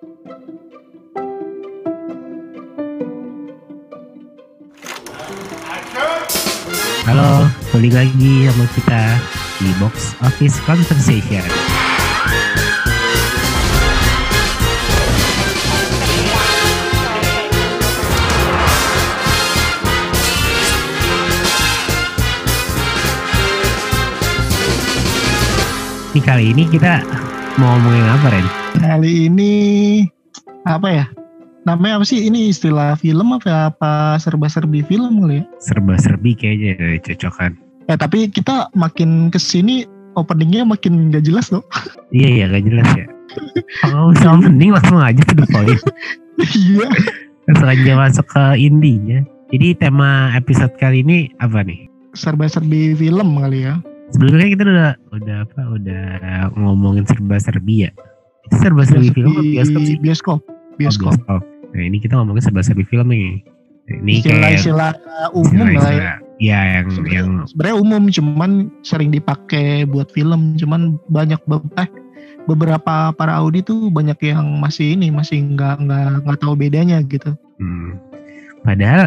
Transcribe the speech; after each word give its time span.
Halo, 0.00 0.08
balik 7.68 7.92
lagi 7.92 8.48
sama 8.48 8.64
kita 8.72 9.20
di 9.60 9.68
Box 9.76 10.16
Office 10.24 10.56
Conversation. 10.64 11.44
Ini 26.16 26.20
kali 26.24 26.56
ini 26.56 26.64
kita 26.72 27.04
mau 27.60 27.76
ngomongin 27.76 28.08
apa 28.08 28.28
Ren? 28.32 28.59
Kali 28.90 29.30
ini 29.30 29.52
apa 30.66 30.90
ya? 30.90 31.06
Namanya 31.62 32.02
apa 32.02 32.04
sih? 32.10 32.26
Ini 32.26 32.50
istilah 32.50 32.98
film 32.98 33.30
apa 33.30 33.70
apa 33.70 34.18
serba-serbi 34.18 34.82
film 34.82 35.22
kali 35.22 35.38
ya? 35.38 35.44
Serba-serbi 35.62 36.34
kayaknya 36.34 36.74
eh, 36.82 36.98
cocokan. 36.98 37.54
Ya 37.86 37.94
tapi 37.94 38.26
kita 38.26 38.66
makin 38.74 39.30
ke 39.30 39.38
sini 39.38 39.86
openingnya 40.18 40.66
makin 40.66 41.14
gak 41.14 41.22
jelas 41.22 41.54
loh. 41.54 41.62
Iya 42.10 42.28
iya 42.34 42.44
gak 42.50 42.66
jelas 42.66 42.88
ya. 42.98 43.06
Kalau 43.86 44.10
usah 44.10 44.34
mending 44.42 44.74
langsung 44.74 44.98
aja 44.98 45.22
to 45.22 45.38
the 45.38 45.46
point. 45.54 45.78
Iya. 46.42 46.90
Langsung 47.46 47.68
aja 47.70 47.92
masuk 47.94 48.26
ke 48.26 48.44
intinya. 48.58 49.22
Jadi 49.54 49.78
tema 49.78 50.34
episode 50.34 50.74
kali 50.82 51.06
ini 51.06 51.30
apa 51.38 51.62
nih? 51.62 51.86
serba-serbi 52.18 52.98
film 52.98 53.38
kali 53.38 53.70
ya. 53.70 53.78
Sebelumnya 54.10 54.50
kita 54.50 54.62
udah 54.66 54.92
udah 55.14 55.36
apa 55.46 55.60
udah 55.78 56.02
ngomongin 56.58 57.06
serba-serbi 57.06 57.86
ya. 57.86 57.90
Itu 58.50 58.56
serba-serbi 58.58 59.08
film 59.10 59.30
apa 59.30 59.42
bioskop 59.46 59.80
sih? 59.80 59.96
Bioskop. 59.96 60.40
Oh, 60.40 60.74
Bioskop. 60.74 61.14
bioskop. 61.14 61.42
Nah 61.70 61.82
ini 61.82 61.96
kita 61.96 62.18
ngomongin 62.18 62.42
serba-serbi 62.42 62.82
film 62.82 63.08
nih. 63.08 63.38
Ini 63.86 64.22
Istilah-istilah 64.22 64.90
umum 65.32 65.54
lah 65.54 65.66
ya. 65.66 65.78
istilah-istilah. 65.78 66.16
Ya 66.40 66.60
yang 66.72 66.86
Sebenarnya- 66.88 67.14
yang 67.14 67.28
sebenarnya 67.44 67.76
umum 67.76 68.02
cuman 68.08 68.50
sering 68.80 69.10
dipakai 69.10 69.66
buat 69.84 70.08
film 70.08 70.56
cuman 70.56 70.80
banyak 71.06 71.36
be- 71.44 71.60
eh, 71.76 71.84
beberapa 72.46 73.12
para 73.12 73.36
Audi 73.36 73.60
tuh 73.60 73.86
banyak 73.86 74.16
yang 74.24 74.56
masih 74.56 74.96
ini 74.96 75.12
masih 75.12 75.44
nggak 75.52 75.84
nggak 75.84 76.06
nggak 76.24 76.38
tahu 76.40 76.56
bedanya 76.56 77.04
gitu. 77.04 77.36
hmm, 77.58 77.92
padahal 78.62 79.04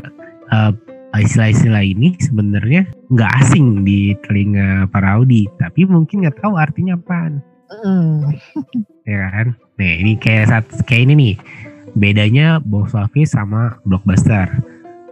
eh, 0.51 0.71
istilah-istilah 1.15 1.81
ini 1.81 2.13
sebenarnya 2.21 2.85
nggak 3.09 3.31
asing 3.41 3.81
di 3.81 4.13
telinga 4.23 4.85
para 4.87 5.17
Audi, 5.17 5.49
tapi 5.57 5.85
mungkin 5.85 6.21
nggak 6.21 6.37
tahu 6.37 6.53
artinya 6.53 6.93
apaan. 6.93 7.41
Hmm. 7.81 8.29
ya 9.03 9.25
kan? 9.31 9.47
Nih 9.75 9.93
ini 9.99 10.11
kayak 10.15 10.45
saat 10.47 10.65
kayak 10.85 11.09
ini 11.09 11.13
nih 11.15 11.33
bedanya 11.93 12.57
box 12.59 12.93
office 12.93 13.33
sama 13.33 13.77
blockbuster. 13.83 14.45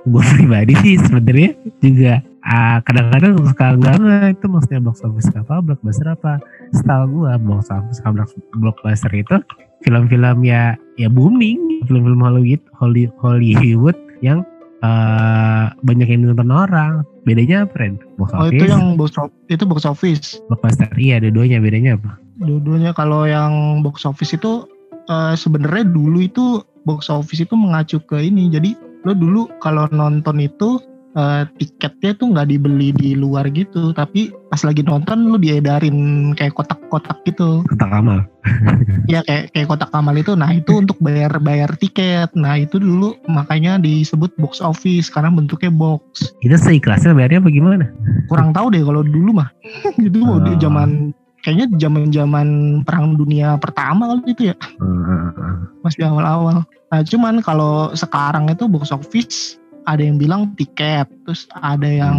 Gue 0.03 0.21
pribadi 0.33 0.73
sih 0.79 0.95
sebenarnya 0.97 1.53
juga 1.77 2.13
ah, 2.41 2.81
kadang-kadang 2.81 3.37
suka 3.41 3.73
nggak 3.75 3.95
nggak 3.97 4.27
itu 4.33 4.45
maksudnya 4.45 4.81
box 4.81 5.01
office 5.01 5.29
apa 5.31 5.61
blockbuster 5.61 6.07
apa. 6.07 6.37
Setahu 6.71 7.03
gue 7.21 7.33
box 7.41 7.69
office 7.69 7.97
sama 7.99 8.21
block- 8.21 8.49
blockbuster 8.53 9.11
itu 9.13 9.37
film-film 9.81 10.45
ya 10.45 10.73
ya 10.95 11.09
booming, 11.09 11.85
film-film 11.85 12.21
Hollywood 12.21 12.61
Holly- 12.77 13.13
Hollywood 13.17 13.97
yang 14.21 14.45
eh, 14.81 15.65
banyak 15.81 16.07
yang 16.07 16.19
ditonton 16.25 16.49
orang. 16.49 17.01
Bedanya 17.21 17.69
apa 17.69 17.77
Ren? 17.77 18.01
Box 18.17 18.33
Oh 18.33 18.49
office, 18.49 18.57
itu 18.57 18.65
yang 18.65 18.97
box 18.97 19.13
office, 19.13 19.37
itu 19.45 19.63
box 19.69 19.79
office. 19.85 20.25
blockbuster. 20.49 20.89
Iya, 20.97 21.21
dua-duanya 21.21 21.61
bedanya 21.61 21.93
apa? 21.93 22.17
Dua-duanya 22.39 22.95
kalau 22.95 23.27
yang 23.27 23.83
box 23.83 24.07
office 24.07 24.31
itu 24.35 24.63
eh, 25.09 25.33
sebenarnya 25.35 25.89
dulu 25.89 26.23
itu 26.23 26.45
box 26.85 27.11
office 27.11 27.43
itu 27.43 27.53
mengacu 27.57 27.99
ke 27.99 28.21
ini. 28.21 28.47
Jadi 28.47 28.73
lo 29.03 29.17
dulu 29.17 29.49
kalau 29.59 29.89
nonton 29.91 30.39
itu 30.39 30.77
eh, 31.11 31.43
tiketnya 31.59 32.15
tuh 32.15 32.31
nggak 32.31 32.47
dibeli 32.47 32.95
di 32.95 33.19
luar 33.19 33.51
gitu, 33.51 33.91
tapi 33.91 34.31
pas 34.47 34.61
lagi 34.63 34.79
nonton 34.85 35.27
lo 35.27 35.35
diedarin 35.35 36.31
kayak 36.37 36.55
kotak-kotak 36.55 37.19
gitu. 37.27 37.65
Kotak 37.67 37.91
amal. 37.91 38.23
Ya 39.09 39.19
kayak 39.27 39.51
kayak 39.51 39.67
kotak 39.67 39.91
amal 39.91 40.15
itu. 40.15 40.33
Nah 40.39 40.47
itu 40.55 40.79
untuk 40.79 40.95
bayar 41.03 41.35
bayar 41.43 41.75
tiket. 41.75 42.31
Nah 42.37 42.55
itu 42.55 42.79
dulu 42.79 43.17
makanya 43.27 43.75
disebut 43.75 44.31
box 44.39 44.63
office 44.63 45.11
karena 45.11 45.27
bentuknya 45.33 45.67
box. 45.73 46.31
Itu 46.39 46.55
seikhlasnya 46.55 47.11
bayarnya 47.11 47.43
apa 47.43 47.49
gimana? 47.51 47.85
Kurang 48.31 48.55
tahu 48.55 48.71
deh 48.71 48.81
kalau 48.85 49.03
dulu 49.03 49.35
mah. 49.35 49.49
itu 49.99 50.21
Ah. 50.23 50.39
di 50.47 50.53
zaman 50.63 51.11
kayaknya 51.41 51.65
zaman 51.77 52.13
zaman 52.13 52.47
perang 52.85 53.17
dunia 53.17 53.57
pertama 53.57 54.09
kali 54.13 54.33
itu 54.33 54.43
ya. 54.53 54.55
Heeh. 54.79 55.53
masih 55.81 56.05
awal-awal. 56.05 56.61
Nah, 56.93 57.01
cuman 57.01 57.41
kalau 57.41 57.89
sekarang 57.97 58.53
itu 58.53 58.69
box 58.69 58.93
office 58.93 59.57
ada 59.89 60.05
yang 60.05 60.21
bilang 60.21 60.53
tiket, 60.53 61.09
terus 61.25 61.49
ada 61.57 61.89
yang 61.89 62.17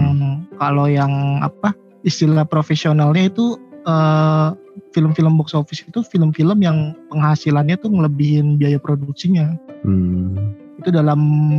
kalau 0.59 0.91
yang 0.91 1.38
apa 1.38 1.71
istilah 2.03 2.43
profesionalnya 2.43 3.31
itu 3.31 3.55
eh, 3.87 4.49
film-film 4.91 5.39
box 5.39 5.54
office 5.54 5.87
itu 5.87 6.03
film-film 6.03 6.59
yang 6.59 6.94
penghasilannya 7.09 7.78
tuh 7.78 7.91
ngelebihin 7.94 8.59
biaya 8.59 8.83
produksinya. 8.83 9.54
Hmm. 9.87 10.61
Itu 10.81 10.88
dalam 10.88 11.19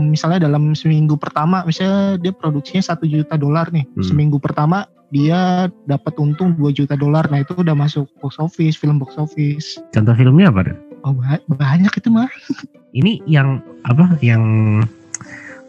misalnya 0.09 0.49
dalam 0.49 0.73
seminggu 0.73 1.13
pertama, 1.15 1.61
misalnya 1.63 2.17
dia 2.17 2.33
produksinya 2.33 2.81
satu 2.81 3.05
juta 3.05 3.37
dolar 3.37 3.69
nih, 3.69 3.85
Hmm. 3.93 4.03
seminggu 4.03 4.37
pertama 4.37 4.85
dia 5.13 5.69
dapat 5.85 6.17
untung 6.17 6.57
2 6.57 6.73
juta 6.73 6.97
dolar. 6.97 7.29
Nah 7.29 7.45
itu 7.45 7.53
udah 7.53 7.77
masuk 7.77 8.09
box 8.17 8.41
office, 8.41 8.73
film 8.73 8.97
box 8.97 9.13
office. 9.15 9.77
Contoh 9.93 10.17
filmnya 10.17 10.49
apa? 10.49 10.73
Ren? 10.73 10.77
Oh 11.05 11.13
ba- 11.13 11.43
banyak 11.45 11.93
itu 11.93 12.09
mah. 12.09 12.29
Ini 12.97 13.21
yang 13.25 13.61
apa? 13.85 14.17
Yang 14.21 14.43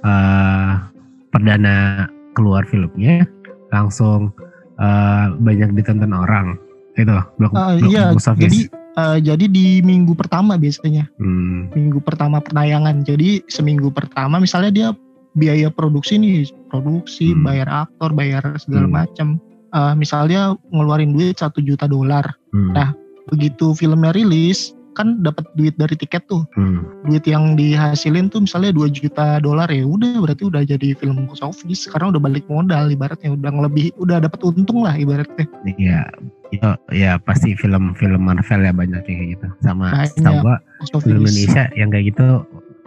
eh 0.05 0.73
perdana 1.29 2.07
keluar 2.37 2.65
filmnya 2.69 3.25
langsung 3.69 4.33
eh, 4.77 5.27
banyak 5.37 5.73
ditonton 5.75 6.13
orang. 6.13 6.57
Itu 6.95 7.11
blok, 7.11 7.53
blok 7.53 7.91
iya, 7.91 8.15
box 8.15 8.31
office. 8.31 8.45
jadi 8.47 8.61
eh, 8.95 9.19
jadi 9.23 9.45
di 9.51 9.83
minggu 9.83 10.15
pertama 10.15 10.55
biasanya, 10.57 11.11
Hmm. 11.19 11.71
minggu 11.75 12.03
pertama 12.03 12.39
penayangan. 12.41 13.03
Jadi 13.03 13.45
seminggu 13.51 13.91
pertama 13.91 14.39
misalnya 14.39 14.71
dia 14.71 14.89
biaya 15.35 15.69
produksi 15.71 16.19
nih, 16.19 16.47
produksi, 16.71 17.35
Hmm. 17.35 17.43
bayar 17.43 17.69
aktor, 17.87 18.15
bayar 18.15 18.55
segala 18.63 18.87
Hmm. 18.87 18.95
macam. 18.95 19.29
Eh, 19.75 19.95
misalnya 19.99 20.55
ngeluarin 20.71 21.11
duit 21.15 21.39
satu 21.39 21.59
juta 21.59 21.91
dolar. 21.91 22.39
Hmm. 22.55 22.71
Nah, 22.71 22.91
Begitu 23.25 23.73
filmnya 23.73 24.13
rilis, 24.13 24.77
kan 24.95 25.21
dapat 25.21 25.45
duit 25.59 25.75
dari 25.77 25.99
tiket 25.99 26.25
tuh. 26.31 26.47
Hmm. 26.55 26.87
Duit 27.05 27.27
yang 27.27 27.59
dihasilin 27.59 28.31
tuh 28.31 28.47
misalnya 28.47 28.71
2 28.73 28.91
juta 28.95 29.43
dolar 29.43 29.69
ya 29.69 29.85
udah 29.85 30.23
berarti 30.23 30.47
udah 30.47 30.63
jadi 30.63 30.95
film 30.97 31.27
box 31.27 31.43
office 31.43 31.91
karena 31.91 32.15
udah 32.15 32.21
balik 32.23 32.47
modal 32.47 32.89
ibaratnya 32.89 33.35
udah 33.35 33.51
lebih 33.67 33.91
udah 33.99 34.23
dapat 34.23 34.41
untung 34.47 34.87
lah 34.87 34.95
ibaratnya. 34.95 35.47
Iya, 35.67 36.07
itu 36.55 36.71
ya 36.95 37.19
pasti 37.19 37.59
film-film 37.59 38.23
Marvel 38.23 38.63
ya 38.63 38.73
banyak 38.73 39.03
kayak 39.05 39.39
gitu. 39.39 39.47
Sama 39.61 40.07
gua 40.41 40.63
Box 40.81 41.03
film. 41.03 41.27
Indonesia 41.27 41.69
yang 41.75 41.91
kayak 41.91 42.15
gitu 42.15 42.27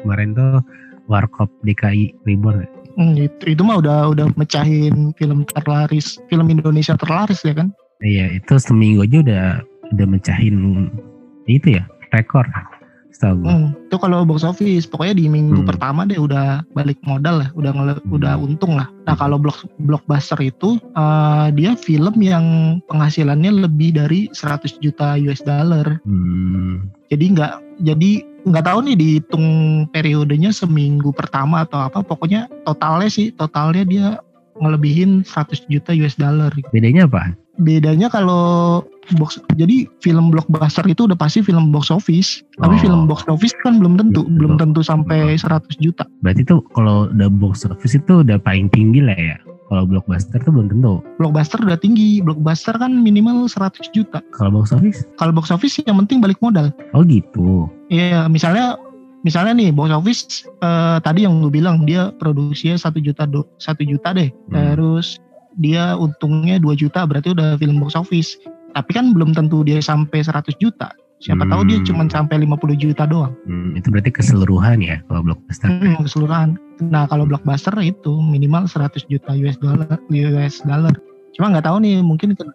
kemarin 0.01 0.33
tuh 0.33 0.63
Warkop 1.07 1.51
DKI 1.63 2.15
Reborn. 2.27 2.63
ya? 2.63 2.69
Hmm, 2.97 3.13
itu, 3.13 3.53
itu 3.53 3.61
mah 3.61 3.77
udah 3.77 4.09
udah 4.09 4.25
mecahin 4.41 5.13
film 5.21 5.45
terlaris, 5.53 6.17
film 6.33 6.49
Indonesia 6.49 6.97
terlaris 6.97 7.45
ya 7.45 7.53
kan? 7.53 7.69
Iya, 8.01 8.41
itu 8.41 8.57
seminggu 8.57 9.05
aja 9.05 9.17
udah 9.21 9.45
udah 9.93 10.05
mencahin 10.07 10.89
itu 11.47 11.79
ya 11.79 11.83
rekor 12.11 12.45
setahu 13.17 13.41
gua. 13.41 13.49
Hmm, 13.49 13.67
itu 13.89 13.95
kalau 13.97 14.19
box 14.29 14.45
office 14.45 14.85
pokoknya 14.85 15.17
di 15.17 15.25
minggu 15.25 15.65
Hmm. 15.65 15.69
pertama 15.69 16.05
deh 16.05 16.21
udah 16.21 16.61
balik 16.77 17.01
modal 17.01 17.41
lah, 17.41 17.49
udah 17.57 17.71
ngele- 17.73 18.03
Hmm. 18.05 18.13
udah 18.13 18.33
untung 18.37 18.77
lah. 18.77 18.87
Nah 19.09 19.17
kalau 19.17 19.41
block 19.41 19.65
blockbuster 19.81 20.37
itu 20.45 20.77
eh, 20.93 21.47
dia 21.57 21.73
film 21.73 22.13
yang 22.21 22.77
penghasilannya 22.85 23.65
lebih 23.65 23.97
dari 23.97 24.29
100 24.37 24.77
juta 24.77 25.17
US 25.17 25.41
dollar. 25.41 25.97
Hmm. 26.05 26.93
Jadi 27.09 27.25
nggak 27.33 27.53
jadi 27.81 28.11
nggak 28.47 28.65
tahu 28.69 28.79
nih 28.85 28.95
dihitung 28.95 29.47
periodenya 29.89 30.53
seminggu 30.53 31.09
pertama 31.11 31.65
atau 31.65 31.81
apa. 31.89 32.05
Pokoknya 32.05 32.45
totalnya 32.69 33.09
sih 33.09 33.33
totalnya 33.33 33.83
dia 33.83 34.05
ngelebihin 34.57 35.21
100 35.25 35.65
juta 35.69 35.93
US 35.93 36.17
dollar. 36.17 36.53
Bedanya 36.69 37.09
apa? 37.09 37.33
Bedanya 37.57 38.07
kalau 38.07 38.81
box 39.13 39.39
jadi 39.53 39.87
film 39.99 40.29
blockbuster 40.29 40.83
itu 40.85 41.07
udah 41.07 41.15
pasti 41.15 41.39
film 41.39 41.71
box 41.71 41.89
office 41.89 42.43
tapi 42.55 42.75
Oh. 42.75 42.81
film 42.81 43.01
box 43.05 43.23
office 43.25 43.55
kan 43.61 43.77
belum 43.77 43.95
tentu 43.95 44.23
Betul. 44.23 44.35
belum 44.35 44.53
tentu 44.57 44.81
sampai 44.81 45.33
100 45.33 45.63
juta 45.77 46.03
Berarti 46.19 46.43
tuh 46.43 46.59
kalau 46.71 47.07
udah 47.07 47.29
box 47.31 47.63
office 47.63 47.95
itu 47.95 48.21
udah 48.21 48.37
paling 48.37 48.67
tinggi 48.67 48.99
lah 48.99 49.15
ya. 49.15 49.37
Kalau 49.67 49.83
blockbuster 49.83 50.39
tuh 50.39 50.51
belum 50.53 50.67
tentu. 50.69 51.03
blockbuster 51.17 51.59
udah 51.59 51.75
tinggi 51.75 52.19
blockbuster 52.19 52.71
kan 52.73 52.91
minimal 52.93 53.47
100 53.47 53.91
juta 53.91 54.19
Kalau 54.31 54.51
box 54.53 54.71
office? 54.71 55.03
kalau 55.15 55.31
box 55.31 55.49
office 55.49 55.75
yang 55.81 55.97
penting 55.97 56.19
balik 56.19 56.39
modal 56.39 56.71
Oh 56.91 57.03
gitu. 57.03 57.67
Iya 57.87 58.27
misalnya 58.27 58.75
misalnya 59.23 59.51
nih 59.53 59.71
box 59.71 59.89
office 59.89 60.21
eh, 60.61 60.97
tadi 60.99 61.23
yang 61.23 61.39
lu 61.39 61.47
bilang 61.47 61.83
dia 61.83 62.11
produksinya 62.13 62.75
satu 62.75 62.99
juta 62.99 63.23
do, 63.23 63.43
satu 63.57 63.81
juta 63.81 64.11
deh 64.11 64.31
Hmm. 64.47 64.75
terus 64.75 65.19
dia 65.57 65.97
untungnya 65.97 66.61
2 66.61 66.77
juta 66.77 67.03
berarti 67.03 67.33
udah 67.33 67.57
film 67.57 67.81
box 67.81 67.97
office 67.97 68.37
tapi 68.77 68.93
kan 68.93 69.11
belum 69.11 69.33
tentu 69.33 69.65
dia 69.65 69.81
sampai 69.81 70.21
100 70.21 70.53
juta 70.61 70.93
Siapa 71.17 71.49
tahu 71.49 71.65
dia 71.65 71.81
Hmm. 71.81 71.87
cuma 71.89 72.03
sampai 72.05 72.45
50 72.45 72.77
juta 72.77 73.09
doang. 73.09 73.33
Hmm, 73.49 73.73
itu 73.73 73.89
berarti 73.89 74.13
keseluruhan 74.13 74.77
ya 74.85 75.01
kalau 75.09 75.25
blockbuster. 75.25 75.65
Hmm, 75.65 75.97
keseluruhan. 76.05 76.61
Nah 76.93 77.09
kalau 77.09 77.25
blockbuster 77.25 77.73
itu 77.81 78.21
minimal 78.21 78.69
100 78.69 79.01
juta 79.09 79.33
US 79.33 79.57
dollar, 79.57 79.97
US 80.13 80.61
dollar. 80.61 80.93
Cuma 81.33 81.49
nggak 81.49 81.65
tahu 81.65 81.81
nih 81.81 82.05
mungkin 82.05 82.37
ke, 82.37 82.45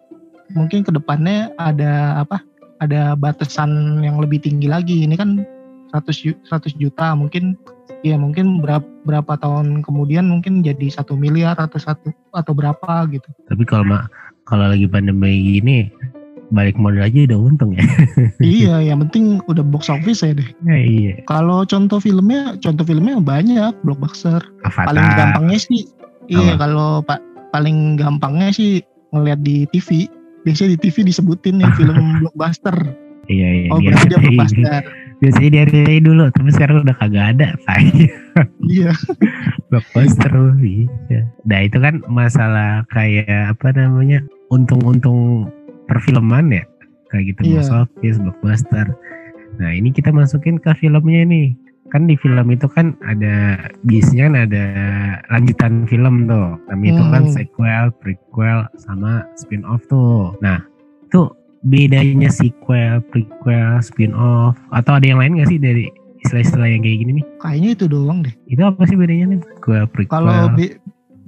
mungkin 0.54 0.86
ke 0.86 0.94
depannya 0.94 1.50
ada 1.58 2.22
apa? 2.22 2.38
Ada 2.78 3.18
batasan 3.18 3.98
yang 4.06 4.22
lebih 4.22 4.38
tinggi 4.38 4.70
lagi. 4.70 5.02
Ini 5.10 5.18
kan 5.18 5.42
100 5.90 6.22
ju- 6.22 6.38
100 6.46 6.78
juta 6.78 7.18
mungkin 7.18 7.58
ya 8.02 8.18
mungkin 8.18 8.58
berapa 8.58 8.84
berapa 9.02 9.38
tahun 9.38 9.82
kemudian 9.82 10.26
mungkin 10.26 10.62
jadi 10.62 10.90
satu 10.90 11.14
miliar 11.14 11.54
atau 11.58 11.78
satu 11.78 12.10
atau 12.34 12.52
berapa 12.52 13.06
gitu. 13.10 13.26
Tapi 13.46 13.62
kalau 13.62 13.86
ma- 13.86 14.10
kalau 14.44 14.70
lagi 14.70 14.86
pandemi 14.86 15.58
gini 15.58 15.86
balik 16.52 16.76
modal 16.76 17.08
aja 17.08 17.24
udah 17.24 17.38
untung 17.40 17.72
ya. 17.72 17.80
iya, 18.44 18.74
yang 18.92 19.00
penting 19.08 19.40
udah 19.48 19.64
box 19.64 19.88
office 19.88 20.20
ya 20.20 20.36
deh. 20.36 20.48
Ya, 20.66 20.76
iya. 20.76 21.12
Kalau 21.24 21.64
contoh 21.64 21.96
filmnya, 21.96 22.60
contoh 22.60 22.84
filmnya 22.84 23.16
banyak 23.18 23.72
blockbuster. 23.80 24.42
Paling 24.66 25.00
Avatar. 25.00 25.18
gampangnya 25.32 25.58
sih, 25.58 25.88
iya 26.28 26.54
kalau 26.60 27.00
pak 27.00 27.22
paling 27.50 27.96
gampangnya 27.96 28.52
sih 28.52 28.84
ngeliat 29.14 29.40
di 29.40 29.64
TV. 29.72 30.10
Biasanya 30.42 30.74
di 30.74 30.78
TV 30.90 31.06
disebutin 31.06 31.62
nih 31.62 31.70
film 31.78 31.96
blockbuster. 32.20 32.76
Iya 33.30 33.48
iya. 33.48 33.68
Oh 33.72 33.78
dia- 33.80 33.94
berarti 33.94 34.06
dia 34.10 34.18
blockbuster. 34.20 34.82
Biasanya 35.22 35.48
di 35.48 35.58
RCTI 35.70 36.00
dulu, 36.02 36.26
tapi 36.34 36.50
sekarang 36.50 36.82
udah 36.82 36.96
kagak 36.98 37.38
ada. 37.38 37.48
Say. 37.62 38.10
iya. 38.66 38.90
blockbuster 39.72 40.32
iya. 40.60 41.22
Nah 41.48 41.60
itu 41.64 41.78
kan 41.80 42.04
masalah 42.10 42.84
kayak 42.92 43.56
apa 43.56 43.72
namanya 43.72 44.20
untung-untung 44.52 45.48
perfilman 45.88 46.52
ya 46.52 46.64
kayak 47.08 47.32
gitu 47.32 47.40
Iya. 47.56 47.62
box 47.64 47.68
office 47.72 48.18
blockbuster. 48.20 48.86
Nah 49.62 49.70
ini 49.72 49.88
kita 49.94 50.12
masukin 50.12 50.60
ke 50.60 50.74
filmnya 50.76 51.24
nih 51.24 51.56
kan 51.92 52.08
di 52.08 52.16
film 52.16 52.48
itu 52.48 52.64
kan 52.72 52.96
ada 53.04 53.68
biasanya 53.84 54.22
kan 54.24 54.34
ada 54.48 54.64
lanjutan 55.28 55.84
film 55.84 56.24
tuh 56.24 56.56
namanya 56.72 56.88
itu 56.88 57.04
kan 57.12 57.22
Hmm. 57.28 57.32
sequel, 57.36 57.84
prequel 58.00 58.58
sama 58.80 59.28
spin 59.36 59.60
off 59.68 59.84
tuh. 59.92 60.32
Nah 60.40 60.60
itu 61.04 61.28
bedanya 61.62 62.28
sequel, 62.28 62.98
prequel, 63.10 63.78
spin 63.82 64.10
off 64.14 64.58
atau 64.74 64.98
ada 64.98 65.06
yang 65.06 65.22
lain 65.22 65.38
gak 65.38 65.50
sih 65.50 65.58
dari 65.62 65.86
istilah-istilah 66.22 66.68
yang 66.70 66.82
kayak 66.82 66.98
gini 67.02 67.12
nih? 67.22 67.26
Kayaknya 67.42 67.70
itu 67.74 67.84
doang 67.90 68.18
deh. 68.22 68.34
Itu 68.50 68.62
apa 68.66 68.82
sih 68.86 68.96
bedanya 68.98 69.36
nih? 69.36 69.38
Prequel, 69.42 69.84
prequel. 69.90 70.12
Kalau 70.12 70.54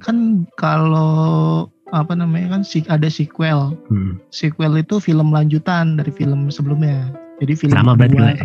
kan 0.03 0.17
kalau 0.61 1.13
apa 1.95 2.13
namanya 2.19 2.59
kan 2.59 2.63
ada 2.91 3.09
sequel. 3.11 3.79
Hmm. 3.91 4.19
Sequel 4.35 4.83
itu 4.83 4.99
film 4.99 5.31
lanjutan 5.31 5.99
dari 5.99 6.11
film 6.11 6.51
sebelumnya. 6.51 7.15
Jadi 7.43 7.53
film 7.59 7.75
sama 7.75 7.99
berarti 7.99 8.15
kedua, 8.15 8.31
lah, 8.31 8.37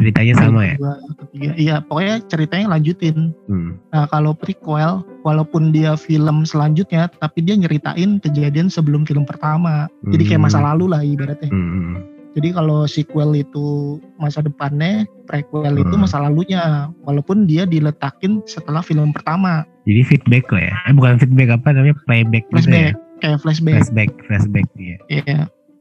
ceritanya 0.00 0.34
sama 0.40 0.60
ya. 0.64 0.74
ketiga. 1.20 1.50
Iya, 1.60 1.76
pokoknya 1.84 2.14
ceritanya 2.26 2.66
lanjutin. 2.72 3.36
Hmm. 3.46 3.76
Nah, 3.92 4.08
kalau 4.08 4.32
prequel, 4.32 5.04
walaupun 5.22 5.70
dia 5.70 5.94
film 5.94 6.48
selanjutnya, 6.48 7.12
tapi 7.20 7.44
dia 7.44 7.54
nyeritain 7.60 8.18
kejadian 8.18 8.72
sebelum 8.72 9.04
film 9.04 9.28
pertama. 9.28 9.86
Jadi 10.08 10.24
kayak 10.32 10.48
masa 10.48 10.64
lalu 10.64 10.88
lah 10.88 11.04
ibaratnya. 11.04 11.52
Hmm. 11.52 12.00
Jadi 12.30 12.54
kalau 12.54 12.86
sequel 12.86 13.42
itu 13.42 13.98
masa 14.14 14.38
depannya, 14.38 15.02
prequel 15.26 15.82
itu 15.82 15.94
Hmm. 15.94 16.06
masa 16.06 16.22
lalunya. 16.22 16.88
Walaupun 17.02 17.44
dia 17.50 17.66
diletakin 17.66 18.40
setelah 18.46 18.80
film 18.86 19.10
pertama. 19.10 19.66
Jadi 19.84 20.02
feedback 20.06 20.46
lah 20.54 20.70
ya. 20.70 20.74
Eh 20.86 20.94
bukan 20.94 21.18
feedback 21.18 21.50
apa 21.58 21.74
namanya 21.74 21.98
playback 22.06 22.46
gitu 22.54 22.70
ya. 22.70 22.94
Flashback, 22.94 22.94
kayak 23.18 23.38
flashback. 23.42 23.74
Flashback, 23.82 24.10
flashback 24.30 24.66
ya. 24.78 24.96
Iya. 25.10 25.38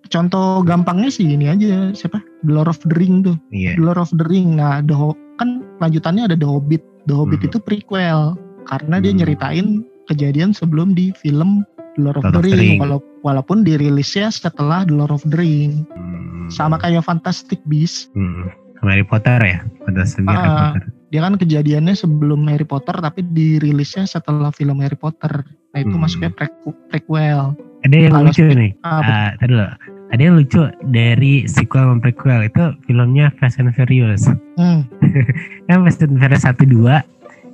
Contoh 0.09 0.61
gampangnya 0.61 1.07
sih 1.07 1.25
ini 1.29 1.45
aja, 1.45 1.93
siapa? 1.93 2.17
The 2.41 2.51
Lord 2.51 2.67
of 2.67 2.81
the 2.81 2.93
Ring 2.93 3.21
tuh. 3.21 3.37
Iya. 3.49 3.77
The 3.77 3.83
Lord 3.83 3.99
of 3.99 4.09
the 4.11 4.25
Ring. 4.25 4.57
Nah, 4.57 4.81
The 4.81 4.91
Ho- 4.91 5.17
kan 5.37 5.61
lanjutannya 5.77 6.25
ada 6.25 6.35
The 6.35 6.45
Hobbit. 6.45 6.81
The 7.05 7.13
Hobbit 7.13 7.39
Hmm. 7.39 7.47
itu 7.47 7.57
prequel 7.59 8.19
karena 8.65 8.95
dia 8.97 9.09
Hmm. 9.09 9.19
nyeritain 9.19 9.67
kejadian 10.05 10.51
sebelum 10.51 10.91
di 10.91 11.13
film 11.15 11.61
The 11.93 12.01
Lord 12.01 12.17
of, 12.17 12.23
Lord 12.25 12.33
the, 12.35 12.39
of 12.39 12.43
the 12.43 12.51
Ring, 12.51 12.69
Ring. 12.75 12.79
Walau- 12.79 13.05
walaupun 13.21 13.61
dirilisnya 13.61 14.29
setelah 14.29 14.81
The 14.81 14.95
Lord 14.95 15.11
of 15.11 15.21
the 15.23 15.35
Ring. 15.35 15.85
Hmm. 15.87 16.49
Sama 16.49 16.75
kayak 16.75 17.01
Fantastic 17.01 17.61
Beasts, 17.63 18.09
Hmm. 18.11 18.49
Harry 18.81 19.03
Potter 19.03 19.37
ya. 19.39 19.61
Fantastic 19.83 20.25
Harry 20.25 20.41
Ah. 20.43 20.73
Potter. 20.73 20.83
dia 21.09 21.21
kan 21.21 21.33
kejadiannya 21.35 21.93
sebelum 21.93 22.45
Harry 22.45 22.63
Potter 22.63 22.93
tapi 22.95 23.25
dirilisnya 23.25 24.05
setelah 24.05 24.49
film 24.49 24.77
Harry 24.77 24.93
Potter. 24.93 25.41
Nah, 25.71 25.79
itu 25.79 25.89
Hmm. 25.91 26.01
masuknya 26.01 26.29
prequ- 26.29 26.77
prequel. 26.85 27.57
Ada 27.79 27.95
yang 27.95 28.11
Kalau 28.11 28.25
lucu 28.25 28.43
nih. 28.45 28.71
Ah, 28.81 28.99
Ah, 28.99 29.29
tadi 29.35 29.49
dulu. 29.49 29.65
Ada 30.09 30.21
yang 30.23 30.35
lucu 30.35 30.61
dari 30.87 31.45
sequel 31.45 31.85
sama 31.85 32.01
prequel 32.01 32.41
itu 32.43 32.63
filmnya 32.83 33.29
Fast 33.37 33.61
and 33.61 33.69
Furious. 33.71 34.25
hmm, 34.57 34.81
Kan 35.67 35.85
Fast 35.85 36.01
and 36.01 36.17
Furious 36.17 36.43
1 36.43 36.57
2 36.65 36.97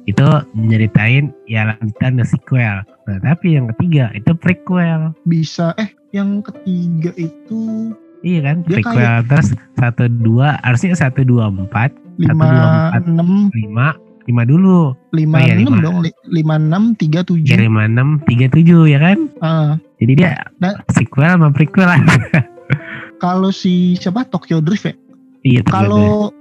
itu 0.05 0.27
nyeritain 0.53 1.33
ya 1.45 1.67
lanjutan 1.67 2.15
the 2.15 2.23
sequel. 2.23 2.79
Nah, 3.05 3.17
tapi 3.19 3.53
yang 3.53 3.67
ketiga 3.73 4.13
itu 4.13 4.31
prequel. 4.33 5.11
bisa 5.23 5.75
eh 5.75 5.89
yang 6.11 6.39
ketiga 6.41 7.11
itu 7.15 7.91
Iya 8.21 8.39
kan? 8.41 8.55
Dia 8.63 8.79
prequel 8.79 9.13
terus 9.27 9.47
1 9.75 10.23
2 10.23 10.63
harusnya 10.63 10.95
1 10.95 11.11
2 11.21 11.67
4 11.67 11.91
lima 12.15 12.31
dua, 12.39 12.65
empat. 12.87 13.01
enam 13.03 13.29
5 13.51 13.99
5 14.25 14.41
dulu. 14.47 14.95
lima 15.11 15.35
Oh 15.35 15.41
iya, 15.43 15.53
enam 15.53 15.67
lima. 15.69 15.83
dong 15.83 15.97
li- 16.01 16.19
lima 16.31 16.55
enam 16.55 16.83
tiga 16.95 17.19
Ya 17.19 17.27
tujuh 17.27 17.57
5 17.59 17.91
6 17.91 18.23
3 18.23 18.47
7 18.47 18.87
ya 18.87 18.97
kan? 18.97 19.17
Ah, 19.37 19.75
Jadi 19.95 20.13
dia 20.13 20.31
Nah. 20.57 20.75
sequel 20.89 21.23
sama 21.25 21.49
prequel 21.49 21.85
lah. 21.85 21.99
kalau 23.23 23.49
si 23.49 23.95
siapa? 23.95 24.25
Tokyo 24.25 24.59
Drift 24.59 24.85
ya? 24.85 24.95
Iya 25.41 25.61
kalau 25.63 26.33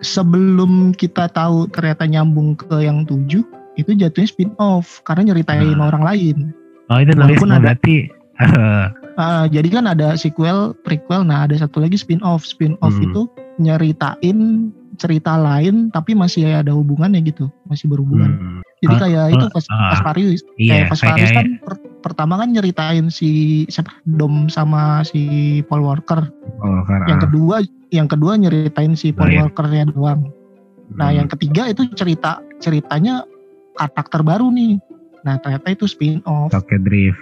sebelum 0.00 0.92
kita 0.92 1.28
tahu 1.28 1.66
ternyata 1.68 2.04
nyambung 2.04 2.54
ke 2.54 2.80
yang 2.80 3.02
tujuh 3.02 3.42
itu 3.74 3.90
jatuhnya 3.90 4.28
spin 4.28 4.50
off 4.56 5.00
karena 5.02 5.30
nyeritain 5.30 5.72
Nah. 5.72 5.88
orang 5.88 6.02
lain. 6.04 6.36
Oh 6.88 6.98
itu 6.98 7.12
walaupun 7.12 7.48
oh, 7.48 7.56
ada- 7.56 7.64
berarti 7.72 7.96
Ah, 9.12 9.44
jadi 9.44 9.68
kan 9.68 9.84
ada 9.84 10.16
sequel 10.16 10.72
prequel. 10.78 11.20
Nah 11.22 11.44
ada 11.44 11.52
satu 11.54 11.78
lagi 11.78 11.94
spin 11.94 12.24
off 12.24 12.42
spin 12.42 12.80
off 12.80 12.94
Hmm. 12.94 13.04
itu 13.06 13.20
nyeritain 13.58 14.38
cerita 14.94 15.36
lain 15.36 15.88
tapi 15.88 16.12
masih 16.12 16.48
ada 16.48 16.72
hubungannya 16.72 17.20
gitu. 17.22 17.52
Masih 17.64 17.88
berhubungan. 17.88 18.32
Hmm, 18.32 18.58
jadi 18.80 18.94
Ah, 18.94 19.00
kayak 19.02 19.22
ah, 19.22 19.28
itu 19.30 19.46
Fast, 19.50 19.68
ah. 19.68 19.80
Fast 19.90 20.02
Furious 20.02 20.40
iya 20.56 20.72
kayak 20.72 20.86
Fast 20.88 21.02
Furious 21.02 21.28
kayak 21.28 21.36
kan 21.36 21.46
per- 21.60 21.84
pertama 22.02 22.36
kan 22.36 22.50
nyeritain 22.50 23.08
si 23.08 23.62
siapa 23.70 23.94
Dom 24.04 24.50
sama 24.50 25.06
si 25.06 25.22
Paul 25.70 25.86
Walker. 25.86 26.26
oh, 26.60 26.80
karena, 26.84 27.06
Yang 27.08 27.20
kedua 27.30 27.56
yang 27.94 28.08
kedua 28.10 28.32
nyeritain 28.36 28.92
si 28.92 29.14
Paul 29.14 29.30
Brian. 29.30 29.42
Walkernya 29.48 29.84
doang. 29.94 30.34
Nah, 30.92 31.08
hmm, 31.08 31.18
yang 31.22 31.28
ketiga 31.30 31.70
itu 31.70 31.86
cerita 31.94 32.42
ceritanya 32.58 33.24
karakter 33.78 34.20
baru 34.20 34.52
nih. 34.52 34.76
Nah, 35.22 35.38
ternyata 35.38 35.70
itu 35.70 35.86
spin 35.86 36.18
off. 36.26 36.50
Tokyo 36.50 36.82
Drift. 36.82 37.20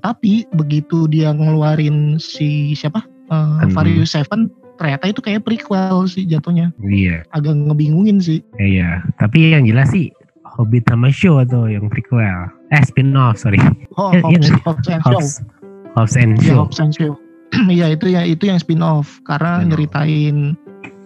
tapi 0.00 0.48
begitu 0.56 1.04
dia 1.08 1.32
ngeluarin 1.32 2.16
si 2.20 2.72
siapa? 2.76 3.04
Uh, 3.30 3.62
Hmm. 3.64 4.02
Seven 4.04 4.50
ternyata 4.80 5.12
itu 5.12 5.20
kayak 5.20 5.44
prequel 5.44 6.08
sih 6.08 6.24
jatuhnya. 6.24 6.72
Iya, 6.80 7.22
Agak 7.30 7.52
ngebingungin 7.54 8.18
sih. 8.18 8.40
iya. 8.56 9.04
Tapi 9.20 9.52
yang 9.54 9.68
jelas 9.68 9.92
sih 9.92 10.08
Hobbit 10.42 10.88
sama 10.88 11.12
Show 11.12 11.38
atau 11.38 11.68
yang 11.70 11.86
prequel. 11.92 12.48
Eh 12.70 12.82
spin 12.82 13.12
off 13.12 13.36
sorry. 13.36 13.58
Oh, 13.94 14.14
iya 14.14 14.22
Hobbs, 14.22 14.46
nggak 14.46 14.62
Hobbs 14.62 14.86
and 14.86 15.02
Shaw. 15.02 15.20
Hobbs, 15.90 16.14
and 16.14 16.32
Iya, 16.38 16.46
Show. 16.46 16.58
Hobbs 16.62 16.78
and 16.78 16.92
Shaw. 16.92 17.12
Iya 17.68 17.86
itu 17.90 18.06
ya 18.06 18.22
itu 18.22 18.46
yang 18.46 18.56
spin 18.56 18.78
off 18.78 19.18
karena 19.24 19.58
Spin-off. 19.58 19.68
nyeritain 19.68 20.36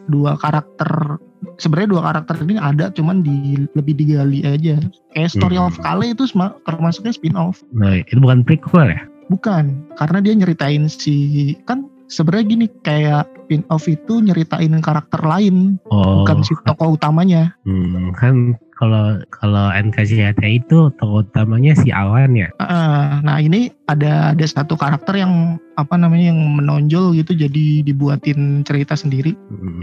dua 0.06 0.36
karakter 0.36 1.16
sebenarnya 1.56 1.88
dua 1.88 2.02
karakter 2.04 2.36
ini 2.44 2.60
ada 2.60 2.92
cuman 2.92 3.24
di 3.24 3.56
lebih 3.72 3.96
digali 3.96 4.44
aja. 4.44 4.76
Kayak 5.10 5.30
Story 5.30 5.56
Hmm. 5.56 5.72
of 5.72 5.80
Kale 5.80 6.12
itu 6.12 6.28
termasuknya 6.62 7.12
spin 7.12 7.32
off. 7.32 7.64
Nah 7.72 7.96
itu 7.98 8.20
bukan 8.20 8.44
prequel 8.44 8.92
ya? 8.92 9.00
Bukan, 9.24 9.88
karena 9.96 10.20
dia 10.20 10.36
nyeritain 10.36 10.84
si 10.84 11.16
kan 11.64 11.88
sebenarnya 12.06 12.46
gini 12.46 12.66
kayak 12.80 13.24
spin 13.44 13.62
off 13.68 13.84
itu 13.84 14.18
nyeritain 14.18 14.72
karakter 14.80 15.20
lain 15.20 15.76
Oh, 15.86 16.22
bukan 16.22 16.40
si 16.40 16.52
tokoh 16.62 16.96
utamanya. 16.96 17.52
hmm, 17.62 18.12
kan 18.14 18.34
kalau 18.74 19.20
kalau 19.30 19.70
NKCTHI 19.70 20.34
itu 20.58 20.90
tokoh 20.94 21.22
utamanya 21.22 21.72
si 21.74 21.88
Awan 21.88 22.34
ya. 22.34 22.48
Ah, 22.58 23.20
nah 23.20 23.38
ini 23.38 23.68
ada 23.86 24.32
ada 24.32 24.44
satu 24.44 24.74
karakter 24.74 25.14
yang 25.14 25.56
apa 25.74 25.94
namanya 25.94 26.30
yang 26.30 26.40
menonjol 26.52 27.14
gitu 27.14 27.34
jadi 27.34 27.82
dibuatin 27.82 28.62
cerita 28.62 28.94
sendiri. 28.94 29.36
Hmm, 29.48 29.78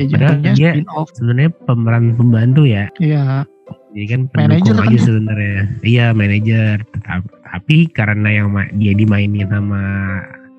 Ya 0.52 0.74
spin 0.74 0.90
off. 0.90 1.14
sebenarnya 1.14 1.54
pemeran 1.64 2.14
pembantu 2.14 2.66
ya. 2.66 2.90
Iya. 2.98 3.46
Jadi 3.92 4.06
kan 4.08 4.22
Manajer 4.32 4.56
pendukung 4.56 4.76
kan 4.76 4.82
aja 4.82 4.92
dia? 4.92 5.04
sebenarnya. 5.04 5.56
Iya 5.84 6.06
manajer. 6.12 6.76
Tetap, 6.90 7.22
tapi 7.46 7.78
karena 7.88 8.30
yang 8.34 8.48
dia 8.74 8.94
dimainin 8.94 9.48
sama 9.48 9.84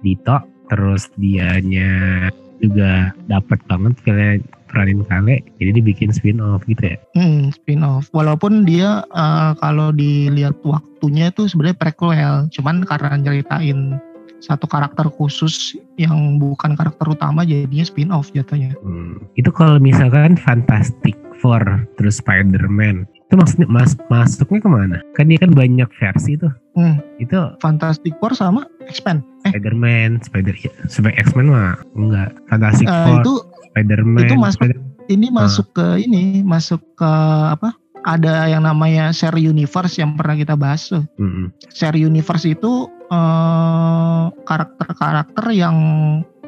Dito, 0.00 0.36
terus 0.72 1.12
dianya 1.20 2.32
juga 2.64 3.12
dapat 3.28 3.60
banget 3.68 3.92
filmnya 4.00 4.40
peranin 4.72 5.04
Kale, 5.04 5.44
jadi 5.60 5.70
dibikin 5.76 6.08
spin 6.16 6.40
off 6.40 6.64
gitu 6.64 6.96
ya. 6.96 6.96
Hmm, 7.12 7.52
spin 7.52 7.84
off. 7.84 8.08
Walaupun 8.16 8.64
dia 8.64 9.04
eh, 9.04 9.52
kalau 9.60 9.92
dilihat 9.92 10.56
waktunya 10.64 11.28
itu 11.28 11.44
sebenarnya 11.44 11.76
prequel, 11.76 12.48
cuman 12.48 12.88
karena 12.88 13.20
nyeritain 13.20 14.00
satu 14.40 14.66
karakter 14.66 15.06
khusus 15.12 15.76
yang 16.00 16.40
bukan 16.40 16.74
karakter 16.74 17.06
utama 17.12 17.44
jadinya 17.44 17.84
spin 17.84 18.10
off 18.10 18.32
jatuhnya. 18.32 18.72
Hmm. 18.80 19.20
Itu 19.36 19.52
kalau 19.52 19.76
misalkan 19.76 20.40
Fantastic 20.40 21.14
Four 21.44 21.62
terus 22.00 22.22
Spider-Man 22.24 23.04
itu 23.32 23.40
maksudnya 23.40 23.64
mas 23.64 23.96
masuknya 24.12 24.60
ke 24.60 24.68
mana? 24.68 24.96
Kan 25.16 25.32
dia 25.32 25.40
kan 25.40 25.56
banyak 25.56 25.88
versi 25.96 26.36
tuh. 26.36 26.52
Hmm. 26.76 27.00
Itu 27.16 27.56
Fantastic 27.64 28.12
Four 28.20 28.36
sama 28.36 28.68
X-Men. 28.92 29.24
Eh, 29.48 29.56
Spider-Man, 29.56 30.20
Spider 30.20 30.52
ya, 30.52 30.68
Spider 30.92 31.16
X-Men 31.16 31.48
mah 31.48 31.80
enggak. 31.96 32.36
Fantastic 32.52 32.84
eh, 32.84 32.92
Four, 32.92 33.24
itu 33.24 33.32
Spider-Man, 33.72 34.28
itu 34.28 34.36
masuk- 34.36 34.60
Spider- 34.60 34.84
ini 35.08 35.26
masuk 35.32 35.66
ke 35.72 35.86
ini, 36.04 36.44
masuk 36.44 36.84
ke 36.92 37.12
apa? 37.56 37.72
Ada 38.04 38.52
yang 38.52 38.68
namanya 38.68 39.16
share 39.16 39.40
universe 39.40 39.96
yang 39.96 40.12
pernah 40.12 40.36
kita 40.36 40.52
bahas 40.52 40.92
tuh. 40.92 41.00
Mm-mm. 41.16 41.48
share 41.72 41.96
universe 41.96 42.44
itu 42.44 42.84
eh, 43.08 44.24
karakter-karakter 44.44 45.56
yang 45.56 45.76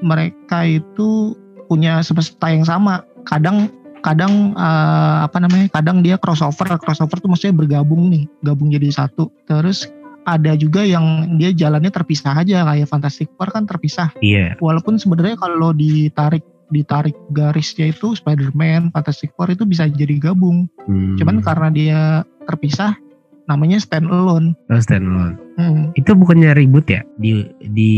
mereka 0.05 0.69
itu 0.69 1.33
punya 1.65 2.05
semesta 2.05 2.53
yang 2.53 2.69
sama. 2.69 3.01
Kadang 3.25 3.73
kadang 4.05 4.53
eh, 4.53 5.17
apa 5.25 5.41
namanya? 5.41 5.73
Kadang 5.73 6.05
dia 6.05 6.21
crossover. 6.21 6.77
Crossover 6.77 7.17
tuh 7.25 7.33
maksudnya 7.33 7.57
bergabung 7.57 8.13
nih, 8.13 8.29
gabung 8.45 8.69
jadi 8.69 8.93
satu. 8.93 9.33
Terus 9.49 9.89
ada 10.29 10.53
juga 10.57 10.85
yang 10.85 11.37
dia 11.41 11.53
jalannya 11.53 11.89
terpisah 11.89 12.37
aja 12.37 12.65
kayak 12.65 12.89
Fantastic 12.89 13.33
Four 13.41 13.49
kan 13.49 13.65
terpisah. 13.65 14.13
Iya. 14.21 14.61
Walaupun 14.61 15.01
sebenarnya 15.01 15.41
kalau 15.41 15.73
ditarik 15.73 16.45
ditarik 16.73 17.17
garisnya 17.33 17.93
itu 17.93 18.17
Spider-Man, 18.17 18.93
Fantastic 18.93 19.33
Four 19.37 19.53
itu 19.53 19.65
bisa 19.65 19.89
jadi 19.89 20.17
gabung. 20.21 20.69
Hmm. 20.85 21.17
Cuman 21.17 21.41
karena 21.45 21.69
dia 21.73 22.01
terpisah 22.45 22.97
namanya 23.45 23.77
stand 23.77 24.09
alone. 24.09 24.57
Oh, 24.69 24.81
standalone. 24.81 25.37
Hmm. 25.55 25.93
Itu 25.95 26.17
bukannya 26.17 26.57
ribut 26.57 26.89
ya? 26.89 27.05
Di 27.21 27.45
di 27.61 27.93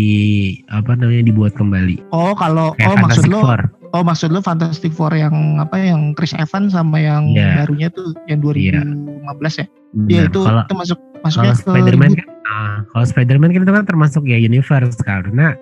apa 0.69 0.93
namanya 0.93 1.23
dibuat 1.25 1.55
kembali. 1.55 2.11
Oh 2.11 2.35
kalau 2.35 2.75
Kayak 2.77 2.91
oh 2.91 2.97
maksud 3.01 3.25
lo 3.31 3.41
Four. 3.41 3.61
oh 3.95 4.03
maksud 4.03 4.29
lo 4.29 4.41
Fantastic 4.43 4.93
Four 4.93 5.15
yang 5.15 5.33
apa 5.57 5.79
yang 5.79 6.13
Chris 6.13 6.35
Evans 6.35 6.75
sama 6.75 6.99
yang 6.99 7.31
Iya. 7.33 7.63
barunya 7.65 7.89
tuh 7.89 8.13
yang 8.27 8.43
2015 8.43 9.63
ya? 9.63 9.67
Iya 10.11 10.27
Benar. 10.27 10.29
itu 10.29 10.41
Kalau 10.45 10.63
itu 10.63 10.75
masuk 10.77 10.99
masuknya 11.25 11.55
kalau 11.55 11.57
ke 11.57 11.63
Spider-Man 11.65 12.13
kan, 12.13 12.29
ah, 12.47 12.77
kalau 12.93 13.05
Spider-Man 13.07 13.51
kan 13.55 13.61
itu 13.65 13.73
kan 13.73 13.85
termasuk 13.87 14.23
ya 14.27 14.37
universe 14.37 14.99
karena 15.01 15.57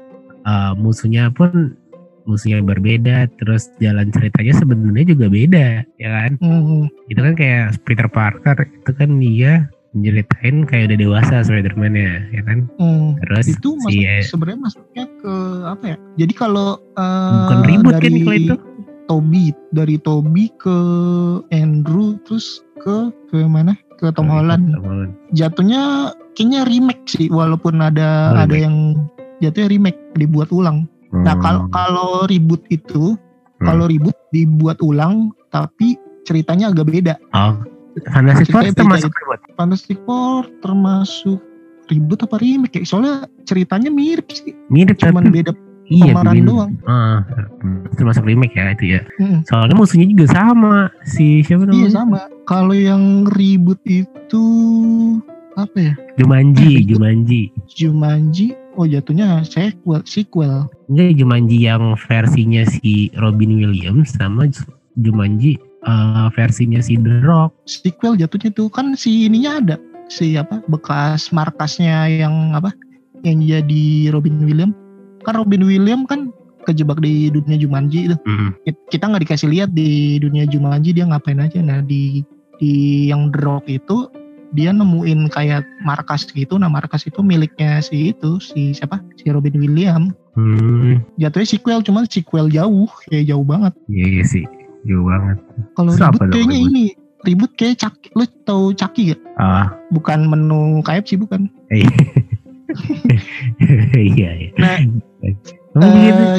eh, 0.44 0.72
musuhnya 0.76 1.30
pun 1.30 1.76
musuhnya 2.24 2.60
berbeda, 2.60 3.28
terus 3.36 3.68
jalan 3.78 4.08
ceritanya 4.10 4.52
sebenarnya 4.56 5.06
juga 5.06 5.26
beda, 5.28 5.66
ya 5.96 6.08
kan? 6.10 6.30
Hmm, 6.40 6.88
Itu 7.06 7.20
kan 7.20 7.34
kayak 7.34 7.78
Peter 7.84 8.08
Parker 8.08 8.56
itu 8.64 8.90
kan 8.92 9.10
dia 9.18 9.68
menceritain 9.94 10.66
kayak 10.66 10.90
udah 10.90 10.98
dewasa 10.98 11.46
Spider-Man 11.46 11.94
ya, 11.94 12.14
ya 12.32 12.42
kan? 12.42 12.58
hmm. 12.76 13.22
Terus 13.22 13.46
Itu 13.54 13.78
masuk 13.78 13.92
si 13.94 14.02
eh, 14.02 14.24
sebenarnya 14.26 14.60
masuknya 14.60 15.04
ke 15.20 15.34
apa 15.64 15.84
ya? 15.84 15.96
Jadi 16.18 16.32
kalau 16.32 16.68
eh, 16.96 17.34
bukan 17.38 17.60
ribut 17.62 17.94
kan 17.94 18.12
kalau 18.18 18.34
itu? 18.34 18.56
Toby 19.04 19.52
dari 19.70 19.96
Toby 20.00 20.48
ke 20.56 20.76
Andrew 21.52 22.16
terus 22.24 22.64
ke 22.80 23.12
ke 23.28 23.44
mana? 23.44 23.76
Ke 24.00 24.08
Tom 24.10 24.26
Holland. 24.26 24.72
Tom 24.72 24.82
Holland. 24.82 25.12
Jatuhnya 25.36 26.10
kayaknya 26.32 26.64
remake 26.66 27.04
sih 27.06 27.28
walaupun 27.28 27.78
ada 27.78 28.32
Oh, 28.32 28.40
ada 28.42 28.48
remake. 28.48 28.64
yang 28.64 28.76
jatuhnya 29.38 29.68
remake 29.70 30.00
dibuat 30.16 30.48
ulang. 30.50 30.88
Nah 31.14 31.35
kalau 31.37 31.61
Hmm. 31.62 31.71
kalau 31.71 32.09
reboot 32.25 32.62
itu 32.68 33.14
Hmm. 33.54 33.64
kalau 33.64 33.87
reboot 33.87 34.16
dibuat 34.30 34.78
ulang 34.80 35.30
tapi 35.49 35.94
ceritanya 36.23 36.68
agak 36.68 36.88
beda. 36.88 37.14
oh, 37.33 37.62
Fantastic 38.11 38.50
Four 38.50 38.66
termasuk 38.75 39.12
ribut. 39.12 39.40
Fantastic 39.54 39.99
Four 40.02 40.40
termasuk 40.59 41.38
reboot 41.87 42.21
apa 42.21 42.37
remake 42.37 42.75
ya? 42.75 42.85
Soalnya 42.85 43.14
ceritanya 43.44 43.87
mirip 43.87 44.26
sih, 44.28 44.50
Mirip 44.66 44.99
cuman 44.99 45.23
tapi 45.23 45.35
beda 45.38 45.52
iya 45.87 46.11
pemeran 46.11 46.42
doang. 46.42 46.73
Ah, 46.83 47.23
termasuk 47.94 48.25
remake 48.25 48.50
ya 48.52 48.73
itu 48.73 48.85
ya. 48.90 49.00
Hmm, 49.14 49.44
Soalnya 49.44 49.76
musuhnya 49.76 50.09
juga 50.09 50.26
sama 50.26 50.75
si 51.04 51.44
siapa 51.44 51.62
namanya? 51.62 51.78
iya 51.78 51.88
sama. 51.88 52.18
Kalau 52.44 52.75
yang 52.75 53.04
reboot 53.30 53.78
itu 53.85 54.44
apa 55.54 55.76
ya? 55.78 55.94
Jumanji, 56.16 56.66
Reboot. 56.66 56.88
Jumanji. 56.90 57.42
Jumanji. 57.68 58.49
Oh 58.74 58.86
jatuhnya 58.86 59.46
sequel, 59.46 60.02
sequel. 60.02 60.66
Enggak 60.90 61.14
Jumanji 61.14 61.58
yang 61.62 61.94
versinya 61.94 62.66
si 62.66 63.08
Robin 63.14 63.54
Williams 63.54 64.14
sama 64.18 64.50
Ju- 64.50 64.66
Jumanji 64.98 65.54
eh, 65.86 66.26
versinya 66.34 66.82
si 66.82 66.98
The 66.98 67.22
Rock. 67.22 67.54
Sequel 67.70 68.18
jatuhnya 68.18 68.50
tuh 68.50 68.66
kan 68.68 68.98
si 68.98 69.30
ininya 69.30 69.62
ada 69.62 69.76
si 70.10 70.34
apa 70.36 70.60
bekas 70.66 71.30
markasnya 71.30 72.10
yang 72.10 72.52
apa 72.52 72.74
yang 73.24 73.40
jadi 73.40 74.10
Robin 74.12 74.36
Williams 74.42 74.74
kan 75.24 75.40
Robin 75.40 75.64
Williams 75.64 76.04
kan 76.10 76.28
kejebak 76.68 77.00
di 77.00 77.28
dunia 77.32 77.56
Jumanji 77.56 78.10
itu. 78.10 78.16
Kit- 78.66 78.84
kita 78.90 79.08
nggak 79.08 79.22
dikasih 79.28 79.48
lihat 79.54 79.70
di 79.72 80.18
dunia 80.18 80.44
Jumanji 80.44 80.92
dia 80.92 81.06
ngapain 81.08 81.40
aja 81.40 81.60
nah 81.62 81.80
di 81.80 82.20
di 82.58 82.72
yang 83.10 83.30
The 83.30 83.38
Rock 83.42 83.64
itu 83.68 84.08
dia 84.52 84.70
nemuin 84.70 85.28
kayak 85.28 85.64
markas 85.80 86.28
gitu 86.28 86.56
nah 86.56 86.68
markas 86.68 87.04
itu 87.04 87.20
miliknya 87.20 87.78
si 87.78 88.10
itu 88.10 88.36
si 88.38 88.72
siapa 88.72 88.98
si 89.16 89.28
Robin 89.28 89.56
Williams 89.56 90.12
Hmm. 90.34 90.98
jatuhnya 91.14 91.46
sequel 91.46 91.78
cuman 91.80 92.10
sequel 92.10 92.50
jauh 92.50 92.90
ya 93.06 93.22
jauh 93.24 93.46
banget 93.46 93.70
Iya, 93.86 94.06
iya 94.10 94.24
sih. 94.26 94.42
Jauh 94.82 95.06
banget. 95.06 95.38
kalau 95.72 95.94
ribut 95.94 96.20
kayaknya 96.26 96.58
ribut? 96.58 96.68
ini 96.68 96.84
ribut 97.22 97.50
kayak 97.54 97.76
Chucky 97.78 98.08
lu 98.12 98.26
tau 98.42 98.74
Chucky 98.74 99.14
gak 99.14 99.22
Ah, 99.38 99.70
bukan 99.88 100.26
menu 100.26 100.82
KFC 100.82 101.14
bukan 101.16 101.46
iya. 101.70 101.86
iya, 103.94 104.30
iya. 104.34 104.50
Nah, 105.74 105.86
gitu. 106.02 106.22
eh, 106.26 106.38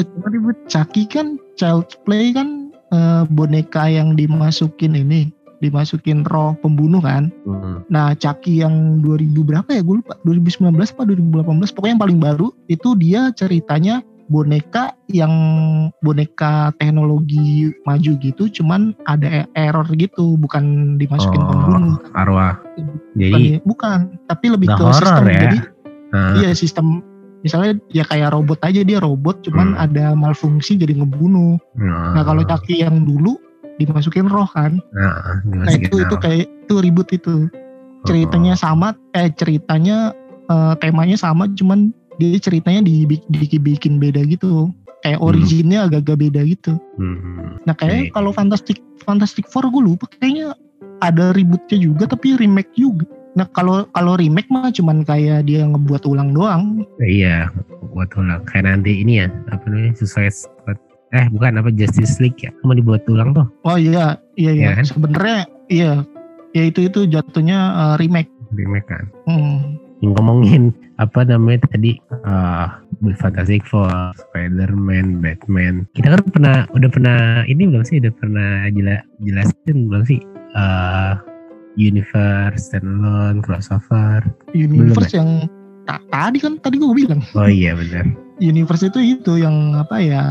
Chucky 0.66 1.08
kan 1.08 1.40
child 1.56 1.88
play 2.04 2.32
kan 2.32 2.68
eh, 2.92 3.22
boneka 3.28 3.88
yang 3.88 4.12
dimasukin 4.12 4.92
ini 4.92 5.32
dimasukin 5.58 6.22
roh 6.26 6.52
pembunuh 6.60 7.00
kan 7.00 7.28
Hmm. 7.44 7.80
Nah, 7.86 8.12
Chucky 8.12 8.60
yang 8.60 8.98
2000 9.00 9.46
berapa 9.46 9.70
ya? 9.70 9.80
Gue 9.80 10.02
lupa. 10.02 10.18
2019 10.26 10.74
apa 10.90 11.02
2018? 11.06 11.70
Pokoknya 11.70 11.92
yang 11.94 12.02
paling 12.02 12.18
baru 12.18 12.46
itu 12.66 12.88
dia 12.98 13.30
ceritanya 13.32 14.00
boneka 14.26 14.90
yang 15.06 15.30
boneka 16.02 16.74
teknologi 16.76 17.70
maju 17.86 18.12
gitu, 18.18 18.50
cuman 18.50 18.90
ada 19.06 19.46
e- 19.46 19.50
error 19.54 19.86
gitu, 19.94 20.34
bukan 20.34 20.96
dimasukin 20.98 21.38
pembunuh. 21.38 21.94
Oh, 21.94 22.18
arwah. 22.18 22.58
Bukan, 22.74 22.98
Jadi, 23.14 23.62
bukan, 23.62 23.98
tapi 24.26 24.46
lebih 24.50 24.66
ke 24.68 24.82
sistem. 24.92 25.24
ya? 25.30 25.40
Jadi 25.46 25.58
ah, 26.10 26.32
iya 26.34 26.50
sistem 26.52 26.86
misalnya 27.46 27.78
ya 27.94 28.02
kayak 28.02 28.34
robot 28.34 28.58
aja 28.66 28.82
dia 28.82 28.98
robot, 28.98 29.46
cuman 29.46 29.78
Hmm. 29.78 29.84
ada 29.86 30.18
malfungsi 30.18 30.74
jadi 30.74 30.98
ngebunuh. 30.98 31.54
Nah, 31.78 32.26
kalau 32.26 32.42
Chucky 32.42 32.82
yang 32.82 33.06
dulu 33.06 33.38
dimasukin 33.76 34.26
roh 34.26 34.48
kan. 34.48 34.80
nah, 34.90 35.40
Nah, 35.44 35.68
itu 35.70 35.96
itu 35.98 36.16
kayak 36.16 36.44
itu 36.64 36.74
ribut 36.76 37.08
itu. 37.10 37.48
ceritanya 38.04 38.54
sama 38.54 38.94
eh 39.12 39.26
ceritanya 39.32 40.14
eh, 40.46 40.74
temanya 40.78 41.18
sama 41.18 41.50
cuman 41.50 41.90
dia 42.16 42.38
ceritanya 42.38 42.80
dibikin, 42.80 43.26
dibikin 43.26 43.94
beda 43.98 44.22
gitu 44.24 44.70
kayak 45.02 45.18
Hmm. 45.18 45.26
originnya 45.26 45.84
agak-agak 45.84 46.16
beda 46.22 46.40
gitu 46.46 46.78
Hmm. 46.94 47.58
nah 47.62 47.74
kayak 47.74 48.08
Oke. 48.08 48.14
kalau 48.14 48.30
Fantastic 48.30 48.78
Fantastic 49.02 49.50
Four 49.50 49.66
gue 49.66 49.82
lupa 49.82 50.06
kayaknya 50.12 50.54
ada 50.98 51.34
ributnya 51.34 51.76
juga 51.76 52.06
tapi 52.06 52.38
remake 52.38 52.70
juga 52.72 53.10
nah 53.34 53.44
kalau 53.50 53.90
kalau 53.90 54.14
remake 54.14 54.46
mah 54.48 54.70
cuman 54.70 55.02
kayak 55.02 55.44
dia 55.44 55.66
ngebuat 55.66 56.06
ulang 56.06 56.30
doang 56.30 56.86
Iya, 56.96 57.50
buat 57.90 58.14
ulang. 58.14 58.46
Kayak 58.46 58.64
nanti 58.70 59.02
ini 59.02 59.20
ya, 59.20 59.28
apa 59.46 59.66
namanya, 59.66 59.98
Suicide 59.98 60.32
Squad. 60.32 60.78
Eh, 61.16 61.26
bukan 61.30 61.56
apa 61.56 61.70
Justice 61.70 62.20
League 62.20 62.36
ya? 62.38 62.52
Mau 62.60 62.72
dibuat 62.72 63.02
ulang 63.06 63.32
tuh. 63.32 63.46
oh 63.62 63.74
iya 63.74 64.14
iya 64.34 64.52
iya 64.52 64.64
Iya 64.66 64.72
kan? 64.76 64.84
sebenarnya 64.84 65.38
iya 65.66 65.90
ya 66.52 66.62
itu 66.62 66.84
itu 66.84 67.04
jatuhnya 67.06 67.58
eh, 67.72 67.94
remake 67.98 68.28
Remake 68.52 68.86
kan. 68.86 69.04
Hmm. 69.24 69.80
Yang 69.98 70.12
ngomongin 70.14 70.62
apa 70.96 71.24
namanya 71.24 71.64
tadi 71.66 71.96
eh 72.22 72.68
Fantastic 73.16 73.60
Four, 73.62 73.92
Spider-Man, 74.14 75.20
Batman. 75.20 75.84
Kita 75.92 76.12
kan 76.12 76.22
pernah 76.26 76.56
udah 76.70 76.88
pernah 76.88 77.18
ini 77.44 77.64
belum 77.66 77.82
sih? 77.82 78.00
Udah 78.00 78.12
pernah 78.14 78.68
jela, 78.70 79.00
jelasin 79.18 79.88
belum 79.88 80.04
sih? 80.04 80.20
eh 80.52 81.12
universe, 81.76 82.72
standalone, 82.72 83.40
crossover. 83.40 84.24
universe 84.50 85.12
yang 85.12 85.44
ta- 85.84 86.00
tadi 86.08 86.40
kan 86.40 86.56
tadi 86.56 86.76
gue 86.76 86.88
bilang 86.88 87.20
Oh 87.34 87.44
iya 87.44 87.76
benar. 87.76 88.08
universe 88.40 88.88
itu 88.88 89.16
itu 89.16 89.32
yang 89.36 89.76
apa 89.76 89.96
ya 90.00 90.22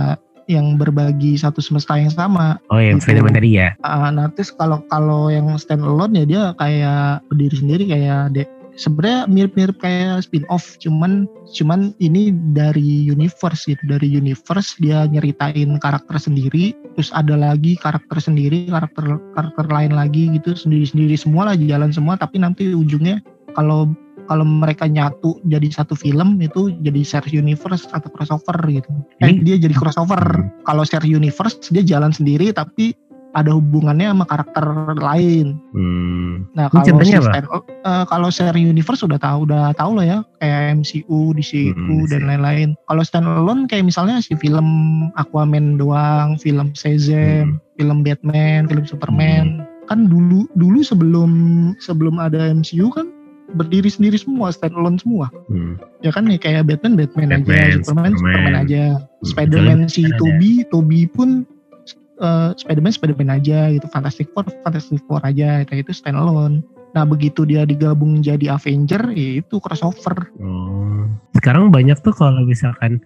yang 0.46 0.78
berbagi 0.78 1.38
satu 1.38 1.60
semesta 1.62 1.98
yang 1.98 2.14
sama. 2.14 2.62
Oh 2.70 2.78
yang 2.82 2.98
Gitu. 3.02 3.12
Spider-Man 3.12 3.36
tadi 3.38 3.50
ya. 3.60 3.70
Uh, 3.82 4.10
nanti 4.14 4.42
kalau 4.56 4.82
kalau 4.90 5.28
yang 5.30 5.50
stand 5.58 5.84
alone 5.84 6.14
ya 6.16 6.26
dia 6.26 6.44
kayak 6.58 7.26
berdiri 7.30 7.56
sendiri 7.58 7.84
kayak 7.90 8.34
de 8.34 8.44
sebenarnya 8.76 9.24
mirip-mirip 9.32 9.80
kayak 9.80 10.28
spin 10.28 10.44
off 10.52 10.76
cuman 10.84 11.26
cuman 11.56 11.96
ini 12.04 12.36
dari 12.52 13.08
universe 13.08 13.64
gitu 13.72 13.80
dari 13.88 14.12
universe 14.12 14.76
dia 14.84 15.08
nyeritain 15.08 15.80
karakter 15.80 16.20
sendiri 16.20 16.76
terus 16.96 17.10
ada 17.16 17.40
lagi 17.40 17.80
karakter 17.80 18.20
sendiri 18.20 18.68
karakter 18.68 19.16
karakter 19.32 19.66
lain 19.72 19.96
lagi 19.96 20.28
gitu 20.36 20.54
sendiri-sendiri 20.54 21.16
semua 21.16 21.52
lah 21.52 21.56
jalan 21.56 21.92
semua 21.96 22.20
tapi 22.20 22.36
nanti 22.44 22.76
ujungnya 22.76 23.24
kalau 23.56 23.88
kalau 24.26 24.46
mereka 24.46 24.86
nyatu 24.90 25.40
jadi 25.46 25.68
satu 25.72 25.94
film 25.94 26.38
itu 26.42 26.74
jadi 26.82 27.02
share 27.06 27.30
universe 27.30 27.86
atau 27.90 28.10
crossover 28.10 28.58
gitu. 28.70 28.90
Eh, 29.22 29.30
Ini- 29.32 29.42
dia 29.46 29.56
jadi 29.62 29.76
crossover. 29.78 30.22
Hmm. 30.22 30.50
Kalau 30.66 30.84
share 30.86 31.06
universe 31.06 31.58
dia 31.70 31.86
jalan 31.86 32.12
sendiri 32.14 32.50
tapi 32.52 32.94
ada 33.36 33.52
hubungannya 33.52 34.16
sama 34.16 34.26
karakter 34.32 34.66
lain. 34.96 35.60
Hmm. 35.76 36.48
Nah, 36.56 36.72
kalau 36.72 37.04
si 37.04 37.12
stand, 37.20 37.48
eh, 37.84 38.06
kalau 38.08 38.32
share 38.32 38.56
universe 38.56 39.04
udah 39.04 39.20
tahu 39.20 39.44
udah 39.44 39.76
tahu 39.76 40.00
lah 40.00 40.06
ya 40.08 40.20
kayak 40.40 40.80
MCU, 40.80 41.36
DCU 41.36 41.76
Hmm, 41.76 42.08
dan 42.08 42.32
lain-lain. 42.32 42.80
Kalau 42.88 43.04
standalone 43.04 43.68
kayak 43.68 43.92
misalnya 43.92 44.24
si 44.24 44.40
film 44.40 44.68
Aquaman 45.20 45.76
doang, 45.76 46.40
film 46.40 46.72
Hmm. 46.72 46.80
Shazam, 46.80 47.60
film 47.76 48.08
Batman, 48.08 48.72
film 48.72 48.88
Superman. 48.88 49.68
Kan 49.92 50.08
dulu 50.10 50.48
dulu 50.56 50.80
sebelum 50.82 51.30
sebelum 51.84 52.18
ada 52.18 52.50
MCU 52.50 52.88
kan 52.90 53.12
berdiri 53.54 53.90
sendiri 53.92 54.18
semua, 54.18 54.50
standalone 54.50 54.98
semua. 54.98 55.30
Hmm. 55.52 55.78
Ya 56.02 56.10
kan 56.10 56.26
ya 56.26 56.40
kayak 56.42 56.66
Batman 56.66 56.98
Batman, 56.98 57.30
Batman, 57.30 57.46
aja, 57.46 57.78
Superman 57.84 57.84
Superman. 57.86 58.14
Superman 58.18 58.56
aja. 58.58 58.84
Hmm, 58.98 59.26
Spider-Man 59.30 59.80
si. 59.86 60.04
Toby, 60.18 60.52
Toby 60.74 61.00
pun 61.12 61.30
eh, 62.22 62.50
Spider-Man 62.58 62.94
Spider-Man 62.94 63.30
aja 63.30 63.70
gitu, 63.70 63.86
Fantastic 63.94 64.28
Four 64.34 64.50
Fantastic 64.66 65.02
Four 65.06 65.22
aja, 65.22 65.62
itu 65.62 65.74
itu 65.78 65.92
standalone. 65.94 66.66
Nah 66.96 67.04
begitu 67.04 67.44
dia 67.44 67.68
digabung 67.68 68.24
jadi 68.24 68.56
Avenger, 68.56 69.12
ya 69.14 69.44
itu 69.44 69.60
crossover. 69.62 70.32
Oh. 70.40 71.06
Sekarang 71.36 71.70
banyak 71.70 72.00
tuh 72.00 72.16
kalau 72.16 72.48
misalkan 72.48 73.04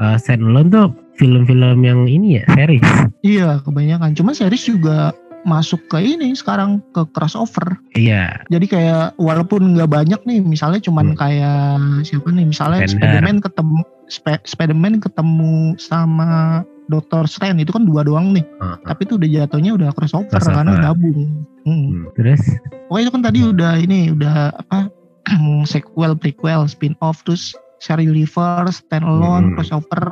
uh, 0.00 0.16
standalone 0.16 0.72
tuh 0.72 0.88
film-film 1.16 1.84
yang 1.84 2.08
ini 2.08 2.40
ya 2.40 2.44
series. 2.52 2.88
Iya 3.24 3.60
kebanyakan. 3.64 4.16
Cuma 4.16 4.32
series 4.32 4.64
juga 4.68 5.12
masuk 5.46 5.86
ke 5.86 6.02
ini 6.02 6.34
sekarang 6.34 6.82
ke 6.90 7.06
crossover. 7.10 7.78
Iya. 7.94 8.42
Jadi 8.50 8.66
kayak 8.66 9.14
walaupun 9.16 9.72
nggak 9.72 9.88
banyak 9.88 10.20
nih, 10.26 10.42
misalnya 10.42 10.82
cuman 10.82 11.14
Hmm. 11.14 11.18
kayak 11.18 11.56
siapa 12.02 12.28
nih, 12.28 12.44
misalnya 12.44 12.82
Defender. 12.82 12.98
Spider-Man 13.22 13.38
ketemu 13.40 13.78
Sp- 14.06 14.42
Spider-Man 14.44 14.94
ketemu 14.98 15.52
sama 15.76 16.62
Doctor 16.86 17.26
Strange 17.26 17.58
itu 17.58 17.70
kan 17.70 17.82
dua 17.82 18.02
doang 18.02 18.30
nih. 18.30 18.46
Uh, 18.58 18.78
Tapi 18.84 19.02
itu 19.02 19.14
udah 19.14 19.26
jatuhnya 19.28 19.74
udah 19.74 19.90
crossover, 19.90 20.30
Crossover. 20.30 20.54
karena 20.56 20.72
gabung. 20.80 21.46
Hmm. 21.62 21.74
hmm. 21.74 22.02
Terus 22.14 22.42
Pokoknya 22.86 23.02
itu 23.02 23.12
kan 23.12 23.22
tadi 23.22 23.38
udah 23.42 23.72
ini 23.76 23.98
udah 24.10 24.34
apa 24.52 24.78
sequel, 25.66 26.14
prequel, 26.14 26.66
spin-off, 26.66 27.22
terus 27.22 27.50
share 27.78 27.98
universe, 27.98 28.78
standalone, 28.80 29.50
Hmm. 29.50 29.54
crossover, 29.54 30.02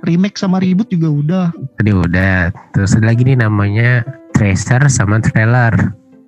remake 0.00 0.34
sama 0.34 0.56
reboot 0.56 0.86
juga 0.88 1.08
udah. 1.10 1.46
tadi 1.74 1.90
udah. 1.90 2.54
Terus 2.70 2.94
ada 2.94 3.10
lagi 3.10 3.22
nih 3.22 3.36
namanya 3.36 4.06
tracer 4.40 4.80
sama 4.88 5.20
trailer. 5.20 5.76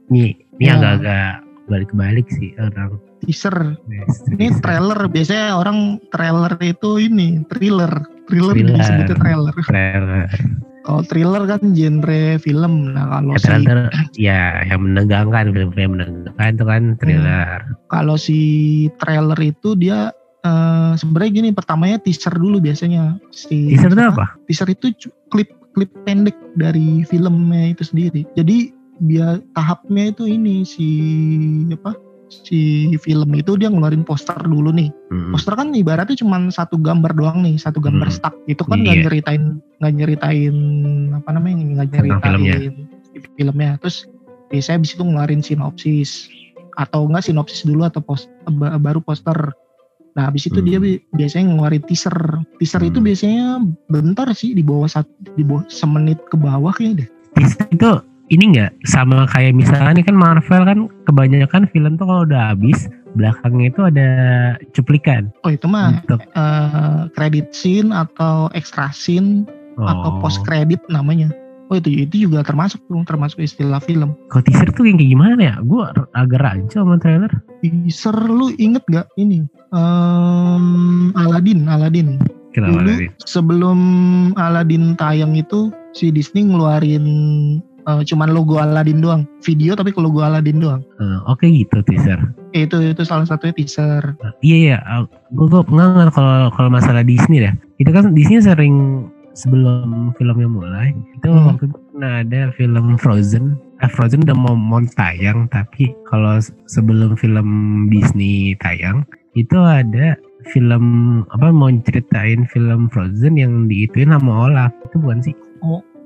Nih, 0.07 0.37
ini 0.55 0.69
Ya. 0.69 0.77
agak-agak 0.77 1.41
balik-balik 1.65 2.29
sih 2.29 2.53
orang. 2.61 3.01
Teaser. 3.25 3.81
Yes, 3.89 4.21
Ini 4.29 4.53
tracer. 4.53 4.61
trailer 4.61 5.01
biasanya 5.09 5.47
orang 5.57 5.79
trailer 6.13 6.53
itu 6.61 7.01
ini 7.01 7.41
thriller. 7.49 8.05
Thriller, 8.29 8.53
Thriller. 8.53 8.77
disebutnya 8.77 9.17
trailer. 9.17 9.55
trailer. 9.65 10.29
Kalau 10.83 11.03
thriller 11.07 11.43
kan 11.47 11.63
genre 11.73 12.23
film. 12.37 12.91
Nah 12.91 13.07
kalau 13.09 13.33
Ya, 13.33 13.41
si 13.41 13.51
ya 14.19 14.43
yang 14.67 14.81
menegangkan 14.83 15.47
film 15.51 15.73
yang 15.73 15.93
menegangkan 15.95 16.51
itu 16.53 16.65
kan 16.67 16.83
thriller. 16.99 17.59
kalau 17.89 18.17
si 18.19 18.39
trailer 18.99 19.39
itu 19.41 19.73
dia 19.73 20.11
eh, 20.43 20.93
sebenarnya 20.93 21.31
gini 21.33 21.49
pertamanya 21.55 21.97
teaser 21.97 22.35
dulu 22.35 22.59
biasanya 22.59 23.15
si 23.31 23.71
Teaser 23.71 23.95
itu 23.95 24.03
apa? 24.03 24.35
teaser 24.45 24.69
itu 24.69 24.91
klip 25.31 25.55
klip 25.73 25.91
pendek 26.05 26.37
dari 26.55 27.03
filmnya 27.05 27.73
itu 27.73 27.83
sendiri. 27.83 28.23
Jadi 28.37 28.71
biar 29.01 29.41
tahapnya 29.57 30.13
itu 30.13 30.29
ini 30.29 30.63
si 30.63 30.89
apa 31.73 31.97
si 32.29 32.93
film 32.97 33.29
itu 33.37 33.61
dia 33.61 33.69
ngeluarin 33.69 34.05
poster 34.05 34.37
dulu 34.41 34.73
nih. 34.73 34.89
Hmm. 35.13 35.37
Poster 35.37 35.53
kan 35.53 35.73
ibaratnya 35.77 36.17
cuma 36.17 36.49
satu 36.49 36.81
gambar 36.81 37.13
doang 37.13 37.45
nih, 37.45 37.61
satu 37.61 37.77
gambar 37.81 38.09
Hmm. 38.09 38.17
stuck. 38.17 38.35
Itu 38.49 38.65
kan 38.65 38.81
nggak 38.81 38.97
Iya. 38.97 39.03
nyeritain 39.09 39.43
nggak 39.81 39.93
nyeritain 39.93 40.57
apa 41.13 41.29
namanya 41.33 41.55
nggak 41.85 41.89
nyeritain 41.93 42.73
filmnya. 43.37 43.77
Terus 43.85 44.09
biasanya 44.49 44.81
abis 44.81 44.93
itu 44.97 45.03
ngeluarin 45.05 45.43
sinopsis 45.45 46.11
atau 46.81 47.05
enggak 47.05 47.29
sinopsis 47.29 47.69
dulu 47.69 47.85
atau 47.85 48.01
pos, 48.01 48.29
ba- 48.49 48.81
baru 48.81 49.05
poster. 49.05 49.53
Nah, 50.13 50.29
habis 50.29 50.45
itu 50.45 50.61
Hmm. 50.61 50.69
dia 50.69 50.79
bi- 50.79 51.01
biasanya 51.17 51.57
ngeluarin 51.57 51.85
teaser. 51.89 52.17
Teaser 52.61 52.83
itu 52.85 53.01
Hmm. 53.01 53.07
biasanya 53.09 53.47
bentar 53.89 54.29
sih 54.37 54.53
di 54.53 54.61
bawah 54.61 54.89
satu 54.89 55.09
di 55.37 55.45
bawah 55.45 55.65
semenit 55.73 56.21
ke 56.29 56.37
bawah 56.37 56.73
kayaknya 56.77 57.05
deh. 57.05 57.09
Teaser 57.33 57.67
itu 57.73 57.91
ini 58.29 58.45
nggak 58.57 58.71
sama 58.89 59.25
kayak 59.29 59.57
misalnya 59.57 59.93
nih 59.97 60.05
kan 60.09 60.17
Marvel 60.17 60.63
kan 60.65 60.79
kebanyakan 61.09 61.65
film 61.73 61.97
tuh 61.97 62.07
kalau 62.09 62.23
udah 62.25 62.53
habis 62.53 62.89
belakangnya 63.13 63.67
itu 63.69 63.81
ada 63.85 64.09
cuplikan 64.73 65.29
Oh, 65.45 65.53
itu 65.53 65.69
mah 65.69 66.01
untuk 66.01 66.21
eh, 66.25 67.01
credit 67.13 67.53
scene 67.53 67.93
atau 67.93 68.49
extra 68.57 68.89
scene 68.93 69.45
atau 69.81 70.17
oh. 70.17 70.21
post 70.21 70.45
credit 70.45 70.81
namanya. 70.93 71.33
Oh 71.73 71.81
itu 71.81 72.05
itu 72.05 72.29
juga 72.29 72.45
termasuk 72.45 72.85
tuh 72.85 73.01
termasuk 73.09 73.41
istilah 73.41 73.81
film. 73.81 74.13
Kalau 74.29 74.45
teaser 74.45 74.69
tuh 74.77 74.85
yang 74.85 75.01
kayak 75.01 75.11
gimana 75.17 75.41
ya? 75.41 75.55
Gue 75.65 75.89
agak 76.13 76.45
rancu 76.45 76.85
sama 76.85 77.01
trailer. 77.01 77.33
Teaser 77.65 78.13
lu 78.29 78.53
inget 78.61 78.85
gak 78.93 79.09
ini? 79.17 79.49
Em, 79.73 80.67
Aladdin, 81.17 81.65
Aladdin. 81.73 82.21
Kenapa 82.53 82.85
Dulu 82.85 83.09
sebelum 83.25 83.79
Aladdin 84.37 84.93
tayang 85.01 85.33
itu 85.33 85.73
si 85.97 86.13
Disney 86.13 86.45
ngeluarin 86.45 87.07
eh, 87.89 88.03
cuman 88.05 88.37
logo 88.37 88.61
Aladdin 88.61 89.01
doang, 89.01 89.25
video 89.41 89.73
tapi 89.73 89.97
ke 89.97 90.01
logo 90.05 90.21
Aladdin 90.21 90.61
doang. 90.61 90.85
Eh, 91.01 91.19
Oke 91.25 91.49
gitu 91.49 91.81
teaser. 91.89 92.21
Itu 92.53 92.85
itu 92.85 93.01
salah 93.09 93.25
satunya 93.25 93.57
teaser. 93.57 94.13
Eh, 94.21 94.33
iya 94.45 94.57
iya, 94.61 94.79
gue 95.33 95.49
gue 95.49 95.61
nggak 95.65 96.13
kalau 96.13 96.53
kalau 96.53 96.69
masalah 96.69 97.01
Disney 97.01 97.41
dah. 97.41 97.57
Itu 97.81 97.89
kan 97.97 98.13
Disney 98.13 98.45
sering 98.45 99.09
sebelum 99.33 100.13
filmnya 100.17 100.49
mulai 100.49 100.93
itu 101.17 101.29
Hmm. 101.29 101.55
waktu 101.55 101.65
itu 101.69 101.79
pernah 101.93 102.13
ada 102.25 102.41
film 102.57 102.85
Frozen. 102.97 103.45
Eh, 103.83 103.91
Frozen 103.91 104.23
udah 104.25 104.37
mau 104.37 104.55
mau 104.55 104.81
tayang 104.95 105.51
tapi 105.51 105.91
kalau 106.07 106.39
se- 106.39 106.55
sebelum 106.71 107.19
film 107.19 107.49
Disney 107.91 108.55
tayang 108.63 109.03
itu 109.35 109.57
ada 109.59 110.15
film 110.53 110.85
apa 111.31 111.51
mau 111.55 111.71
ceritain 111.87 112.45
film 112.51 112.91
Frozen 112.91 113.39
yang 113.39 113.67
diituin 113.71 114.11
sama 114.13 114.51
Olaf 114.51 114.73
itu 114.87 114.97
bukan 115.01 115.19
sih? 115.23 115.35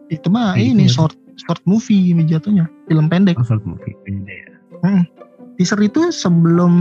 Itu 0.06 0.30
mah 0.30 0.54
Kayak 0.54 0.70
ini 0.78 0.86
short 0.86 1.16
short 1.36 1.60
movie 1.66 2.14
jatuhnya, 2.24 2.70
film 2.86 3.10
pendek. 3.10 3.36
Oh, 3.36 3.44
short 3.44 3.66
movie 3.66 3.92
beda 4.06 4.32
ya. 4.32 4.50
Teaser 5.56 5.80
itu 5.82 6.12
sebelum 6.12 6.72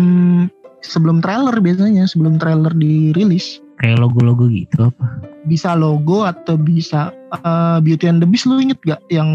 sebelum 0.86 1.24
trailer 1.24 1.58
biasanya, 1.58 2.06
sebelum 2.06 2.38
trailer 2.38 2.70
dirilis. 2.76 3.65
Kayak 3.82 4.00
logo-logo 4.02 4.48
gitu 4.48 4.88
apa? 4.88 5.06
Bisa 5.46 5.76
logo 5.76 6.24
atau 6.24 6.56
bisa 6.56 7.12
eh, 7.36 7.78
Beauty 7.84 8.08
and 8.08 8.24
the 8.24 8.28
Beast 8.28 8.48
lu 8.48 8.60
inget 8.60 8.80
gak 8.88 9.02
yang 9.12 9.30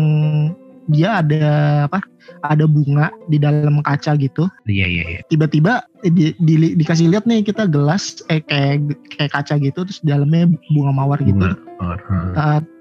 dia 0.90 1.22
ada 1.22 1.44
apa? 1.86 2.00
Ada 2.40 2.64
bunga 2.64 3.12
di 3.28 3.36
dalam 3.36 3.84
kaca 3.84 4.16
gitu. 4.16 4.48
Iya 4.66 4.86
iya 4.88 5.04
iya. 5.16 5.20
Tiba-tiba 5.28 5.84
eh, 6.02 6.10
di, 6.10 6.32
di- 6.40 6.74
dikasih 6.74 7.12
lihat 7.12 7.28
nih 7.28 7.44
kita 7.44 7.68
gelas 7.68 8.24
eh 8.32 8.40
kayak 8.42 8.96
kayak 9.12 9.30
kaca 9.30 9.54
gitu 9.60 9.84
terus 9.84 10.00
di 10.00 10.10
dalamnya 10.10 10.48
bunga 10.72 10.92
mawar 10.94 11.18
gitu. 11.20 11.36
Bunga. 11.36 11.54
Oh, 11.80 11.96
hmm. 11.96 12.32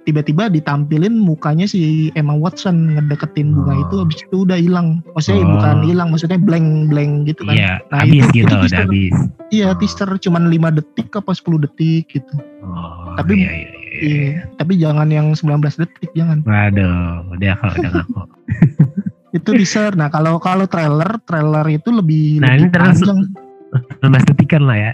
Tiba-tiba 0.10 0.50
ditampilin 0.50 1.14
mukanya 1.14 1.70
si 1.70 2.10
Emma 2.18 2.34
Watson 2.34 2.98
ngedeketin 2.98 3.54
bunga 3.54 3.78
Oh. 3.78 3.84
itu 3.86 3.96
habis 4.02 4.18
itu 4.26 4.38
udah 4.42 4.58
hilang. 4.58 5.06
Maksudnya 5.14 5.46
Oh. 5.46 5.50
bukan 5.54 5.78
hilang, 5.86 6.08
maksudnya 6.10 6.42
blank-blank 6.42 7.30
gitu 7.30 7.46
kan. 7.46 7.54
Iya, 7.54 7.74
Nah, 7.88 7.98
habis 8.02 8.26
itu- 8.26 8.34
gitu, 8.34 8.42
itu 8.42 8.50
udah 8.50 8.62
teaser. 8.66 8.82
habis. 8.82 9.14
Iya, 9.50 9.68
teaser 9.78 10.10
cuman 10.18 10.44
5 10.50 10.70
detik 10.74 11.14
apa 11.14 11.30
10 11.30 11.62
detik 11.62 12.10
gitu. 12.10 12.34
Oh, 12.66 13.14
Tapi- 13.16 13.38
iya 13.38 13.52
iya 13.54 13.70
iya. 13.70 13.78
Iya, 14.00 14.34
tapi 14.56 14.74
jangan 14.78 15.10
yang 15.10 15.34
19 15.34 15.76
detik 15.76 16.10
jangan. 16.12 16.42
Waduh, 16.42 17.30
udah 17.30 17.54
kalau 17.56 17.74
udah 17.76 17.92
ngaku. 17.92 18.22
Itu 19.38 19.50
teaser. 19.54 19.94
Nah, 19.94 20.10
kalau 20.10 20.38
kalau 20.38 20.66
trailer, 20.66 21.22
trailer 21.22 21.66
itu 21.70 21.90
lebih 21.92 22.42
Nah, 22.42 22.58
lebih 22.58 22.66
ini 22.66 22.74
panjang, 22.74 23.20
16 24.02 24.26
detikan 24.26 24.66
lah 24.66 24.78
ya. 24.80 24.92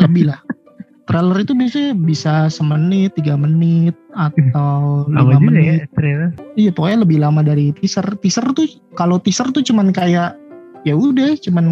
lebih 0.00 0.32
lah. 0.32 0.40
Trailer 1.04 1.36
itu 1.38 1.52
biasanya 1.52 1.92
bisa 1.94 2.48
semenit, 2.48 3.12
tiga 3.12 3.36
menit, 3.36 3.92
atau 4.14 5.04
Lama 5.10 5.36
juga 5.36 5.36
ya 5.36 5.40
menit. 5.42 5.90
trailer. 5.92 6.30
Iya, 6.54 6.70
pokoknya 6.72 6.98
lebih 7.04 7.18
lama 7.20 7.40
dari 7.42 7.74
teaser. 7.74 8.06
Teaser 8.18 8.46
tuh 8.54 8.66
kalau 8.94 9.18
teaser 9.18 9.50
tuh 9.50 9.60
cuman 9.60 9.90
kayak 9.90 10.38
ya 10.82 10.94
udah, 10.94 11.34
cuman 11.38 11.66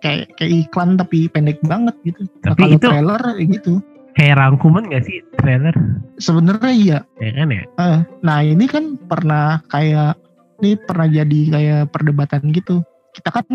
kayak 0.00 0.32
kayak 0.36 0.68
iklan 0.68 0.96
tapi 0.96 1.28
pendek 1.28 1.60
banget 1.64 1.96
gitu. 2.04 2.24
Nah, 2.44 2.52
Tapi 2.54 2.60
kalau 2.62 2.76
itu- 2.76 2.88
trailer 2.88 3.22
ya 3.36 3.46
gitu. 3.48 3.74
Kayak 4.10 4.36
rangkuman 4.42 4.90
gak 4.90 5.06
sih 5.06 5.22
trailer? 5.38 5.72
Sebenarnya 6.18 6.72
iya, 6.74 6.98
Ya 7.22 7.30
kan 7.30 7.48
ya? 7.54 7.62
Eh, 7.78 7.98
nah 8.26 8.38
ini 8.42 8.66
kan 8.66 8.98
pernah 9.06 9.62
kayak 9.70 10.18
ini 10.60 10.74
pernah 10.76 11.06
jadi 11.08 11.40
kayak 11.48 11.82
perdebatan 11.94 12.50
gitu. 12.50 12.82
Kita 13.14 13.30
kan 13.30 13.46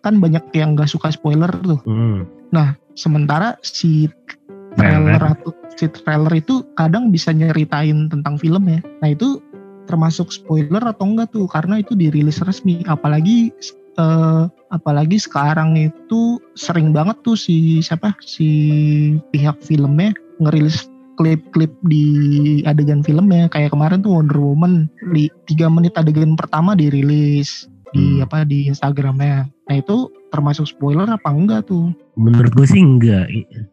kan 0.00 0.22
banyak 0.22 0.54
yang 0.54 0.78
nggak 0.78 0.88
suka 0.88 1.10
spoiler 1.10 1.50
tuh. 1.66 1.82
Hmm. 1.84 2.24
Sementara 2.94 3.54
si 3.62 4.06
Trailer. 4.78 5.20
atau 5.20 5.50
si 5.74 5.86
trailer 5.90 6.34
itu 6.38 6.62
kadang 6.78 7.10
bisa 7.10 7.34
nyeritain 7.34 8.08
tentang 8.08 8.38
filmnya. 8.38 8.80
Nah 9.02 9.10
itu 9.12 9.42
termasuk 9.90 10.30
spoiler 10.30 10.82
atau 10.84 11.04
enggak 11.08 11.34
tuh 11.34 11.50
karena 11.50 11.82
itu 11.82 11.98
dirilis 11.98 12.38
resmi. 12.44 12.84
Apalagi 12.86 13.50
eh, 13.98 14.44
apalagi 14.70 15.18
sekarang 15.18 15.74
itu 15.74 16.38
sering 16.54 16.94
banget 16.94 17.18
tuh 17.24 17.34
si 17.34 17.82
siapa 17.82 18.14
si 18.22 18.48
pihak 19.34 19.58
filmnya 19.64 20.14
ngerilis 20.38 20.86
klip-klip 21.18 21.74
di 21.90 22.06
adegan 22.62 23.02
filmnya 23.02 23.50
kayak 23.50 23.74
kemarin 23.74 24.06
tuh 24.06 24.14
Wonder 24.14 24.38
Woman 24.38 24.86
di 25.10 25.26
tiga 25.50 25.66
menit 25.66 25.98
adegan 25.98 26.38
pertama 26.38 26.78
dirilis 26.78 27.66
di 27.90 28.18
Hmm. 28.18 28.24
apa 28.24 28.44
di 28.44 28.68
Instagramnya. 28.68 29.48
Nah 29.48 29.76
itu 29.76 30.08
termasuk 30.28 30.68
spoiler 30.68 31.06
apa 31.06 31.28
enggak 31.28 31.66
tuh? 31.66 31.88
Menurut 32.14 32.52
gue 32.52 32.66
sih 32.66 32.80
enggak. 32.80 33.28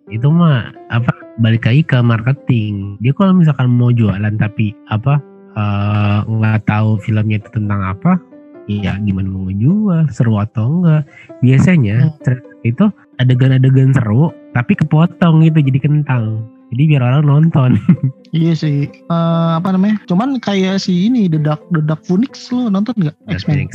Itu 0.07 0.27
mah 0.29 0.71
apa 0.87 1.11
balik 1.37 1.67
lagi 1.67 1.83
ke 1.83 1.99
marketing. 1.99 2.95
Dia 2.99 3.11
kalau 3.11 3.35
misalkan 3.35 3.67
mau 3.69 3.91
jualan 3.91 4.35
tapi 4.35 4.71
apa 4.87 5.19
eh, 5.51 6.19
nggak 6.25 6.67
tahu 6.67 6.99
filmnya 6.99 7.39
itu 7.39 7.47
tentang 7.49 7.79
apa, 7.79 8.19
ya 8.67 8.99
gimana 8.99 9.27
mau 9.27 9.47
ngejual 9.47 10.07
seru 10.09 10.35
atau 10.35 10.79
enggak? 10.79 11.03
Biasanya 11.39 12.11
Hmm. 12.23 12.39
itu 12.61 12.85
adegan-adegan 13.17 13.95
seru 13.95 14.31
tapi 14.51 14.75
kepotong 14.75 15.43
gitu 15.43 15.59
jadi 15.63 15.79
kentang. 15.79 16.43
Jadi 16.73 16.83
biar 16.91 17.03
orang 17.03 17.25
nonton. 17.25 17.71
Iya 18.35 18.51
sih. 18.51 18.91
Eh, 18.91 19.51
apa 19.55 19.71
namanya? 19.71 19.95
Cuman 20.11 20.43
kayak 20.43 20.83
si 20.83 21.07
ini 21.07 21.31
The 21.31 21.39
Dark 21.39 21.63
Phoenix 22.03 22.51
lo 22.51 22.67
nonton 22.67 22.91
nggak? 22.99 23.15
X-Men. 23.31 23.71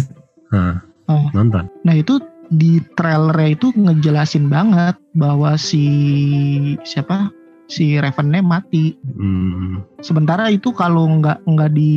Hah, 0.50 0.82
Oh. 1.10 1.26
nonton. 1.34 1.66
Nah 1.82 1.94
itu 1.94 2.22
di 2.50 2.78
trailernya 2.94 3.58
itu 3.58 3.70
ngejelasin 3.74 4.46
banget 4.46 4.94
bahwa 5.14 5.54
si 5.54 5.86
siapa 6.82 7.30
si 7.66 7.98
Raven-nya 7.98 8.42
mati. 8.42 8.98
Hmm, 9.14 9.82
Sementara 10.02 10.50
itu 10.50 10.74
kalau 10.74 11.06
nggak 11.18 11.46
nggak 11.46 11.70
di 11.70 11.94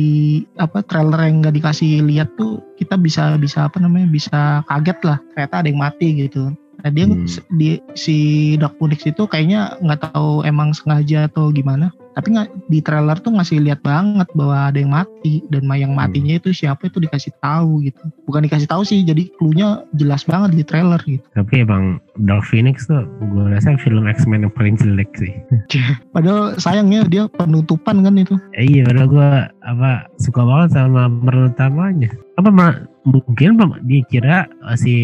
apa 0.58 0.82
trailer 0.86 1.26
yang 1.26 1.42
nggak 1.42 1.54
dikasih 1.58 2.02
lihat 2.06 2.30
tuh 2.38 2.62
kita 2.78 2.94
bisa 2.94 3.34
bisa 3.38 3.66
apa 3.66 3.82
namanya 3.82 4.06
bisa 4.06 4.62
kaget 4.70 4.98
lah 5.02 5.18
ternyata 5.34 5.54
ada 5.62 5.68
yang 5.70 5.80
mati 5.82 6.08
gitu. 6.14 6.54
Nah 6.54 6.90
dia 6.90 7.04
Hmm. 7.10 7.26
di 7.54 7.68
si 7.98 8.16
Dark 8.58 8.78
Phoenix 8.78 9.02
itu 9.02 9.26
kayaknya 9.26 9.74
nggak 9.82 10.10
tahu 10.10 10.42
emang 10.42 10.70
sengaja 10.70 11.26
atau 11.26 11.50
gimana. 11.50 11.90
Tapi 12.14 12.26
nggak 12.34 12.48
di 12.70 12.78
trailer 12.80 13.18
tuh 13.18 13.34
ngasih 13.34 13.58
lihat 13.62 13.82
banget 13.82 14.30
bahwa 14.38 14.70
ada 14.70 14.78
yang 14.78 14.94
mati 14.94 15.42
dan 15.50 15.66
yang 15.74 15.92
matinya 15.98 16.38
itu 16.38 16.54
siapa 16.54 16.86
itu 16.86 17.02
dikasih 17.02 17.34
tahu 17.42 17.82
gitu. 17.82 18.02
Bukan 18.30 18.46
dikasih 18.46 18.70
tahu 18.70 18.86
sih, 18.86 19.02
jadi 19.02 19.26
clue-nya 19.36 19.82
jelas 19.98 20.22
banget 20.22 20.54
di 20.54 20.64
trailer 20.64 21.00
gitu. 21.04 21.26
tapi 21.34 21.66
emang 21.66 21.98
Dark 22.22 22.46
Phoenix 22.46 22.86
tuh 22.86 23.02
gue 23.18 23.44
rasa 23.50 23.74
film 23.82 24.06
X-Men 24.06 24.46
yang 24.46 24.54
paling 24.54 24.78
jelek 24.78 25.10
sih. 25.18 25.34
Padahal 26.14 26.54
sayangnya 26.62 27.02
dia 27.10 27.26
penutupan 27.26 28.06
kan 28.06 28.14
itu. 28.14 28.38
Eh, 28.54 28.64
iya, 28.70 28.86
padahal 28.86 29.08
gue 29.10 29.30
apa 29.66 30.06
suka 30.22 30.46
banget 30.46 30.78
sama 30.78 31.10
pemeran 31.10 31.50
utamanya. 31.50 32.10
Apa 32.38 32.50
ma- 32.54 32.86
mungkin 33.04 33.60
dia 33.84 34.00
kira 34.08 34.36
si 34.80 34.94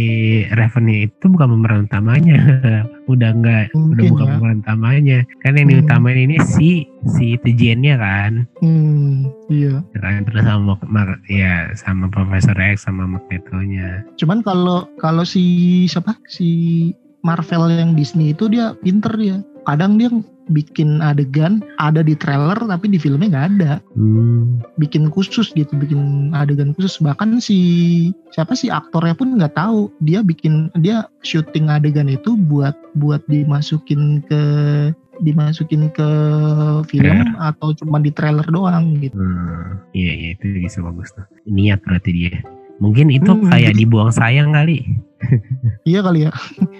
Raven 0.55 0.89
itu 0.89 1.25
bukan 1.29 1.59
pemeran 1.59 1.85
utamanya, 1.91 2.39
udah 3.15 3.31
enggak, 3.35 3.65
udah 3.75 4.05
bukan 4.11 4.27
ya. 4.27 4.31
pemeran 4.37 4.59
utamanya. 4.63 5.19
Kan 5.43 5.59
yang 5.59 5.67
Hmm. 5.69 5.75
diutamain 5.81 6.19
ini 6.19 6.37
si 6.43 6.71
si 7.17 7.35
Tejiannya 7.41 7.95
kan, 7.97 8.33
Hmm, 8.61 9.27
iya. 9.49 9.81
kan 9.97 10.23
terus 10.29 10.45
sama 10.45 10.77
ya 11.27 11.73
sama 11.75 12.07
Profesor 12.09 12.57
X 12.57 12.85
sama 12.87 13.09
Magneto-nya. 13.09 14.05
Cuman 14.17 14.45
kalau 14.45 14.87
kalau 15.01 15.25
si 15.25 15.43
siapa 15.87 16.15
si 16.29 16.91
Marvel 17.21 17.69
yang 17.69 17.93
Disney 17.93 18.33
itu 18.33 18.49
dia 18.49 18.73
pinter 18.81 19.13
dia. 19.17 19.39
Kadang 19.69 20.01
dia 20.01 20.09
bikin 20.51 20.99
adegan 20.99 21.63
ada 21.79 22.03
di 22.03 22.19
trailer 22.19 22.59
tapi 22.59 22.91
di 22.91 22.99
filmnya 22.99 23.31
nggak 23.31 23.49
ada. 23.57 23.73
Hmm, 23.95 24.61
Bikin 24.77 25.09
khusus 25.09 25.55
gitu, 25.55 25.71
bikin 25.79 26.33
adegan 26.35 26.75
khusus. 26.75 26.99
Bahkan 26.99 27.39
si 27.39 27.59
siapa 28.35 28.59
sih 28.59 28.69
aktornya 28.69 29.15
pun 29.15 29.39
nggak 29.39 29.55
tahu. 29.55 29.89
Dia 30.03 30.21
bikin 30.27 30.75
dia 30.83 31.07
syuting 31.23 31.71
adegan 31.71 32.11
itu 32.11 32.35
buat 32.35 32.75
buat 32.99 33.23
dimasukin 33.31 34.25
ke 34.27 34.43
dimasukin 35.21 35.93
ke 35.93 36.09
film 36.89 37.37
atau 37.37 37.77
cuma 37.77 38.01
di 38.01 38.09
trailer 38.09 38.45
doang 38.49 38.97
gitu. 39.05 39.13
hmm, 39.21 39.93
iya 39.93 40.13
iya 40.17 40.29
itu 40.33 40.49
bisa 40.65 40.81
bagus 40.81 41.13
tuh. 41.13 41.25
Niat 41.45 41.85
berarti 41.85 42.11
dia. 42.11 42.41
Mungkin 42.81 43.13
itu 43.13 43.29
Hmm, 43.29 43.47
kayak 43.47 43.77
dibuang 43.77 44.11
sayang 44.11 44.57
kali. 44.57 44.83
Iya 45.85 46.01
kali 46.01 46.25
ya. 46.27 46.33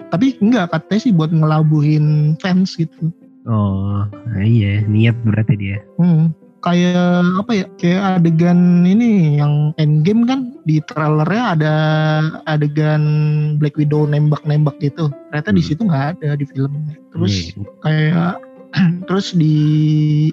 Tapi 0.09 0.41
enggak 0.41 0.73
katanya 0.73 1.01
sih 1.01 1.13
buat 1.13 1.29
ngelabuhin 1.29 2.37
fans 2.41 2.77
gitu. 2.77 3.13
Oh, 3.45 4.05
iya 4.37 4.81
niat 4.85 5.17
berarti 5.25 5.55
dia. 5.57 5.77
Hmm, 5.97 6.33
kayak 6.61 7.01
apa 7.41 7.53
ya? 7.53 7.65
Kayak 7.77 8.01
adegan 8.21 8.85
ini 8.85 9.37
yang 9.41 9.73
endgame 9.77 10.25
kan 10.25 10.57
di 10.65 10.81
trailernya 10.85 11.45
ada 11.57 11.75
adegan 12.47 13.03
Black 13.57 13.77
Widow 13.77 14.05
nembak-nembak 14.05 14.77
gitu. 14.81 15.09
Ternyata 15.33 15.51
di 15.53 15.61
Hmm. 15.61 15.69
situ 15.69 15.81
nggak 15.85 16.07
ada 16.17 16.29
di 16.37 16.45
filmnya. 16.49 16.97
Terus 17.13 17.35
Iya. 17.53 17.63
kayak 17.85 18.33
terus 19.09 19.35
di 19.35 19.57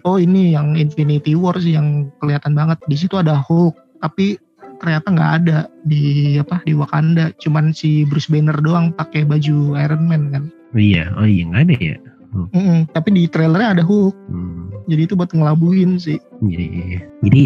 oh 0.03 0.15
ini 0.15 0.53
yang 0.53 0.75
Infinity 0.75 1.33
War 1.33 1.57
sih 1.57 1.75
yang 1.75 2.07
kelihatan 2.19 2.53
banget. 2.53 2.77
Di 2.87 2.95
situ 2.95 3.15
ada 3.15 3.35
Hulk, 3.35 3.73
tapi 3.99 4.37
ternyata 4.77 5.07
nggak 5.09 5.31
ada 5.37 5.57
di 5.83 6.03
apa 6.35 6.61
di 6.61 6.73
Wakanda. 6.73 7.33
Cuman 7.37 7.71
si 7.71 8.03
Bruce 8.03 8.27
Banner 8.27 8.55
doang 8.55 8.91
pakai 8.91 9.23
baju 9.23 9.75
Iron 9.75 10.03
Man 10.03 10.29
kan. 10.29 10.43
Iya, 10.71 11.11
oh 11.13 11.23
iya 11.23 11.43
nggak 11.45 11.63
ada 11.63 11.75
ya. 11.77 11.97
Mm-mm, 12.27 12.91
tapi 12.91 13.09
di 13.11 13.23
trailernya 13.25 13.73
ada 13.73 13.83
Hulk. 13.83 14.13
Hmm, 14.27 14.69
Jadi 14.85 15.01
itu 15.03 15.13
buat 15.13 15.31
ngelabuhin 15.31 15.97
sih. 15.97 16.19
iya, 16.41 16.59
iya, 16.61 16.83
iya. 16.87 17.01
Jadi 17.21 17.41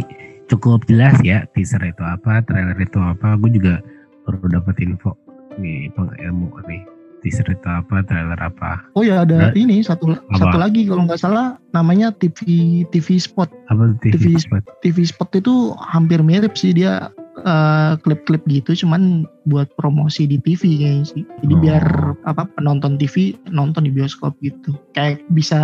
cukup 0.48 0.84
jelas 0.86 1.16
ya 1.22 1.48
teaser 1.52 1.80
itu 1.82 2.02
apa, 2.02 2.44
trailer 2.44 2.76
itu 2.76 2.98
apa. 2.98 3.38
Gue 3.38 3.52
juga 3.52 3.80
baru 4.24 4.52
dapat 4.52 4.76
info 4.80 5.16
nih 5.56 5.88
peng- 5.92 6.18
ilmu 6.18 6.50
nih 6.66 6.82
teaser 7.20 7.46
itu 7.46 7.64
apa, 7.64 8.02
trailer 8.04 8.36
apa. 8.36 8.82
Oh 8.92 9.06
ya 9.06 9.22
ada 9.22 9.48
Nah, 9.48 9.54
ini 9.54 9.80
satu 9.80 10.12
apa? 10.12 10.34
satu 10.36 10.58
lagi 10.58 10.90
kalau 10.90 11.06
nggak 11.06 11.22
salah 11.22 11.56
namanya 11.72 12.10
TV 12.12 12.42
TV 12.90 13.16
Spot. 13.16 13.48
Apa 13.70 13.96
TV, 14.02 14.18
TV 14.18 14.26
spot? 14.36 14.66
TV 14.82 14.98
Spot 15.06 15.30
itu 15.32 15.54
hampir 15.80 16.20
mirip 16.20 16.54
sih 16.54 16.74
dia 16.74 17.14
eh, 17.42 17.92
klip-klip 18.00 18.42
gitu 18.46 18.86
cuman 18.86 19.26
buat 19.42 19.74
promosi 19.74 20.30
di 20.30 20.38
TV 20.38 20.78
kayaknya 20.78 21.06
sih. 21.06 21.24
Jadi 21.42 21.54
Oh. 21.54 21.62
biar 21.62 21.84
apa 22.24 22.46
penonton 22.54 22.96
TV 22.96 23.34
nonton 23.50 23.86
di 23.86 23.92
bioskop 23.92 24.38
gitu. 24.40 24.78
Kayak 24.94 25.26
bisa 25.34 25.58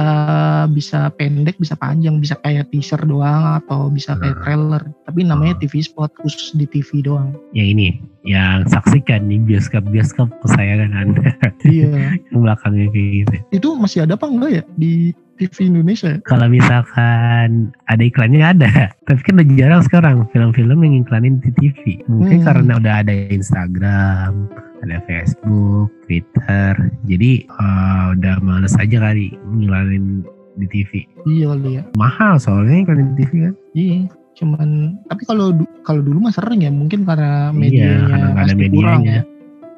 bisa 0.68 1.13
pendek, 1.13 1.56
bisa 1.58 1.78
panjang, 1.78 2.18
bisa 2.18 2.34
kayak 2.42 2.74
teaser 2.74 2.98
doang 3.06 3.62
atau 3.62 3.88
bisa 3.88 4.18
kayak 4.18 4.34
Hmm. 4.34 4.44
trailer. 4.44 4.84
Tapi 5.06 5.20
namanya 5.24 5.54
Oh. 5.56 5.62
TV 5.62 5.74
Spot 5.80 6.10
khusus 6.18 6.58
di 6.58 6.66
TV 6.66 7.06
doang. 7.06 7.38
Yang 7.54 7.68
ini, 7.72 7.88
yang 8.26 8.66
saksikan 8.66 9.30
di 9.30 9.38
bioskop-bioskop 9.40 10.34
kesayangan 10.42 10.92
anda. 10.94 11.22
iya. 11.63 12.18
belakangnya 12.34 12.90
kayak 12.90 13.10
gitu. 13.24 13.36
Itu 13.54 13.68
masih 13.78 14.10
ada 14.10 14.18
apa 14.18 14.26
enggak 14.26 14.52
ya 14.52 14.63
di 14.74 15.13
TV 15.38 15.69
Indonesia? 15.69 16.17
Kalau 16.23 16.47
misalkan 16.47 17.47
ada 17.86 18.02
iklannya 18.02 18.41
ada, 18.43 18.71
tapi 19.08 19.21
kan 19.21 19.38
udah 19.38 19.47
jarang 19.54 19.82
sekarang 19.82 20.15
film-film 20.30 20.82
yang 20.82 20.95
iklanin 21.02 21.38
di 21.39 21.54
TV. 21.54 22.02
Mungkin 22.06 22.41
Hmm. 22.41 22.45
karena 22.45 22.71
udah 22.76 22.93
ada 23.02 23.13
Instagram, 23.13 24.50
ada 24.80 24.97
Facebook, 25.04 25.89
Twitter, 26.04 26.73
jadi 27.06 27.32
eh, 27.43 28.04
udah 28.13 28.36
males 28.39 28.73
aja 28.76 28.97
kali 29.00 29.32
ngiklanin 29.54 30.26
di 30.56 30.65
TV. 30.67 31.06
Iya 31.23 31.45
kali 31.52 31.69
ya. 31.78 31.84
Mahal 31.93 32.38
soalnya 32.38 32.82
iklanin 32.82 33.13
di 33.13 33.15
TV 33.19 33.32
kan. 33.45 33.54
Iya, 33.71 34.00
cuman 34.36 34.69
tapi 35.06 35.23
kalau 35.23 35.54
kalau 35.82 36.02
dulu 36.02 36.17
mah 36.19 36.34
sering 36.34 36.62
ya, 36.62 36.69
mungkin 36.69 37.06
karena 37.06 37.50
Iya, 37.50 37.54
medianya 37.54 38.06
karena 38.08 38.28
nggak 38.28 38.43
ada 38.43 38.54
masih 38.54 38.69
kurang 38.73 39.02
medianya. 39.02 39.13
ya. 39.13 39.23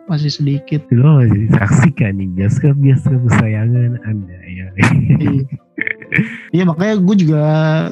Masih 0.10 0.34
sedikit. 0.34 0.82
Masih 0.90 1.46
disaksikan 1.48 2.18
nih 2.18 2.28
bioskop-bioskop 2.34 3.22
kesayangan 3.30 4.02
anda. 4.04 4.38
Ya. 4.50 4.68
Iya. 4.76 5.46
Iya 6.50 6.64
makanya 6.66 6.98
gue 6.98 7.16
juga 7.22 7.44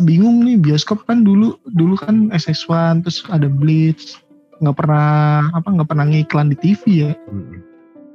bingung 0.02 0.42
nih 0.42 0.58
bioskop 0.58 1.06
kan 1.06 1.22
dulu 1.22 1.62
dulu 1.78 1.94
kan 2.02 2.34
SS1 2.34 3.06
terus 3.06 3.22
ada 3.30 3.46
Blitz 3.46 4.18
nggak 4.58 4.74
pernah 4.74 5.46
apa 5.54 5.70
nggak 5.70 5.86
pernah 5.86 6.06
ngiklan 6.10 6.50
di 6.50 6.58
TV 6.58 6.82
ya. 7.06 7.12
Mm, 7.30 7.62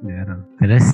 jarang. 0.03 0.41
Terus 0.59 0.87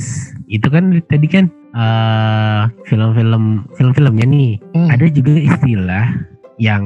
itu 0.45 0.67
kan 0.69 1.01
tadi 1.09 1.25
kan 1.25 1.45
eh, 1.73 2.61
film-film 2.85 3.65
film-filmnya 3.73 4.25
nih 4.29 4.51
Hmm. 4.77 4.89
ada 4.93 5.05
juga 5.09 5.33
istilah 5.33 6.05
yang 6.61 6.85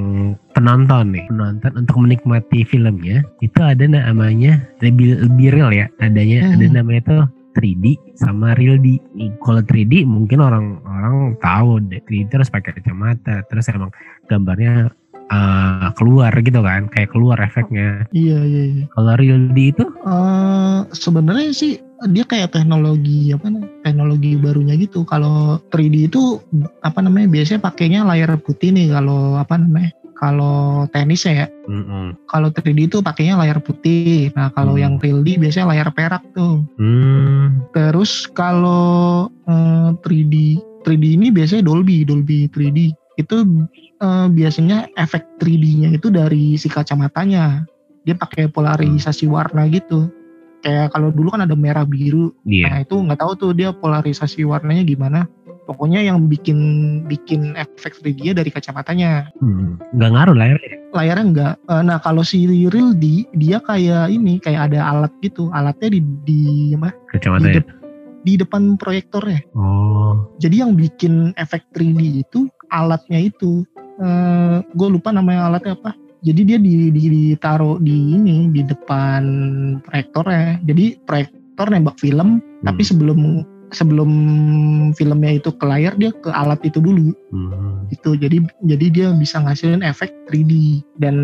penonton 0.53 1.13
nih 1.13 1.25
penonton 1.29 1.71
untuk 1.75 1.97
menikmati 1.97 2.61
filmnya 2.63 3.25
itu 3.41 3.59
ada 3.59 3.83
namanya 3.85 4.61
lebih 4.79 5.17
lebih 5.25 5.47
real 5.53 5.69
ya 5.73 5.85
adanya 5.99 6.45
Hmm. 6.45 6.53
ada 6.57 6.65
namanya 6.81 7.01
tuh 7.05 7.23
3D 7.53 7.85
sama 8.17 8.57
real 8.57 8.81
D. 8.81 8.97
Nih, 9.13 9.29
Kalau 9.37 9.61
3D 9.61 10.09
mungkin 10.09 10.41
orang-orang 10.41 11.37
tahu 11.37 11.85
deh 11.85 12.01
3D 12.01 12.33
terus 12.33 12.49
pakai 12.49 12.73
kacamata 12.73 13.45
terus 13.45 13.69
emang 13.69 13.93
gambarnya 14.25 14.89
eh, 15.29 15.89
keluar 15.93 16.33
gitu 16.41 16.59
kan 16.61 16.89
kayak 16.89 17.13
keluar 17.13 17.37
efeknya. 17.39 18.09
Iya 18.09 18.39
iya. 18.43 18.63
iya. 18.73 18.85
Kalau 18.89 19.13
real 19.17 19.53
D 19.53 19.69
itu 19.69 19.85
Eh, 19.85 20.79
sebenarnya 20.93 21.53
sih 21.53 21.77
dia 22.09 22.25
kayak 22.27 22.51
teknologi 22.51 23.31
apa 23.31 23.47
namanya 23.47 23.71
teknologi 23.85 24.31
barunya 24.35 24.75
gitu. 24.75 25.05
Kalau 25.05 25.61
3D 25.69 26.09
itu 26.09 26.41
apa 26.81 26.99
namanya 26.99 27.29
biasanya 27.31 27.61
pakainya 27.61 28.01
layar 28.03 28.33
putih 28.41 28.73
nih 28.73 28.91
kalau 28.91 29.37
apa 29.37 29.61
namanya 29.61 29.93
kalau 30.23 30.87
tenis 30.95 31.27
ya. 31.27 31.51
Mm-mm. 31.67 32.15
Kalau 32.31 32.47
3D 32.47 32.87
itu 32.87 33.03
pakainya 33.03 33.35
layar 33.35 33.59
putih. 33.59 34.31
Nah, 34.39 34.55
kalau 34.55 34.79
Hmm. 34.79 34.83
yang 34.87 34.93
real 35.03 35.19
D 35.19 35.35
biasanya 35.35 35.75
layar 35.75 35.91
perak 35.91 36.23
tuh. 36.31 36.63
Hmm. 36.79 37.59
Terus 37.75 38.31
kalau 38.31 39.27
eh, 39.43 39.91
3D 39.99 40.63
3D 40.87 41.19
ini 41.19 41.27
biasanya 41.27 41.67
Dolby, 41.67 42.07
Dolby 42.07 42.47
3D. 42.47 42.95
Itu 43.19 43.43
eh, 43.99 44.27
biasanya 44.31 44.87
efek 44.95 45.43
3D-nya 45.43 45.91
itu 45.91 46.07
dari 46.07 46.55
si 46.55 46.71
kacamatanya. 46.71 47.67
Dia 48.07 48.15
pakai 48.15 48.47
polarisasi 48.47 49.27
warna 49.27 49.67
gitu. 49.67 50.07
Kayak 50.63 50.95
kalau 50.95 51.11
dulu 51.11 51.35
kan 51.35 51.43
ada 51.43 51.55
merah 51.59 51.83
biru. 51.83 52.31
Iya. 52.47 52.71
Nah, 52.71 52.77
itu 52.87 52.95
nggak 52.95 53.19
tahu 53.19 53.31
tuh 53.35 53.51
dia 53.51 53.75
polarisasi 53.75 54.47
warnanya 54.47 54.87
gimana. 54.87 55.27
Pokoknya 55.63 56.03
yang 56.03 56.27
bikin 56.27 56.59
bikin 57.07 57.55
efek 57.55 57.95
3D-nya 57.97 58.35
dari 58.35 58.51
kacamatanya. 58.51 59.31
Hmm. 59.39 59.79
Nggak 59.95 60.11
ngaruh 60.11 60.35
lah 60.35 60.47
ya. 60.51 60.57
Layarnya 60.91 61.25
enggak. 61.25 61.53
Eh, 61.65 61.81
Nah, 61.83 61.97
kalau 61.97 62.21
si 62.21 62.43
real 62.43 62.91
D 62.93 63.23
dia 63.33 63.57
kayak 63.59 64.09
ini, 64.09 64.37
kayak 64.37 64.69
ada 64.69 64.79
alat 64.83 65.13
gitu. 65.19 65.47
Alatnya 65.49 65.89
di 65.89 65.99
di 66.23 66.41
apa? 66.75 66.91
Kacamata 67.09 67.41
Di 67.41 67.49
ya. 67.49 67.55
dep- 67.59 67.75
di 68.23 68.33
depan 68.35 68.75
proyektornya. 68.75 69.39
Oh. 69.51 70.27
Jadi 70.37 70.55
yang 70.59 70.75
bikin 70.75 71.31
efek 71.35 71.63
3D 71.71 72.01
itu 72.21 72.47
alatnya 72.67 73.19
itu. 73.19 73.63
Eh 73.97 74.57
gue 74.63 74.87
lupa 74.89 75.11
namanya 75.11 75.47
alatnya 75.47 75.75
apa. 75.75 75.91
Jadi 76.23 76.41
dia 76.43 76.55
di, 76.55 76.87
di, 76.87 77.03
ditaruh 77.11 77.83
di 77.83 78.15
ini 78.15 78.47
di 78.47 78.63
depan 78.63 79.23
proyektornya. 79.83 80.63
Jadi 80.63 80.99
proyektor 81.03 81.67
nembak 81.67 81.99
film, 81.99 82.39
Hmm. 82.63 82.71
tapi 82.71 82.79
sebelum 82.81 83.43
sebelum 83.73 84.09
filmnya 84.93 85.41
itu 85.41 85.49
ke 85.51 85.65
layar 85.65 85.97
dia 85.97 86.13
ke 86.13 86.29
alat 86.29 86.61
itu 86.63 86.79
dulu 86.79 87.11
Hmm. 87.33 87.89
gitu. 87.89 88.13
Jadi 88.13 88.45
jadi 88.63 88.85
dia 88.93 89.07
bisa 89.17 89.41
ngasilin 89.41 89.81
efek 89.81 90.13
3D. 90.29 90.85
Dan 91.01 91.15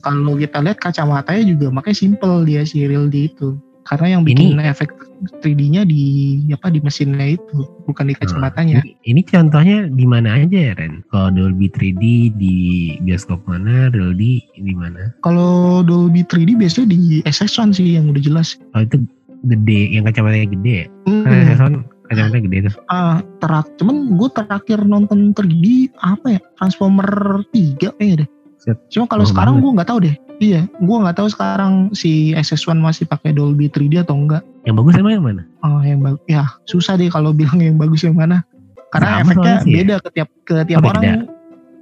kalau 0.00 0.34
kita 0.40 0.64
lihat 0.64 0.80
kacamatanya 0.80 1.44
juga 1.44 1.68
makanya 1.68 1.98
simple 2.00 2.48
dia 2.48 2.64
si 2.64 2.88
Real 2.88 3.12
D 3.12 3.28
itu. 3.28 3.60
Karena 3.82 4.14
yang 4.14 4.22
bikin 4.22 4.62
efek 4.62 4.94
3D-nya 5.42 5.82
di 5.82 6.38
apa 6.54 6.70
di 6.70 6.78
mesinnya 6.78 7.34
itu, 7.34 7.66
bukan 7.82 8.10
di 8.10 8.14
kacamatanya. 8.14 8.78
Ini, 8.78 8.94
ini 9.10 9.20
contohnya 9.26 9.90
di 9.90 10.06
mana 10.06 10.38
aja 10.38 10.70
ya 10.70 10.72
Ren? 10.78 11.02
Kalau 11.10 11.34
Dolby 11.34 11.66
3D 11.66 12.30
di 12.38 12.54
bioskop 13.02 13.42
mana, 13.46 13.90
Dolby 13.90 14.38
di 14.54 14.74
mana? 14.74 15.10
Kalau 15.26 15.82
Dolby 15.82 16.22
3D 16.22 16.54
biasanya 16.54 16.94
di 16.94 17.26
SS1 17.26 17.74
sih 17.74 17.98
yang 17.98 18.06
udah 18.06 18.22
jelas. 18.22 18.54
Oh 18.78 18.86
itu 18.86 19.02
gede, 19.44 19.80
yang 19.90 20.04
kacamatanya 20.04 20.48
gede 20.48 20.72
ya? 20.72 20.86
Hmm, 21.04 21.22
Kan 21.22 21.32
Samsung 21.50 21.74
kacamatanya 22.04 22.42
gede 22.44 22.58
tuh. 22.62 22.74
ah, 22.86 23.16
terak, 23.38 23.66
cuman 23.76 23.96
gue 24.12 24.28
terakhir 24.30 24.78
nonton 24.82 25.32
3D 25.32 25.64
apa 25.96 26.26
ya 26.28 26.40
Transformer 26.56 27.10
3 27.48 27.78
kayaknya 27.92 28.16
deh. 28.22 28.28
Set. 28.56 28.78
Cuma 28.88 29.04
kalau 29.06 29.22
Oh, 29.22 29.28
sekarang 29.28 29.58
gue 29.58 29.70
nggak 29.72 29.88
tahu 29.88 30.00
deh. 30.00 30.14
Iya, 30.38 30.66
gue 30.66 30.96
nggak 30.96 31.16
tahu 31.16 31.28
sekarang 31.28 31.72
si 31.92 32.30
SS1 32.32 32.74
masih 32.76 33.04
pakai 33.04 33.30
Dolby 33.30 33.66
3D 33.66 34.02
atau 34.02 34.14
enggak. 34.14 34.42
Yang 34.62 34.74
bagus 34.76 34.94
emang 34.96 35.12
yang 35.12 35.24
mana? 35.24 35.42
Oh, 35.60 35.78
yang 35.80 35.98
bagus. 35.98 36.22
Ya, 36.26 36.46
susah 36.64 36.94
deh 36.94 37.06
kalau 37.06 37.30
bilang 37.38 37.58
yang 37.58 37.74
bagus 37.74 38.02
yang 38.02 38.14
mana. 38.14 38.42
Karena 38.90 39.18
Sama 39.18 39.32
efeknya 39.32 39.54
sih 39.58 39.70
ya. 39.70 39.76
beda 39.78 39.94
ke 39.98 40.08
tiap 40.12 40.28
ke 40.44 40.54
tiap 40.64 40.80
Oh, 40.80 40.88
orang. 40.88 41.02
beda. 41.02 41.14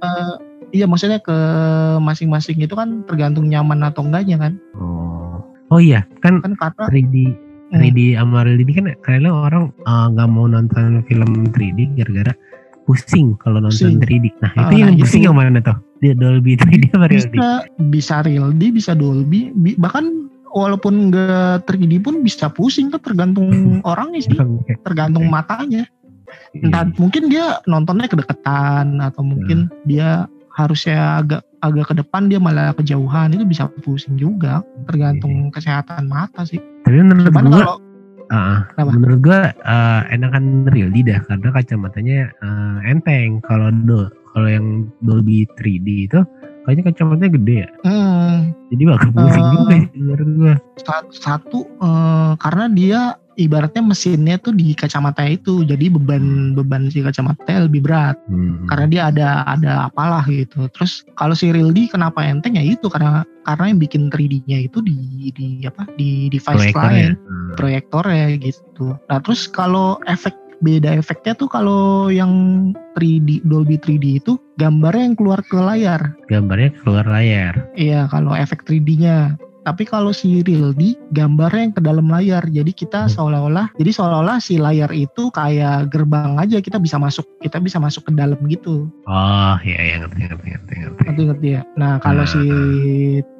Eh, 0.01 0.33
iya, 0.73 0.85
maksudnya 0.85 1.19
ke 1.19 1.37
masing-masing 1.99 2.57
itu 2.57 2.71
kan 2.71 3.03
tergantung 3.03 3.45
nyaman 3.45 3.83
atau 3.83 4.01
enggaknya 4.01 4.39
kan. 4.39 4.53
Oh. 4.73 5.43
Oh 5.67 5.77
iya, 5.77 6.03
kan 6.19 6.39
Kan 6.39 6.53
karena 6.53 6.85
3D 6.87 7.15
Hmm. 7.27 7.50
3D 7.73 7.99
sama 8.13 8.43
real 8.43 8.59
ini 8.59 8.71
kan 8.71 8.85
kadang 8.99 9.33
orang 9.33 9.63
eh, 9.73 10.05
nggak 10.11 10.27
mau 10.27 10.45
nonton 10.45 11.01
film 11.05 11.29
3D 11.47 11.79
gara-gara 11.95 12.33
pusing 12.83 13.37
kalau 13.37 13.61
nonton 13.61 13.95
Pusing. 13.95 14.01
3D. 14.01 14.25
Nah, 14.37 14.51
Ah, 14.51 14.61
itu 14.67 14.73
yang 14.75 14.89
nah, 14.89 14.99
pusing 14.99 15.21
itu. 15.21 15.27
yang 15.29 15.37
mana 15.37 15.59
tuh? 15.59 15.77
Di 15.97 16.11
Dolby 16.11 16.51
3D 16.55 16.83
apa 16.91 17.05
real 17.07 17.23
D? 17.23 17.31
bisa 17.31 17.49
bisa 17.79 18.15
real 18.21 18.47
D, 18.51 18.61
bisa 18.69 18.91
Dolby, 18.91 19.53
bi- 19.53 19.77
bahkan 19.77 20.09
walaupun 20.49 21.07
enggak 21.07 21.63
3D 21.63 22.01
pun 22.01 22.19
bisa 22.19 22.49
pusing 22.49 22.89
tuh 22.89 22.99
tergantung 22.99 23.47
orangnya 23.87 24.19
sih, 24.19 24.35
tergantung 24.81 25.29
matanya. 25.29 25.85
Entah 26.53 26.87
mungkin 26.95 27.27
dia 27.27 27.59
nontonnya 27.65 28.07
kedeketan 28.07 28.99
atau 28.99 29.21
mungkin 29.21 29.67
dia 29.85 30.25
harusnya 30.51 31.19
agak 31.19 31.41
agak 31.59 31.85
ke 31.87 31.95
depan 31.95 32.27
dia 32.27 32.35
malah 32.35 32.73
kejauhan 32.73 33.31
itu 33.31 33.45
bisa 33.45 33.69
pusing 33.79 34.15
juga 34.15 34.59
tergantung 34.83 35.47
kesehatan 35.47 36.07
mata 36.07 36.43
sih. 36.43 36.59
Tapi 36.91 36.99
menurut 37.01 37.31
Cuman 37.31 37.45
gua 37.47 37.55
kalau 37.55 37.77
Kenapa? 38.67 38.91
menurut 38.91 39.19
gua 39.21 39.39
eh, 39.53 40.01
enakan 40.09 40.43
real 40.67 40.89
D 40.89 40.97
dah 41.01 41.19
karena 41.21 41.47
kacamatanya 41.49 42.17
eh, 42.33 42.77
enteng. 42.85 43.39
Kalau 43.41 43.71
do 43.81 44.07
kalau 44.31 44.47
yang 44.47 44.67
Dolby 44.99 45.43
3D 45.55 45.87
itu 46.05 46.19
kayaknya 46.61 46.83
kacamatanya 46.87 47.31
gede 47.33 47.55
ya. 47.57 47.69
hmm, 47.83 48.35
Jadi 48.69 48.83
bakal 48.85 49.09
pusing 49.09 49.39
Eh. 49.41 49.51
juga 49.53 49.75
menurut 49.93 50.29
gua. 50.33 50.53
sa- 50.77 51.11
satu 51.11 51.59
eh, 51.63 52.31
karena 52.37 52.65
dia 52.67 53.01
ibaratnya 53.45 53.81
mesinnya 53.81 54.37
tuh 54.37 54.53
di 54.53 54.77
kacamata 54.77 55.25
itu 55.25 55.65
jadi 55.65 55.89
beban 55.89 56.53
beban 56.53 56.87
si 56.93 57.01
kacamatanya 57.01 57.65
lebih 57.65 57.81
berat 57.85 58.15
Hmm. 58.29 58.65
karena 58.69 58.85
dia 58.87 59.01
ada 59.11 59.27
ada 59.49 59.71
apalah 59.89 60.23
gitu. 60.29 60.69
Terus 60.71 61.03
kalau 61.17 61.33
si 61.33 61.49
Real 61.49 61.73
D 61.73 61.89
kenapa 61.89 62.21
enteng 62.23 62.55
ya 62.55 62.63
itu 62.63 62.87
karena 62.87 63.25
karena 63.43 63.73
yang 63.73 63.79
bikin 63.81 64.07
3D-nya 64.13 64.69
itu 64.69 64.79
di 64.85 65.29
di 65.33 65.65
apa 65.65 65.89
di 65.97 66.29
device 66.29 66.71
proyektornya. 66.71 66.87
lain 66.87 67.11
Hmm. 67.17 67.53
proyektornya 67.57 68.25
gitu. 68.39 68.85
Nah 69.09 69.17
terus 69.19 69.49
kalau 69.49 69.97
efek 70.05 70.37
beda 70.61 70.93
efeknya 70.93 71.33
tuh 71.33 71.49
kalau 71.49 72.13
yang 72.13 72.29
3D 72.93 73.41
Dolby 73.49 73.81
3D 73.81 74.21
itu 74.21 74.37
gambarnya 74.61 75.03
yang 75.09 75.17
keluar 75.17 75.41
ke 75.41 75.57
layar. 75.57 76.13
Gambarnya 76.29 76.69
keluar 76.85 77.05
layar. 77.09 77.53
Iya 77.73 78.05
kalau 78.13 78.37
efek 78.37 78.61
3D-nya. 78.63 79.35
Tapi 79.61 79.85
kalau 79.85 80.09
si 80.09 80.41
Real 80.41 80.73
D 80.73 80.97
gambarnya 81.13 81.69
yang 81.69 81.73
ke 81.77 81.81
dalam 81.81 82.09
layar. 82.09 82.41
Jadi 82.43 82.73
kita 82.73 83.05
seolah-olah 83.05 83.77
jadi 83.77 83.91
seolah-olah 83.93 84.41
si 84.41 84.57
layar 84.57 84.89
itu 84.89 85.29
kayak 85.29 85.93
gerbang 85.93 86.37
aja 86.37 86.57
kita 86.57 86.81
bisa 86.81 86.97
masuk 86.97 87.29
kita 87.39 87.61
bisa 87.61 87.77
masuk 87.77 88.09
ke 88.09 88.11
dalam 88.17 88.41
gitu. 88.49 88.89
Oh 89.05 89.55
iya 89.61 89.77
iya 89.77 89.95
ngerti 90.01 90.17
ngerti 90.25 90.47
ngerti 90.49 90.73
ngerti. 90.81 91.01
Ngerti 91.05 91.21
ngerti 91.29 91.47
ya. 91.53 91.61
Nah 91.77 92.01
kalau 92.01 92.25
Nah. 92.25 92.29
si 92.29 92.41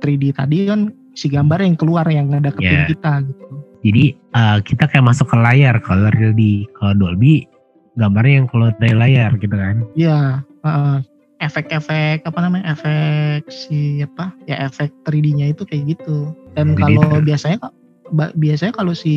3D 0.02 0.24
tadi 0.34 0.70
kan 0.70 0.80
si 1.14 1.28
gambar 1.28 1.60
yang 1.62 1.76
keluar 1.76 2.06
yang 2.08 2.30
ngedeketin 2.30 2.70
Yeah. 2.72 2.88
kita 2.88 3.12
gitu. 3.26 3.46
Jadi 3.82 4.04
eh, 4.14 4.58
kita 4.62 4.84
kayak 4.88 5.06
masuk 5.06 5.26
ke 5.26 5.38
layar 5.38 5.82
kalau 5.82 6.08
real 6.14 6.32
D. 6.32 6.70
Kalau 6.78 6.94
Dolby 6.94 7.50
gambarnya 7.98 8.46
yang 8.46 8.48
keluar 8.48 8.72
dari 8.78 8.94
layar 8.96 9.32
gitu 9.38 9.56
kan. 9.58 9.84
Iya. 9.98 10.46
heeh. 10.62 10.96
Efek-efek 11.42 12.24
apa 12.24 12.40
namanya 12.40 12.72
efek 12.72 13.50
si 13.50 14.00
apa 14.00 14.32
ya 14.46 14.62
efek 14.64 14.94
3D-nya 15.04 15.52
itu 15.52 15.66
kayak 15.66 15.98
gitu. 15.98 16.32
Dan 16.54 16.78
kalau 16.78 17.20
itu- 17.20 17.26
biasanya 17.26 17.58
ba- 18.12 18.36
biasanya 18.36 18.76
kalau 18.76 18.94
si 18.94 19.14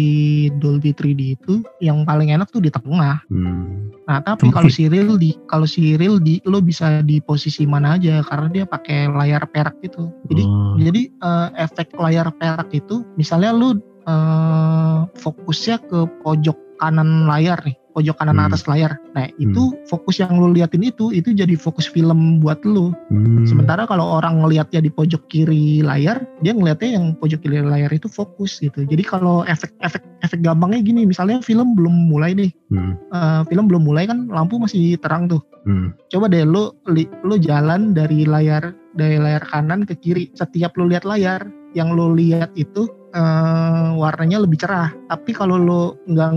Dolby 0.58 0.94
3D 0.94 1.36
itu 1.36 1.60
yang 1.78 2.02
paling 2.02 2.30
enak 2.30 2.48
tuh 2.48 2.62
di 2.62 2.70
tengah. 2.70 3.20
Hmm. 3.28 3.90
Nah, 4.04 4.20
tapi 4.20 4.52
kalau 4.52 4.68
si 4.68 4.84
Real 4.84 5.16
D, 5.16 5.32
kalau 5.48 5.64
si 5.64 5.96
Real 5.96 6.20
D 6.20 6.36
lo 6.44 6.60
bisa 6.60 7.00
di 7.00 7.24
posisi 7.24 7.64
mana 7.64 7.96
aja 7.96 8.20
karena 8.20 8.48
dia 8.52 8.64
pakai 8.68 9.08
layar 9.08 9.48
perak 9.48 9.80
gitu. 9.80 10.12
Jadi 10.28 10.42
Oh. 10.44 10.76
jadi 10.76 11.02
eh, 11.08 11.48
efek 11.60 11.96
layar 11.96 12.28
perak 12.36 12.68
itu 12.72 13.00
misalnya 13.16 13.52
lu 13.52 13.80
eh, 14.04 14.98
fokusnya 15.16 15.80
ke 15.88 16.04
pojok 16.20 16.56
kanan 16.76 17.24
layar 17.24 17.56
nih, 17.64 17.72
pojok 17.94 18.18
kanan 18.18 18.36
Hmm. 18.36 18.50
atas 18.50 18.66
layar. 18.66 18.98
Nah, 19.14 19.30
itu 19.38 19.70
fokus 19.86 20.18
yang 20.18 20.34
lu 20.34 20.50
liatin 20.50 20.82
itu 20.82 21.14
itu 21.14 21.30
jadi 21.30 21.54
fokus 21.54 21.86
film 21.86 22.42
buat 22.42 22.58
lu. 22.66 22.90
Hmm. 23.08 23.46
Sementara 23.46 23.86
kalau 23.86 24.18
orang 24.18 24.42
ngelihatnya 24.42 24.82
di 24.82 24.90
pojok 24.90 25.30
kiri 25.30 25.80
layar, 25.80 26.26
dia 26.42 26.52
ngelihatnya 26.52 26.90
yang 26.98 27.04
pojok 27.16 27.40
kiri 27.40 27.62
layar 27.62 27.94
itu 27.94 28.10
fokus 28.10 28.58
gitu. 28.58 28.82
Jadi 28.82 29.06
kalau 29.06 29.46
efek 29.46 29.70
efek 29.80 30.02
efek 30.20 30.42
gampangnya 30.42 30.82
gini, 30.82 31.06
misalnya 31.06 31.38
film 31.38 31.78
belum 31.78 32.10
mulai 32.10 32.34
nih, 32.34 32.50
Hmm. 32.74 32.98
eh, 33.14 33.40
film 33.46 33.70
belum 33.70 33.86
mulai 33.86 34.10
kan 34.10 34.26
lampu 34.26 34.58
masih 34.58 34.98
terang 34.98 35.30
tuh. 35.30 35.40
Hmm. 35.64 35.94
Coba 36.10 36.28
deh 36.28 36.44
lu 36.44 36.74
li- 36.90 37.08
lu 37.24 37.38
jalan 37.38 37.94
dari 37.94 38.26
layar 38.26 38.74
dari 38.92 39.16
layar 39.16 39.46
kanan 39.46 39.86
ke 39.86 39.94
kiri. 39.96 40.34
Setiap 40.34 40.74
lu 40.76 40.90
lihat 40.90 41.06
layar, 41.06 41.46
yang 41.72 41.94
lu 41.94 42.12
lihat 42.12 42.50
itu 42.58 42.90
eh, 43.14 43.88
warnanya 43.94 44.42
lebih 44.42 44.58
cerah. 44.58 44.90
Tapi 45.06 45.30
kalau 45.30 45.54
lu 45.54 45.80
nggak 46.10 46.30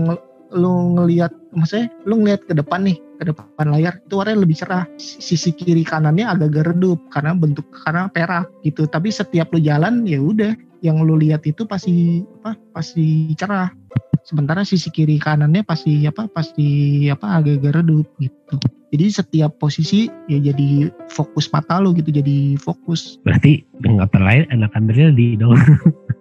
lu 0.52 0.96
ngelihat 0.96 1.32
maksudnya 1.52 1.92
lu 2.08 2.24
ngelihat 2.24 2.42
ke 2.48 2.54
depan 2.56 2.88
nih 2.88 2.98
ke 3.18 3.24
depan 3.34 3.66
layar 3.66 3.98
itu 3.98 4.14
warnanya 4.14 4.40
lebih 4.46 4.56
cerah. 4.56 4.84
Sisi 4.96 5.50
kiri 5.50 5.82
kanannya 5.82 6.24
agak 6.24 6.70
redup 6.70 7.02
karena 7.10 7.34
bentuk 7.34 7.66
karena 7.82 8.06
perak 8.06 8.46
gitu. 8.62 8.86
Tapi 8.86 9.10
setiap 9.10 9.50
lu 9.50 9.58
jalan 9.58 10.06
ya 10.06 10.22
udah. 10.22 10.54
Yang 10.78 10.96
lu 11.02 11.14
lihat 11.18 11.42
itu 11.42 11.66
pasti 11.66 12.22
apa 12.38 12.54
pasti 12.70 13.34
cerah. 13.34 13.74
Sementara 14.22 14.62
sisi 14.62 14.94
kiri 14.94 15.18
kanannya 15.18 15.66
pasti 15.66 16.06
apa 16.06 16.30
pasti 16.30 17.10
apa 17.10 17.42
agak-agak 17.42 17.82
redup 17.82 18.06
gitu. 18.22 18.54
Jadi 18.88 19.04
setiap 19.12 19.58
posisi 19.60 20.08
ya 20.30 20.38
jadi 20.40 20.88
fokus 21.10 21.50
mata 21.50 21.82
lu 21.82 21.92
gitu 21.98 22.14
jadi 22.14 22.54
fokus. 22.56 23.18
Berarti 23.26 23.66
nggak 23.82 24.14
lain 24.14 24.46
enakan 24.54 24.86
real 24.94 25.10
D 25.12 25.34
dong. 25.36 25.58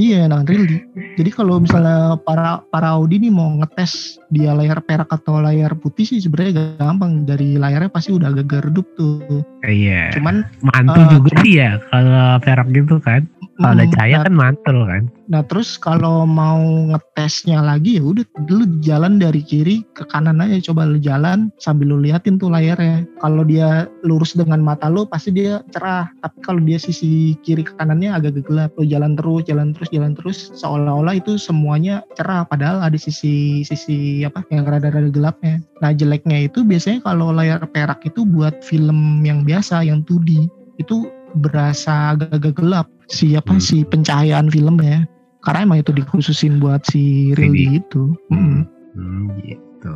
iya 0.00 0.24
nah 0.24 0.40
real 0.48 0.64
di- 0.64 0.80
Jadi 1.20 1.30
kalau 1.36 1.60
misalnya 1.60 2.16
para 2.24 2.64
para 2.72 2.96
Audi 2.96 3.20
nih 3.20 3.28
mau 3.28 3.52
ngetes 3.60 4.16
dia 4.32 4.56
layar 4.56 4.80
perak 4.80 5.12
atau 5.12 5.36
layar 5.44 5.76
putih 5.76 6.08
sih 6.08 6.16
sebenarnya 6.16 6.80
gampang 6.80 7.28
dari 7.28 7.60
layarnya 7.60 7.92
pasti 7.92 8.16
udah 8.16 8.32
agak 8.32 8.64
redup 8.64 8.88
tuh. 8.96 9.44
Iya. 9.60 10.16
Cuman 10.16 10.48
mantul 10.64 11.04
uh, 11.04 11.10
juga 11.20 11.30
sih 11.44 11.60
ya 11.60 11.76
kalau 11.92 12.40
perak 12.40 12.72
gitu 12.72 12.96
kan. 13.04 13.28
Kalau 13.60 13.76
ada 13.76 13.84
cahaya 13.92 14.16
nah, 14.16 14.24
kan 14.24 14.34
mantul 14.34 14.78
kan. 14.88 15.02
Nah 15.28 15.42
terus 15.44 15.76
kalau 15.76 16.24
mau 16.24 16.56
ngetesnya 16.88 17.60
lagi 17.60 18.00
ya 18.00 18.04
udah 18.08 18.24
lu 18.48 18.64
jalan 18.80 19.20
dari 19.20 19.44
kiri 19.44 19.84
ke 19.92 20.08
kanan 20.08 20.40
aja 20.40 20.72
coba 20.72 20.88
lu 20.88 20.96
jalan 20.96 21.52
sambil 21.60 21.92
lu 21.92 22.00
liatin 22.00 22.40
tuh 22.40 22.48
layarnya. 22.48 23.04
Kalau 23.20 23.44
dia 23.44 23.84
lurus 24.00 24.32
dengan 24.32 24.64
mata 24.64 24.88
lu 24.88 25.04
pasti 25.04 25.36
dia 25.36 25.60
cerah. 25.76 26.08
Tapi 26.24 26.38
kalau 26.40 26.64
dia 26.64 26.80
sisi 26.80 27.36
kiri 27.44 27.60
ke 27.60 27.76
kanannya 27.76 28.16
agak 28.16 28.40
gelap. 28.48 28.72
Lu 28.80 28.88
jalan 28.88 29.12
terus, 29.12 29.44
jalan 29.44 29.76
terus, 29.76 29.88
jalan 29.92 30.12
terus 30.16 30.38
seolah-olah 30.56 31.20
itu 31.20 31.36
semuanya 31.36 32.00
cerah 32.16 32.48
padahal 32.48 32.80
ada 32.80 32.96
sisi 32.96 33.60
sisi 33.60 34.24
apa 34.24 34.40
yang 34.48 34.64
rada-rada 34.64 35.12
gelapnya. 35.12 35.60
Nah 35.84 35.92
jeleknya 35.92 36.48
itu 36.48 36.64
biasanya 36.64 37.04
kalau 37.04 37.28
layar 37.28 37.60
perak 37.68 38.00
itu 38.08 38.24
buat 38.24 38.64
film 38.64 39.20
yang 39.20 39.44
biasa 39.44 39.84
yang 39.84 40.00
2D 40.08 40.48
itu 40.80 41.04
berasa 41.38 42.16
agak-agak 42.16 42.54
gelap 42.58 42.86
si 43.10 43.34
apa 43.38 43.58
hmm. 43.58 43.62
si 43.62 43.82
pencahayaan 43.86 44.50
filmnya 44.50 45.06
karena 45.46 45.64
emang 45.64 45.80
itu 45.80 45.92
dikhususin 45.96 46.60
buat 46.60 46.84
si 46.84 47.32
Riley 47.36 47.80
itu. 47.80 48.12
Hmm. 48.28 48.68
Hmm, 48.92 49.32
gitu. 49.40 49.94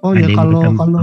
Oh 0.00 0.16
ya 0.16 0.32
kalau 0.32 0.72
kalau 0.80 1.00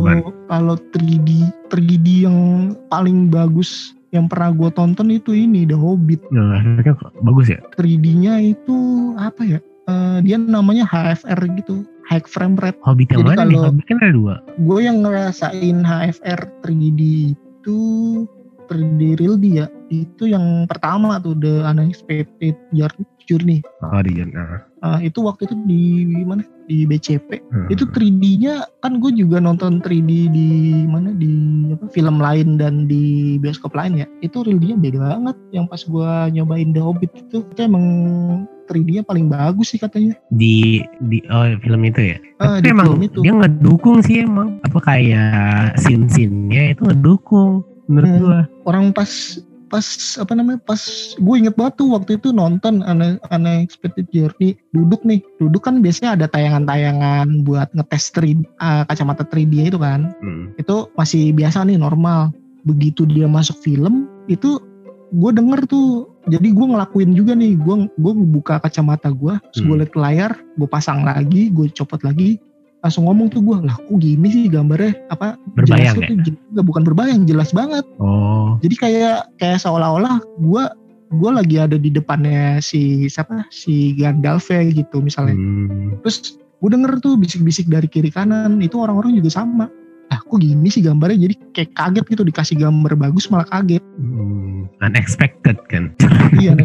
kalau 0.50 0.76
3D 0.92 1.30
3D 1.70 2.26
yang 2.26 2.74
paling 2.90 3.30
bagus 3.30 3.94
yang 4.10 4.26
pernah 4.26 4.50
gue 4.56 4.70
tonton 4.74 5.14
itu 5.14 5.36
ini 5.36 5.68
The 5.68 5.78
Hobbit. 5.78 6.24
Nah, 6.32 6.64
bagus 7.22 7.52
ya? 7.52 7.60
3D-nya 7.76 8.40
itu 8.42 8.78
apa 9.20 9.44
ya? 9.44 9.60
Uh, 9.88 10.20
dia 10.20 10.36
namanya 10.36 10.84
HFR 10.84 11.40
gitu, 11.56 11.88
high 12.08 12.24
frame 12.28 12.60
rate. 12.60 12.76
Hobbit 12.84 13.08
yang 13.12 13.24
Jadi 13.24 13.30
mana 13.32 13.40
kalau, 13.40 13.52
nih? 13.52 13.60
Hobbit 13.72 13.86
kan 13.88 13.98
ada 14.04 14.14
dua. 14.16 14.36
Gue 14.64 14.80
yang 14.84 14.98
ngerasain 15.04 15.78
HFR 15.84 16.42
3D 16.64 17.02
itu 17.36 17.80
3D 18.68 19.20
Real 19.20 19.36
dia 19.40 19.66
itu 19.88 20.28
yang 20.28 20.68
pertama 20.68 21.20
tuh 21.24 21.36
The 21.40 21.64
Unexpected 21.64 22.56
Journey. 23.28 23.60
Oh 23.84 24.00
di 24.00 24.24
uh. 24.24 24.64
Uh, 24.78 25.00
itu 25.04 25.20
waktu 25.26 25.50
itu 25.50 25.56
di 25.68 25.84
mana? 26.24 26.46
Di 26.68 26.84
BCP 26.84 27.48
hmm. 27.48 27.68
itu 27.72 27.88
3D-nya 27.96 28.68
kan 28.84 29.00
gue 29.00 29.12
juga 29.16 29.40
nonton 29.40 29.80
3D 29.80 30.12
di 30.32 30.50
mana? 30.88 31.16
Di 31.16 31.32
apa 31.76 31.88
film 31.92 32.20
lain 32.20 32.60
dan 32.60 32.88
di 32.88 33.36
bioskop 33.40 33.76
lain 33.76 34.04
ya. 34.04 34.08
Itu 34.24 34.44
realnya 34.44 34.76
beda 34.76 35.00
banget 35.00 35.38
yang 35.56 35.66
pas 35.68 35.84
gue 35.84 36.12
nyobain 36.36 36.72
The 36.76 36.82
Hobbit 36.84 37.12
itu. 37.16 37.44
Itu 37.48 37.60
emang 37.64 37.86
3D-nya 38.68 39.04
paling 39.08 39.32
bagus 39.32 39.76
sih 39.76 39.80
katanya. 39.80 40.16
Di 40.32 40.84
di 41.08 41.24
oh 41.32 41.48
film 41.64 41.82
itu 41.88 42.16
ya? 42.16 42.18
Uh, 42.44 42.60
tapi 42.60 42.72
emang 42.72 43.00
itu. 43.00 43.20
dia 43.24 43.34
ngedukung 43.36 44.04
sih 44.04 44.24
emang. 44.28 44.60
Apa 44.68 44.80
kayak 44.84 45.80
scene-scene-nya 45.80 46.76
itu 46.76 46.84
ngedukung 46.84 47.64
menurut 47.88 48.10
hmm, 48.12 48.22
gua. 48.22 48.40
Orang 48.68 48.92
pas 48.92 49.40
pas 49.68 49.84
apa 50.16 50.32
namanya 50.32 50.64
pas 50.64 50.80
gue 51.20 51.36
inget 51.36 51.52
banget 51.60 51.76
tuh 51.76 51.92
waktu 51.92 52.16
itu 52.16 52.32
nonton 52.32 52.80
Unexpected 53.32 54.08
Journey 54.16 54.56
duduk 54.72 55.04
nih. 55.04 55.20
Duduk 55.40 55.68
kan 55.68 55.84
biasanya 55.84 56.16
ada 56.16 56.26
tayangan-tayangan 56.32 57.44
buat 57.44 57.68
ngetes 57.76 58.16
3D, 58.16 58.48
uh, 58.64 58.88
kacamata 58.88 59.28
3D 59.28 59.76
itu 59.76 59.80
kan. 59.80 60.16
Hmm. 60.24 60.56
itu 60.56 60.88
masih 60.96 61.36
biasa 61.36 61.68
nih 61.68 61.80
normal. 61.80 62.32
Begitu 62.64 63.04
dia 63.08 63.28
masuk 63.28 63.60
film 63.60 64.08
itu 64.32 64.60
gue 65.12 65.32
denger 65.36 65.68
tuh. 65.68 66.08
Jadi 66.28 66.52
gue 66.52 66.66
ngelakuin 66.68 67.12
juga 67.16 67.36
nih. 67.36 67.60
Gue 67.60 67.88
gue 68.00 68.14
buka 68.16 68.64
kacamata 68.64 69.12
gue 69.12 69.36
terus 69.52 69.64
gue 69.68 69.76
hmm. 69.76 69.84
liat 69.84 69.94
layar 70.00 70.32
gue 70.56 70.68
pasang 70.68 71.04
lagi 71.04 71.52
gue 71.52 71.68
copot 71.76 72.00
lagi 72.04 72.40
langsung 72.86 73.10
ngomong 73.10 73.34
tuh 73.34 73.42
gue 73.42 73.58
lah 73.66 73.76
kok 73.76 73.98
gini 73.98 74.28
sih 74.30 74.46
gambarnya? 74.48 74.94
Apa 75.10 75.36
berbayang 75.58 75.98
jelas 75.98 76.30
ya? 76.30 76.34
tuh 76.54 76.64
bukan 76.64 76.82
berbayang 76.86 77.22
jelas 77.26 77.50
banget. 77.52 77.86
Oh. 77.98 78.56
Jadi 78.62 78.76
kayak 78.78 79.18
kayak 79.42 79.60
seolah-olah 79.62 80.22
gue 80.22 80.64
gue 81.08 81.32
lagi 81.32 81.56
ada 81.58 81.78
di 81.80 81.90
depannya 81.90 82.62
si 82.62 83.10
siapa? 83.10 83.48
Si 83.50 83.98
Gandalf 83.98 84.52
ya 84.54 84.62
gitu 84.70 85.02
misalnya. 85.02 85.36
Hmm. 85.36 85.98
terus 86.06 86.38
gue 86.58 86.70
denger 86.74 86.98
tuh 87.02 87.14
bisik-bisik 87.18 87.70
dari 87.70 87.86
kiri 87.86 88.10
kanan 88.10 88.62
itu 88.62 88.78
orang-orang 88.78 89.18
juga 89.18 89.34
sama. 89.34 89.66
Ah 90.08 90.24
kok 90.24 90.40
gini 90.40 90.72
sih 90.72 90.80
gambarnya? 90.86 91.28
Jadi 91.28 91.36
kayak 91.52 91.72
kaget 91.76 92.06
gitu 92.16 92.24
dikasih 92.24 92.56
gambar 92.62 92.96
bagus 92.96 93.28
malah 93.28 93.48
kaget. 93.52 93.84
Hmm, 94.00 94.70
unexpected 94.80 95.58
kan? 95.68 95.92
Iya 96.40 96.56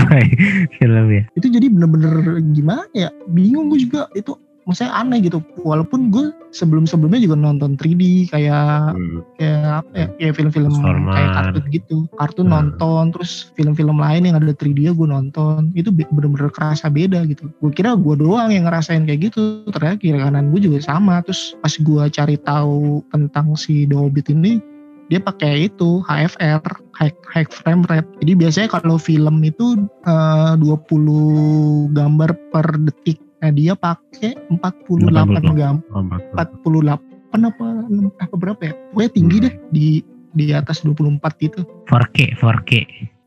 film 0.78 1.06
ya. 1.10 1.22
Itu 1.34 1.46
jadi 1.50 1.66
bener-bener 1.66 2.38
gimana 2.54 2.86
ya? 2.94 3.10
Bingung 3.30 3.70
gue 3.74 3.82
juga 3.88 4.06
itu 4.14 4.38
maksudnya 4.70 4.94
aneh 4.94 5.18
gitu. 5.18 5.42
Walaupun 5.66 6.14
gue 6.14 6.30
sebelum 6.54 6.86
sebelumnya 6.86 7.18
juga 7.18 7.34
nonton 7.34 7.74
3D 7.74 8.30
kayak 8.30 8.94
hmm. 8.94 9.18
kayak 9.34 9.82
apa 9.82 9.92
ya 9.98 10.06
kayak 10.14 10.34
film-film 10.38 10.74
kayak 11.10 11.30
kartun 11.34 11.64
gitu. 11.74 11.96
Kartun 12.14 12.46
hmm. 12.46 12.54
nonton 12.54 13.02
terus 13.10 13.50
film-film 13.58 13.98
lain 13.98 14.30
yang 14.30 14.38
ada 14.38 14.54
3D 14.54 14.94
gue 14.94 15.08
nonton. 15.10 15.74
Itu 15.74 15.90
bener-bener 15.90 16.54
kerasa 16.54 16.86
beda 16.86 17.26
gitu. 17.26 17.50
Gue 17.58 17.74
kira 17.74 17.98
gue 17.98 18.14
doang 18.14 18.54
yang 18.54 18.70
ngerasain 18.70 19.02
kayak 19.10 19.34
gitu 19.34 19.66
ternyata 19.74 19.98
kiri 19.98 20.22
kanan 20.22 20.54
gue 20.54 20.62
juga 20.62 20.78
sama. 20.78 21.18
Terus 21.26 21.58
pas 21.58 21.74
gue 21.74 22.02
cari 22.14 22.36
tahu 22.38 23.02
tentang 23.10 23.58
si 23.58 23.84
The 23.90 23.98
Hobbit 23.98 24.30
ini 24.30 24.62
dia 25.10 25.18
pakai 25.18 25.66
itu 25.66 26.06
HFR 26.06 26.62
high, 26.94 27.14
high 27.26 27.48
frame 27.50 27.82
rate. 27.90 28.06
Jadi 28.22 28.32
biasanya 28.38 28.68
kalau 28.70 28.94
film 28.94 29.42
itu 29.42 29.74
eh, 30.06 30.54
uh, 30.54 30.54
20 30.54 31.98
gambar 31.98 32.30
per 32.54 32.66
detik 32.78 33.18
Nah 33.40 33.50
dia 33.52 33.72
pakai 33.72 34.36
48 34.52 35.56
gram. 35.56 35.80
Oh, 35.96 36.04
48 36.36 37.00
apa 37.30 37.66
apa 38.20 38.34
berapa 38.36 38.60
ya? 38.60 38.74
Pokoknya 38.92 39.10
tinggi 39.14 39.36
hmm. 39.40 39.44
deh 39.46 39.54
di 39.72 39.86
di 40.34 40.44
atas 40.54 40.82
24 40.86 41.18
itu. 41.42 41.60
4K, 41.90 42.38
4K. 42.38 42.72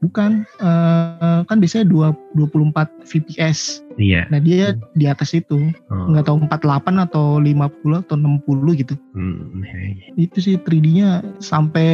Bukan, 0.03 0.43
uh, 0.59 1.47
kan 1.47 1.57
biasanya 1.63 1.87
2, 1.87 2.35
24 2.35 3.07
fps. 3.07 3.87
Iya. 3.95 4.27
Nah 4.27 4.39
dia 4.43 4.75
hmm. 4.75 4.99
di 4.99 5.05
atas 5.07 5.31
itu, 5.31 5.71
oh. 5.87 6.05
nggak 6.11 6.27
tahu 6.27 6.43
48 6.51 7.07
atau 7.07 7.39
50 7.39 8.03
atau 8.03 8.15
60 8.19 8.81
gitu. 8.83 8.95
Hmm. 9.15 9.63
Iya, 9.63 9.79
iya. 9.95 10.05
Itu 10.19 10.43
sih 10.43 10.59
3D-nya 10.59 11.23
sampai 11.39 11.87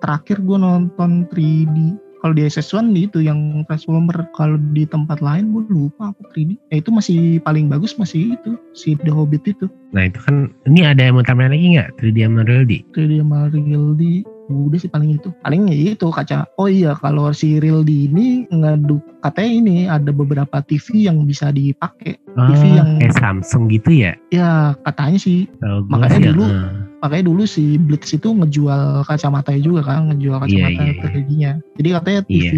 terakhir 0.00 0.40
gue 0.40 0.56
nonton 0.56 1.28
3D 1.28 2.00
kalau 2.20 2.36
di 2.36 2.44
SS1 2.44 2.92
itu 2.96 3.18
yang 3.24 3.64
Transformer. 3.66 4.28
Kalau 4.36 4.60
di 4.76 4.84
tempat 4.84 5.24
lain 5.24 5.52
gue 5.52 5.64
lupa 5.72 6.12
apa 6.12 6.22
3D 6.36 6.56
ya 6.70 6.76
itu 6.80 6.90
masih 6.92 7.40
paling 7.42 7.66
bagus 7.66 7.96
masih 7.96 8.36
itu 8.36 8.60
si 8.76 8.94
The 9.00 9.10
Hobbit 9.12 9.48
itu. 9.48 9.66
Nah 9.96 10.06
itu 10.06 10.20
kan 10.22 10.52
ini 10.68 10.84
ada 10.86 11.00
yang 11.00 11.18
mau 11.18 11.24
tambahin 11.24 11.56
lagi 11.56 11.66
nggak? 11.76 11.90
3D 11.98 12.16
sama 12.28 12.40
Real 12.44 12.64
D 12.68 12.72
3D 12.92 13.12
sama 13.24 13.38
Real 13.50 13.86
D 13.96 14.02
udah 14.50 14.78
sih 14.82 14.90
paling 14.90 15.10
itu. 15.14 15.30
Paling 15.46 15.70
ya 15.70 15.94
itu 15.94 16.06
kaca. 16.10 16.44
Oh 16.58 16.66
iya 16.66 16.98
kalau 16.98 17.30
si 17.30 17.62
Real 17.62 17.86
D 17.86 18.10
ini 18.10 18.44
ngadu 18.50 18.98
katanya 19.22 19.50
ini 19.50 19.76
ada 19.86 20.10
beberapa 20.10 20.60
TV 20.66 21.06
yang 21.06 21.22
bisa 21.24 21.54
dipakai. 21.54 22.18
Oh, 22.34 22.46
TV 22.50 22.62
yang 22.76 22.98
kayak 22.98 23.14
Samsung 23.16 23.70
gitu 23.70 23.90
ya? 23.94 24.12
Ya 24.34 24.74
katanya 24.82 25.18
sih. 25.22 25.46
Oh, 25.62 25.86
makanya 25.86 26.18
sih, 26.18 26.26
dulu 26.34 26.44
uh. 26.44 26.89
Makanya 27.00 27.32
dulu 27.32 27.42
si 27.48 27.80
Blitz 27.80 28.12
itu 28.12 28.28
ngejual 28.28 29.08
kacamata 29.08 29.56
juga 29.56 29.84
kan 29.84 30.12
ngejual 30.12 30.36
iya, 30.48 30.68
kacamata 30.68 30.82
yeah, 30.84 30.94
yeah, 31.08 31.24
yeah. 31.32 31.56
jadi 31.80 31.88
katanya 32.00 32.20
TV 32.28 32.52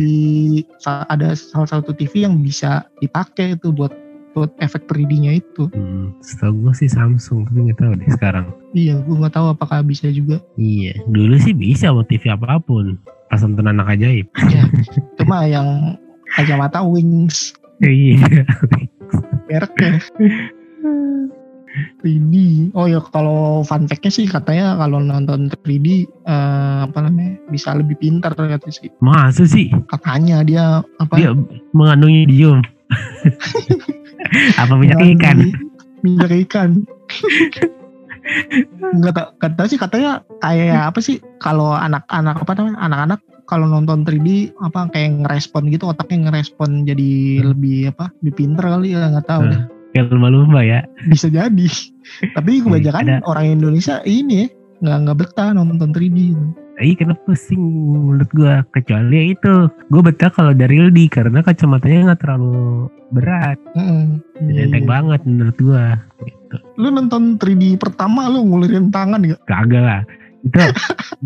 yeah. 0.66 1.02
ada 1.06 1.28
salah 1.38 1.68
satu 1.70 1.94
TV 1.94 2.26
yang 2.26 2.42
bisa 2.42 2.86
dipakai 2.98 3.54
itu 3.54 3.70
buat 3.70 3.94
buat 4.32 4.48
efek 4.64 4.88
3D-nya 4.88 5.44
itu. 5.44 5.68
Hmm, 5.76 6.16
setahu 6.24 6.64
gue 6.64 6.72
sih 6.72 6.88
Samsung, 6.88 7.44
tapi 7.48 7.68
nggak 7.68 7.78
tahu 7.84 7.92
deh 8.00 8.10
sekarang. 8.16 8.46
Iya, 8.72 9.04
gue 9.04 9.16
nggak 9.20 9.34
tahu 9.36 9.46
apakah 9.52 9.84
bisa 9.84 10.08
juga. 10.08 10.40
Iya, 10.56 11.04
dulu 11.04 11.36
sih 11.36 11.52
bisa 11.52 11.92
buat 11.92 12.08
TV 12.08 12.32
apa 12.32 12.56
pun. 12.64 12.96
Pas 13.28 13.44
nonton 13.44 13.68
anak 13.68 13.92
ajaib. 13.92 14.26
Iya, 14.48 14.64
cuma 15.20 15.44
yang 15.44 16.00
kacamata 16.32 16.80
Wings. 16.80 17.52
Iya. 17.84 18.24
Mereknya. 19.52 20.00
3D. 22.04 22.34
Oh 22.76 22.84
ya 22.84 23.00
kalau 23.00 23.64
fun 23.64 23.88
fact-nya 23.88 24.12
sih 24.12 24.26
katanya 24.28 24.76
kalau 24.76 25.00
nonton 25.00 25.48
3D 25.48 26.04
uh, 26.24 26.30
eh, 26.30 26.78
apa 26.86 26.98
namanya 27.08 27.40
bisa 27.48 27.72
lebih 27.72 27.96
pintar 27.96 28.36
ternyata 28.36 28.68
sih. 28.68 28.92
Masa 29.00 29.48
sih? 29.48 29.72
Katanya 29.88 30.44
dia 30.44 30.84
apa? 31.00 31.14
Dia 31.16 31.32
mengandung 31.72 32.12
idiom. 32.12 32.60
apa 34.62 34.74
minyak 34.78 35.00
ikan 35.18 35.38
minyak 36.02 36.32
ikan 36.48 36.84
nggak 39.02 39.14
tak 39.18 39.28
kata 39.42 39.62
sih 39.66 39.78
katanya 39.80 40.22
kayak 40.38 40.94
apa 40.94 40.98
sih 41.02 41.18
kalau 41.42 41.74
anak-anak 41.74 42.38
apa 42.38 42.52
namanya 42.54 42.78
anak-anak 42.86 43.20
kalau 43.50 43.66
nonton 43.66 44.06
3D 44.06 44.54
apa 44.62 44.88
kayak 44.94 45.26
ngerespon 45.26 45.68
gitu 45.74 45.90
otaknya 45.90 46.30
ngerespon 46.30 46.86
jadi 46.86 47.10
hmm. 47.42 47.44
lebih 47.52 47.78
apa 47.90 48.14
lebih 48.22 48.34
pinter 48.38 48.64
kali 48.64 48.94
ya 48.94 49.10
nggak 49.10 49.26
tahu 49.26 49.42
hmm. 49.42 49.52
deh 49.52 49.62
kayak 49.92 50.12
lumba-lumba 50.12 50.60
ya 50.64 50.80
bisa 51.08 51.28
jadi 51.28 51.66
tapi 52.36 52.64
kebanyakan 52.64 53.20
Ada. 53.20 53.26
orang 53.28 53.60
Indonesia 53.60 54.00
ini 54.04 54.44
ya 54.44 54.48
nggak 54.82 54.98
nggak 55.06 55.18
betah 55.22 55.48
nonton 55.54 55.94
3D 55.94 56.18
gitu. 56.34 56.44
iya 56.82 56.94
karena 56.98 57.14
pusing 57.22 57.62
menurut 57.94 58.30
gue 58.34 58.54
kecuali 58.74 59.14
ya 59.14 59.24
itu 59.38 59.52
gue 59.70 60.02
betah 60.02 60.30
kalau 60.34 60.50
dari 60.50 60.74
Rildi 60.82 61.06
karena 61.06 61.38
kacamatanya 61.38 62.10
nggak 62.10 62.20
terlalu 62.26 62.90
berat 63.14 63.60
Iya, 64.42 64.66
enteng 64.66 64.88
iya. 64.88 64.90
banget 64.90 65.20
menurut 65.22 65.56
gue 65.60 65.84
gitu. 66.26 66.56
Lu 66.82 66.88
nonton 66.90 67.38
3D 67.38 67.78
pertama 67.78 68.26
lu 68.26 68.42
ngulirin 68.42 68.90
tangan 68.90 69.22
gak? 69.22 69.40
kagak 69.46 69.84
lah 69.86 70.02
itu 70.42 70.58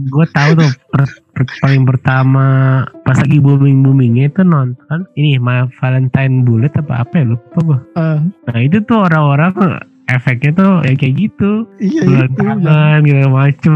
gue 0.06 0.26
tahu 0.28 0.50
tuh 0.54 0.70
per- 0.88 1.16
per- 1.32 1.56
paling 1.58 1.82
pertama 1.84 2.46
pas 3.02 3.16
lagi 3.16 3.38
booming 3.38 3.80
boomingnya 3.80 4.28
itu 4.28 4.42
nonton 4.42 5.08
ini 5.14 5.36
My 5.36 5.64
Valentine 5.76 6.44
Bullet 6.44 6.72
apa 6.74 7.00
apa 7.00 7.12
ya 7.16 7.24
lupa 7.26 7.58
gue 7.58 7.78
Eh, 7.96 8.18
nah 8.44 8.58
itu 8.58 8.78
tuh 8.82 8.98
orang-orang 9.02 9.52
efeknya 10.06 10.50
tuh 10.54 10.72
ya 10.84 10.92
kayak 10.94 11.14
gitu 11.16 11.50
iya 11.78 12.02
bulan 12.04 12.28
itu. 12.28 12.38
tangan 12.38 12.98
gitu 13.02 13.26
macem 13.26 13.74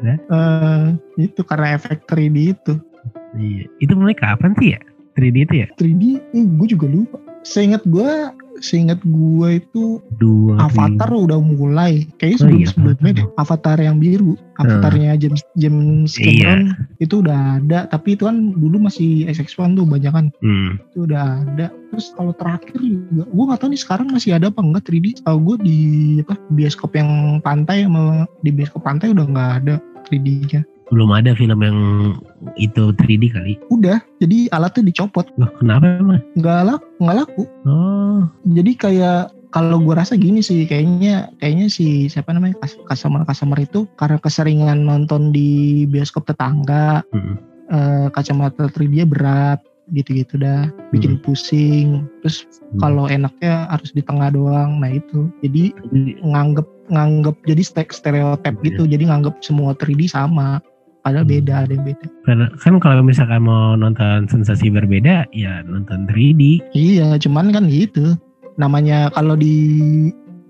ya. 0.00 0.14
Eh, 0.18 0.84
itu 1.20 1.40
karena 1.42 1.66
efek 1.76 2.02
3D 2.04 2.36
itu. 2.50 2.74
iya 3.34 3.64
itu 3.78 3.92
mulai 3.92 4.12
kapan 4.12 4.56
sih 4.56 4.72
ya 4.72 4.80
3D 5.12 5.36
itu 5.42 5.54
ya 5.60 5.68
3D, 5.76 6.02
eh, 6.32 6.44
gue 6.48 6.66
juga 6.66 6.86
lupa. 6.88 7.18
Seingat 7.42 7.82
gue, 7.90 8.30
seingat 8.62 9.02
gue 9.02 9.48
itu 9.58 9.98
dua 10.22 10.70
Avatar 10.70 11.10
udah 11.10 11.42
mulai. 11.42 12.06
Kayaknya 12.22 12.36
Oh 12.38 12.40
sebelum 12.46 12.58
iya, 12.62 12.68
sebelumnya 12.70 13.10
deh. 13.18 13.26
Avatar 13.34 13.78
yang 13.82 13.96
biru, 13.98 14.38
Avatarnya 14.62 15.18
James 15.18 15.42
James 15.58 16.14
Iya. 16.22 16.22
Cameron 16.22 16.62
itu 17.02 17.14
udah 17.18 17.58
ada. 17.58 17.78
Tapi 17.90 18.14
itu 18.14 18.30
kan 18.30 18.54
dulu 18.54 18.76
masih 18.86 19.26
SX1 19.26 19.74
tuh 19.74 19.86
banyak 19.86 20.12
kan. 20.14 20.26
hmm. 20.38 20.78
Itu 20.94 21.10
udah 21.10 21.42
ada. 21.42 21.66
Terus 21.92 22.06
kalau 22.16 22.32
terakhir 22.38 22.78
juga, 22.78 23.24
gue 23.26 23.44
nggak 23.50 23.60
tahu 23.60 23.68
nih 23.74 23.82
sekarang 23.82 24.08
masih 24.14 24.30
ada 24.38 24.46
apa 24.48 24.60
enggak 24.62 24.86
3D. 24.86 25.06
Tahu 25.26 25.38
gue 25.42 25.56
di 25.66 25.78
apa 26.22 26.38
bioskop 26.54 26.94
yang 26.94 27.42
pantai 27.42 27.84
sama 27.84 28.24
di 28.46 28.50
bioskop 28.54 28.86
pantai 28.86 29.10
udah 29.10 29.26
nggak 29.26 29.52
ada 29.66 29.74
3D-nya. 30.08 30.62
Belum 30.90 31.10
ada 31.14 31.36
film 31.36 31.60
yang 31.62 31.78
itu 32.58 32.90
3D 32.96 33.30
kali. 33.30 33.54
Udah, 33.70 34.02
jadi 34.18 34.50
alatnya 34.50 34.90
dicopot, 34.90 35.28
loh 35.38 35.50
kenapa 35.60 36.00
emang? 36.00 36.20
Nggak 36.34 36.60
laku, 36.66 36.86
nggak 36.98 37.16
laku. 37.22 37.42
oh. 37.68 38.20
Jadi 38.48 38.72
kayak 38.74 39.22
kalau 39.52 39.76
gue 39.84 39.92
rasa 39.92 40.16
gini 40.16 40.40
sih 40.40 40.64
kayaknya 40.64 41.28
kayaknya 41.36 41.68
si 41.68 42.08
siapa 42.08 42.32
namanya 42.32 42.56
customer 42.88 43.20
customer 43.28 43.60
itu 43.60 43.84
karena 44.00 44.16
keseringan 44.16 44.88
nonton 44.88 45.28
di 45.28 45.84
bioskop 45.84 46.24
tetangga 46.24 47.04
hmm. 47.12 47.36
eh, 47.68 48.06
kacamata 48.16 48.72
3D 48.72 49.04
berat 49.04 49.60
gitu-gitu 49.92 50.40
dah. 50.40 50.72
Bikin 50.88 51.20
pusing. 51.20 52.08
Terus 52.24 52.48
Hmm. 52.72 52.80
kalau 52.80 53.04
enaknya 53.12 53.68
harus 53.68 53.92
di 53.92 54.00
tengah 54.00 54.32
doang 54.32 54.80
nah 54.80 54.88
itu. 54.88 55.28
Jadi 55.44 55.76
nganggep 56.24 56.64
nganggep 56.88 57.36
jadi 57.44 57.62
ste- 57.64 57.92
stereotip 57.92 58.56
Iya. 58.60 58.64
gitu. 58.72 58.82
Jadi 58.88 59.04
nganggep 59.04 59.36
semua 59.44 59.76
3D 59.76 60.08
sama 60.08 60.64
padahal 61.02 61.26
Hmm. 61.26 61.34
beda 61.34 61.54
ada 61.66 61.72
yang 61.74 61.84
beda 61.86 62.06
Karena 62.22 62.46
kan 62.58 62.74
kalau 62.78 63.02
misalkan 63.02 63.42
mau 63.42 63.74
nonton 63.74 64.30
sensasi 64.30 64.70
berbeda 64.70 65.26
ya 65.34 65.62
nonton 65.66 66.06
3D 66.06 66.62
Iya, 66.72 67.18
cuman 67.18 67.50
kan 67.50 67.66
gitu. 67.68 68.14
Namanya 68.56 69.10
kalau 69.12 69.34
di 69.34 69.54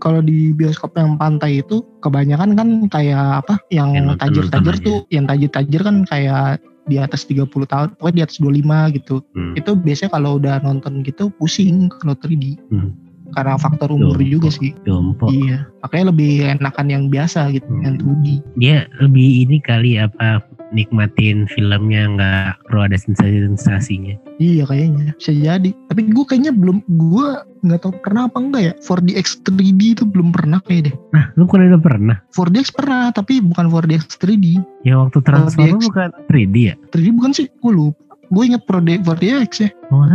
kalau 0.02 0.18
di 0.18 0.50
bioskop 0.50 0.98
yang 0.98 1.14
pantai 1.14 1.62
itu 1.62 1.86
kebanyakan 2.02 2.58
kan 2.58 2.68
kayak 2.90 3.46
apa? 3.46 3.54
Yang 3.70 4.18
tajir-tajir 4.18 4.74
tuh, 4.82 4.98
yang 5.14 5.30
tajir-tajir 5.30 5.80
kan 5.86 6.02
kayak 6.10 6.58
di 6.90 6.98
atas 6.98 7.22
30 7.30 7.46
tahun, 7.46 7.94
pokoknya 7.94 8.16
di 8.18 8.24
atas 8.26 8.36
25 8.42 8.90
gitu. 8.98 9.22
hmm. 9.38 9.54
Itu 9.54 9.78
biasanya 9.78 10.10
kalau 10.18 10.42
udah 10.42 10.58
nonton 10.66 11.06
gitu 11.06 11.30
pusing 11.38 11.86
kalau 12.02 12.18
3D. 12.18 12.58
Hmm. 12.74 12.90
Karena 13.32 13.56
faktor 13.56 13.88
umur 13.90 14.16
Jompo. 14.16 14.28
juga 14.28 14.48
sih. 14.50 14.70
jompo 14.82 15.26
Iya, 15.26 15.64
makanya 15.80 16.04
lebih 16.12 16.30
enakan 16.52 16.86
yang 16.86 17.04
biasa 17.08 17.48
gitu, 17.50 17.66
Hmm. 17.66 17.82
yang 17.82 17.94
2D. 17.96 18.26
dia 18.54 18.76
lebih 18.98 19.26
ini 19.42 19.56
kali 19.58 19.96
apa 19.96 20.40
nikmatin 20.72 21.44
filmnya 21.46 22.08
nggak 22.08 22.64
perlu 22.64 22.80
ada 22.82 22.96
sensasi-sensasinya 22.96 24.16
Iya 24.36 24.64
kayaknya 24.64 25.12
bisa 25.14 25.30
jadi. 25.30 25.70
Tapi 25.86 26.00
gue 26.08 26.24
kayaknya 26.24 26.50
belum, 26.50 26.80
gue 26.88 27.26
nggak 27.62 27.80
tahu 27.80 27.92
pernah 28.00 28.26
apa 28.26 28.40
enggak 28.40 28.62
ya. 28.62 28.72
4DX 28.80 29.26
3D 29.44 29.80
itu 29.92 30.04
belum 30.04 30.32
pernah 30.32 30.58
kayak 30.60 30.90
deh. 30.90 30.94
nah 31.12 31.30
lu 31.36 31.44
kan 31.44 31.62
udah 31.62 31.78
pernah 31.78 32.16
4DX 32.32 32.66
pernah, 32.72 33.12
tapi 33.12 33.38
bukan 33.38 33.68
4DX 33.68 34.16
3D. 34.16 34.46
yang 34.82 35.06
waktu 35.06 35.18
Transformer 35.20 35.76
4DX. 35.76 35.86
bukan 35.86 36.08
3D 36.26 36.56
ya 36.58 36.74
3D 36.90 37.06
bukan 37.14 37.30
sih, 37.32 37.46
gue 37.48 37.72
lupa. 37.72 38.00
Gue 38.32 38.42
inget 38.48 38.64
4D, 38.64 38.88
4DX 39.04 39.50
ya. 39.60 39.70
oh 39.92 40.08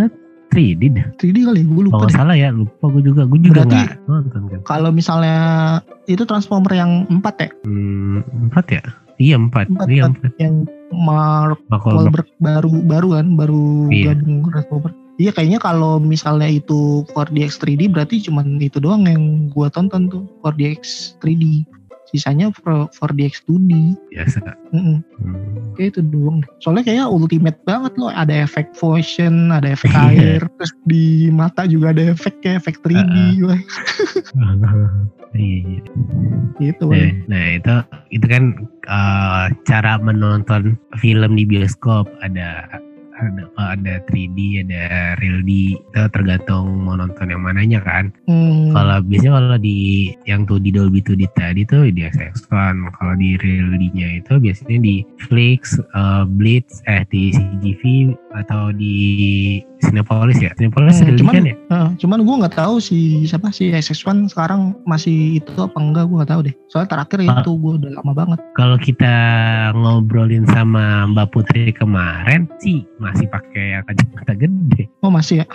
3D 0.49 0.81
dah 0.89 1.07
3D 1.15 1.37
kali, 1.43 1.61
gue 1.61 1.83
lupa 1.85 1.97
kalau 1.99 2.11
salah 2.11 2.33
ya 2.33 2.49
lupa 2.49 2.85
gue 2.89 3.03
juga 3.03 3.21
gue 3.23 3.39
juga 3.39 3.63
Berarti- 3.63 3.75
nggak 3.77 3.93
nonton 4.05 4.41
kan 4.47 4.59
Kalau 4.63 4.89
misalnya 4.89 5.37
itu 6.05 6.23
Transformer 6.23 6.73
yang 6.73 6.91
4 7.05 7.19
ya, 7.37 7.49
hmm, 7.63 8.17
empat 8.47 8.65
ya 8.69 8.83
iya 9.17 9.35
empat 9.35 9.65
Empat, 9.67 9.87
iya 9.87 10.03
empat. 10.05 10.21
empat 10.23 10.33
yang 10.37 10.55
Mark 10.87 11.59
Wahlberg 11.69 12.29
baru 12.37 12.71
baru 12.81 13.07
kan, 13.13 13.27
baru 13.33 13.63
Iya. 13.89 14.15
gabung 14.15 14.47
Transformer. 14.47 14.91
Iya 15.17 15.31
kayaknya 15.33 15.57
kalau 15.57 15.97
misalnya 15.97 16.45
itu 16.47 17.01
4DX 17.09 17.57
3D 17.57 17.89
berarti 17.89 18.21
cuman 18.21 18.61
itu 18.61 18.77
doang 18.77 19.03
yang 19.03 19.23
gue 19.49 19.67
tonton 19.67 20.07
tuh 20.07 20.23
4DX 20.39 20.81
3D. 21.17 21.65
Sisanya 22.07 22.47
4DX 22.95 23.43
2D. 23.45 23.71
biasa 24.15 24.39
Mm-mm. 24.71 25.03
Hmm. 25.19 25.75
Kayak 25.75 25.99
itu 25.99 26.01
doang. 26.07 26.39
Soalnya 26.63 26.87
kayak 26.87 27.07
ultimate 27.11 27.59
banget 27.67 27.93
loh. 27.99 28.09
Ada 28.09 28.47
efek 28.47 28.71
motion, 28.79 29.51
ada 29.51 29.75
efek 29.75 29.91
Iya. 29.91 30.39
air. 30.39 30.41
Terus 30.57 30.71
di 30.87 31.27
mata 31.29 31.67
juga 31.67 31.91
ada 31.91 32.15
efek 32.15 32.39
kayak 32.39 32.63
efek 32.63 32.79
3D. 32.81 33.43
Wah, 33.43 33.59
iya, 35.35 35.59
iya. 35.67 35.81
gitu. 36.57 36.87
Nah, 36.89 37.11
nah 37.27 37.45
itu 37.53 37.75
itu 38.15 38.25
kan 38.25 38.43
eh, 38.87 39.45
cara 39.67 39.99
menonton 39.99 40.79
film 40.97 41.35
di 41.35 41.43
bioskop 41.43 42.07
ada 42.23 42.65
ada 43.17 43.43
ada 43.57 43.93
3D 44.09 44.63
ada 44.65 45.17
real 45.19 45.41
D. 45.43 45.75
Itu 45.77 46.01
tergantung 46.13 46.85
mau 46.85 46.95
nonton 46.95 47.33
yang 47.33 47.41
mananya 47.43 47.81
kan. 47.81 48.13
Hmm, 48.29 48.71
kalau 48.73 49.01
biasanya 49.03 49.33
kalau 49.41 49.57
di 49.59 49.77
yang 50.29 50.45
tuh 50.45 50.61
di 50.61 50.69
Dolby 50.69 51.01
2D 51.01 51.29
tadi 51.33 51.65
tuh 51.65 51.89
di 51.89 52.05
SX1 52.05 52.87
kalau 52.97 53.13
di 53.17 53.37
real 53.41 53.73
D-nya 53.77 54.21
itu 54.21 54.37
biasanya 54.37 54.77
di 54.81 54.95
Flix, 55.27 55.77
eh, 55.79 56.23
Blitz, 56.25 56.81
eh 56.85 57.03
di 57.09 57.33
CGV 57.33 57.81
atau 58.39 58.69
di 58.69 58.95
Cinepolis 59.79 60.37
ya 60.37 60.51
Cinepolis 60.53 60.97
Hmm, 60.97 61.15
cuman- 61.15 61.35
ya 61.43 61.55
Heeh, 61.67 61.89
cuman 61.97 62.19
gue 62.21 62.35
nggak 62.37 62.55
tahu 62.55 62.75
si 62.77 62.97
siapa 63.23 63.49
si 63.49 63.69
SX1 63.69 64.27
sekarang 64.27 64.73
masih 64.83 65.17
itu 65.37 65.51
apa 65.57 65.75
enggak 65.75 66.05
gue 66.05 66.15
nggak 66.15 66.29
tahu 66.29 66.41
deh. 66.43 66.55
Soalnya 66.67 66.89
terakhir 66.89 67.17
Ah. 67.23 67.39
itu 67.39 67.51
gue 67.53 67.73
udah 67.77 67.91
lama 67.93 68.11
banget. 68.13 68.39
kalau 68.53 68.77
kita 68.77 69.15
ngobrolin 69.73 70.45
sama 70.47 70.85
Mbak 71.07 71.27
Putri 71.29 71.69
kemarin 71.71 72.47
sih 72.57 72.81
masih 72.97 73.27
pakai 73.27 73.81
kacamata 73.83 74.33
gede. 74.33 74.89
Oh 74.99 75.09
masih 75.09 75.41
ya? 75.41 75.45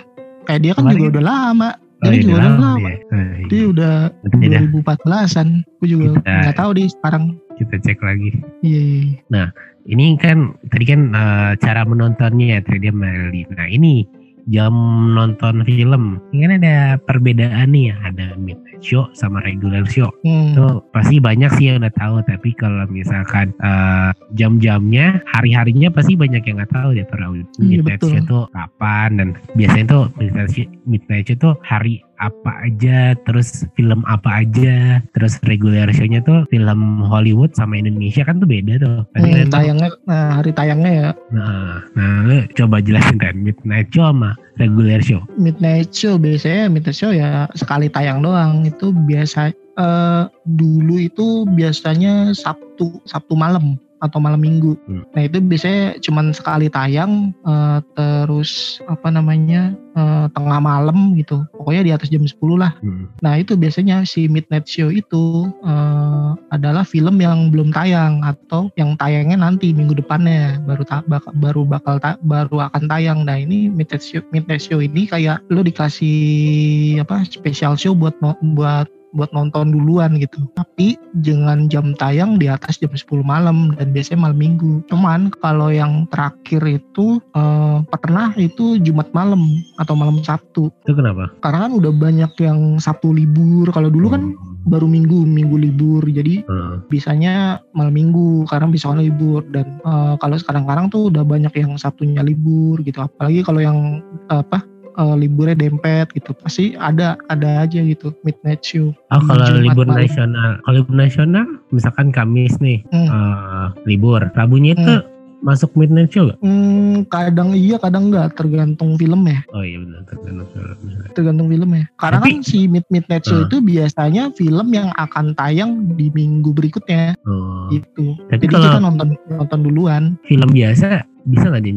Kayak 0.43 0.59
dia 0.61 0.71
kan 0.73 0.83
Kemarin 0.83 0.97
juga 0.97 1.05
kan- 1.05 1.13
udah 1.13 1.25
lama. 1.25 1.69
Oh, 2.03 2.11
Ini 2.11 2.17
juga 2.19 2.35
udah 2.35 2.51
lama 2.51 2.69
dia. 2.75 2.83
Oh, 2.83 2.91
iya. 3.15 3.45
Dia 3.47 3.63
udah 3.71 3.95
Nanti 4.27 4.45
dah 4.51 4.61
2014an. 4.67 5.47
Gue 5.79 5.87
juga 5.87 6.05
nggak 6.19 6.57
tahu 6.59 6.69
deh 6.75 6.87
sekarang. 6.91 7.23
kita 7.53 7.75
cek 7.85 7.99
lagi. 8.01 8.29
Iya. 8.65 8.81
iya, 8.81 9.13
iya. 9.31 9.45
Ini 9.83 10.15
kan 10.15 10.55
tadi 10.71 10.85
kan 10.87 11.01
eh, 11.11 11.51
cara 11.59 11.83
menontonnya 11.83 12.57
ya 12.57 12.59
3D 12.63 12.95
Melody. 12.95 13.43
Nah 13.51 13.67
ini 13.67 14.07
jam 14.47 14.73
nonton 15.13 15.63
film. 15.63 16.19
Ini 16.31 16.39
kan 16.47 16.53
ada 16.59 16.75
perbedaan 17.03 17.71
nih 17.71 17.91
ya. 17.91 17.95
Ada 18.11 18.25
midnight 18.39 18.83
show 18.83 19.07
sama 19.15 19.39
regular 19.43 19.83
show. 19.87 20.11
Hmm. 20.23 20.51
Itu 20.53 20.83
pasti 20.91 21.19
banyak 21.19 21.51
sih 21.59 21.71
yang 21.71 21.83
udah 21.83 21.93
tahu. 21.95 22.23
Tapi 22.27 22.49
kalau 22.55 22.85
misalkan 22.91 23.55
eh, 23.63 24.09
jam-jamnya, 24.35 25.23
hari-harinya 25.31 25.91
pasti 25.91 26.15
banyak 26.19 26.43
yang 26.43 26.59
nggak 26.59 26.73
tahu 26.73 26.95
ya. 26.97 27.05
Para 27.07 27.31
Iya, 27.33 27.45
midnight 27.81 28.01
betul. 28.01 28.09
show 28.11 28.21
tuh 28.27 28.43
kapan 28.51 29.09
dan 29.17 29.27
biasanya 29.55 29.85
tuh 29.89 30.03
midnight 30.19 30.51
show, 30.51 30.67
midnight 30.85 31.25
show 31.27 31.37
tuh 31.39 31.53
hari 31.63 32.03
apa 32.23 32.51
aja, 32.63 33.11
terus 33.27 33.67
film 33.75 33.99
apa 34.07 34.43
aja, 34.47 35.03
terus 35.11 35.37
regular 35.43 35.91
show-nya 35.91 36.23
tuh 36.23 36.47
film 36.47 37.03
Hollywood 37.03 37.51
sama 37.51 37.75
Indonesia 37.75 38.23
kan 38.23 38.39
tuh 38.39 38.47
beda 38.47 38.79
tuh. 38.79 39.03
Tadi 39.11 39.29
Hmm, 39.43 39.51
tayangnya 39.51 39.89
nah, 40.07 40.39
hari 40.39 40.51
tayangnya 40.55 40.91
ya. 40.91 41.09
Nah, 41.35 41.83
nah 41.99 42.13
lu 42.23 42.47
coba 42.55 42.79
jelasin 42.79 43.19
kan 43.19 43.35
midnight 43.35 43.91
show 43.91 44.07
sama 44.07 44.39
regular 44.55 45.03
show. 45.03 45.19
midnight 45.35 45.91
show 45.91 46.15
biasanya 46.15 46.71
midnight 46.71 46.95
show 46.95 47.11
ya 47.11 47.51
sekali 47.59 47.91
tayang 47.91 48.23
doang. 48.23 48.63
Itu 48.63 48.95
biasa 48.95 49.51
eh, 49.53 50.23
dulu 50.47 50.95
itu 51.01 51.43
biasanya 51.51 52.31
Sabtu 52.31 53.03
Sabtu 53.03 53.33
malam 53.35 53.75
atau 54.03 54.19
malam 54.19 54.43
minggu. 54.43 54.75
Hmm. 54.83 55.07
Nah 55.15 55.21
itu 55.23 55.39
biasanya 55.39 55.95
cuman 56.03 56.35
sekali 56.35 56.67
tayang 56.67 57.31
eh, 57.47 57.79
terus 57.95 58.83
apa 58.91 59.07
namanya 59.07 59.71
eh, 59.95 60.27
tengah 60.35 60.59
malam 60.59 61.15
gitu. 61.15 61.47
Pokoknya 61.55 61.81
di 61.87 61.91
atas 61.95 62.11
jam 62.11 62.27
10 62.27 62.35
lah. 62.59 62.75
Hmm. 62.83 63.07
Nah 63.23 63.39
itu 63.39 63.55
biasanya 63.55 64.03
si 64.03 64.27
midnight 64.27 64.67
show 64.67 64.91
itu 64.91 65.47
eh, 65.63 66.29
adalah 66.51 66.83
film 66.83 67.23
yang 67.23 67.47
belum 67.47 67.71
tayang 67.71 68.19
atau 68.27 68.67
yang 68.75 68.99
tayangnya 68.99 69.39
nanti 69.39 69.71
minggu 69.71 69.95
depannya 69.95 70.59
baru 70.67 70.83
ta- 70.83 71.07
bak- 71.07 71.31
baru 71.39 71.63
bakal 71.63 72.03
ta- 72.03 72.19
baru 72.19 72.67
akan 72.67 72.91
tayang. 72.91 73.23
Nah 73.23 73.39
ini 73.39 73.71
midnight 73.71 74.03
show 74.03 74.19
midnight 74.35 74.59
show 74.59 74.83
ini 74.83 75.07
kayak 75.07 75.39
lo 75.47 75.63
dikasih 75.63 76.99
apa 76.99 77.23
special 77.23 77.79
show 77.79 77.95
buat 77.95 78.19
buat 78.53 78.91
buat 79.13 79.29
nonton 79.31 79.71
duluan 79.71 80.17
gitu. 80.17 80.43
Tapi 80.57 80.97
dengan 81.21 81.69
jam 81.69 81.93
tayang 81.95 82.41
di 82.41 82.49
atas 82.49 82.81
jam 82.81 82.91
10 82.91 83.23
malam 83.23 83.77
dan 83.77 83.93
biasanya 83.93 84.29
malam 84.29 84.39
minggu. 84.41 84.81
Cuman 84.89 85.29
kalau 85.39 85.69
yang 85.69 86.09
terakhir 86.09 86.65
itu 86.65 87.21
eh, 87.37 87.77
pernah 87.87 88.33
itu 88.35 88.81
Jumat 88.81 89.13
malam 89.13 89.45
atau 89.77 89.93
malam 89.93 90.19
Sabtu. 90.25 90.73
Itu 90.83 90.97
kenapa? 90.97 91.29
Karena 91.39 91.69
kan 91.69 91.71
udah 91.77 91.93
banyak 91.93 92.31
yang 92.41 92.81
Sabtu 92.81 93.13
libur. 93.13 93.69
Kalau 93.69 93.93
dulu 93.93 94.07
kan 94.11 94.23
baru 94.63 94.87
minggu, 94.87 95.27
minggu 95.27 95.55
libur. 95.59 96.03
Jadi 96.07 96.43
Hmm. 96.47 96.83
bisanya 96.89 97.61
malam 97.75 97.93
minggu 97.93 98.47
karena 98.49 98.67
bisa 98.67 98.89
orang 98.89 99.05
libur 99.05 99.45
dan 99.53 99.79
eh, 99.85 100.13
kalau 100.17 100.35
sekarang-karang 100.35 100.89
tuh 100.89 101.13
udah 101.13 101.23
banyak 101.23 101.53
yang 101.53 101.77
Sabtunya 101.77 102.25
libur 102.25 102.81
gitu. 102.81 102.99
Apalagi 103.03 103.45
kalau 103.45 103.61
yang 103.61 104.01
apa 104.31 104.72
eh, 104.93 105.15
liburnya 105.17 105.57
dempet 105.59 106.11
gitu 106.11 106.31
pasti 106.33 106.73
ada 106.73 107.17
ada 107.27 107.61
aja 107.61 107.79
gitu 107.79 108.13
midnight 108.21 108.61
show. 108.61 108.93
Oh 109.09 109.21
kalau 109.21 109.43
Jumat 109.43 109.63
libur 109.63 109.85
malam. 109.85 109.99
nasional, 109.99 110.49
kalau 110.61 110.75
libur 110.77 110.95
nasional, 110.95 111.45
misalkan 111.69 112.09
Kamis 112.09 112.57
nih 112.57 112.85
Hmm. 112.89 113.07
eh, 113.07 113.65
libur, 113.85 114.21
Rabunya 114.31 114.73
itu 114.73 114.93
masuk 115.39 115.75
midnight 115.75 116.07
show 116.07 116.23
gak? 116.25 116.39
Hmm, 116.39 117.03
kadang 117.05 117.51
iya 117.51 117.75
kadang 117.75 118.07
enggak 118.07 118.31
tergantung 118.33 118.95
film 118.95 119.27
ya 119.27 119.43
Oh 119.51 119.59
iya 119.59 119.75
benar 119.75 120.07
tergantung 120.07 120.47
film. 120.47 120.71
tergantung 121.11 121.47
film 121.49 121.69
ya 121.73 121.83
karena 121.93 122.17
Tapi- 122.17 122.31
kan 122.31 122.39
si 122.41 122.59
mid 122.65 122.85
midnight 122.87 123.23
show 123.23 123.35
Hmm. 123.35 123.45
itu 123.45 123.57
biasanya 123.59 124.31
film 124.31 124.67
yang 124.71 124.95
akan 124.95 125.35
tayang 125.35 125.71
di 125.91 126.07
minggu 126.09 126.47
berikutnya 126.49 127.19
Oh. 127.27 127.67
gitu 127.67 128.15
Tapi 128.31 128.39
jadi 128.39 128.45
kalau 128.49 128.65
kita 128.65 128.79
nonton 128.79 129.07
nonton 129.29 129.59
duluan 129.61 130.03
film 130.23 130.47
biasa 130.47 131.03
bisa 131.23 131.45
nggak 131.47 131.63
di 131.63 131.71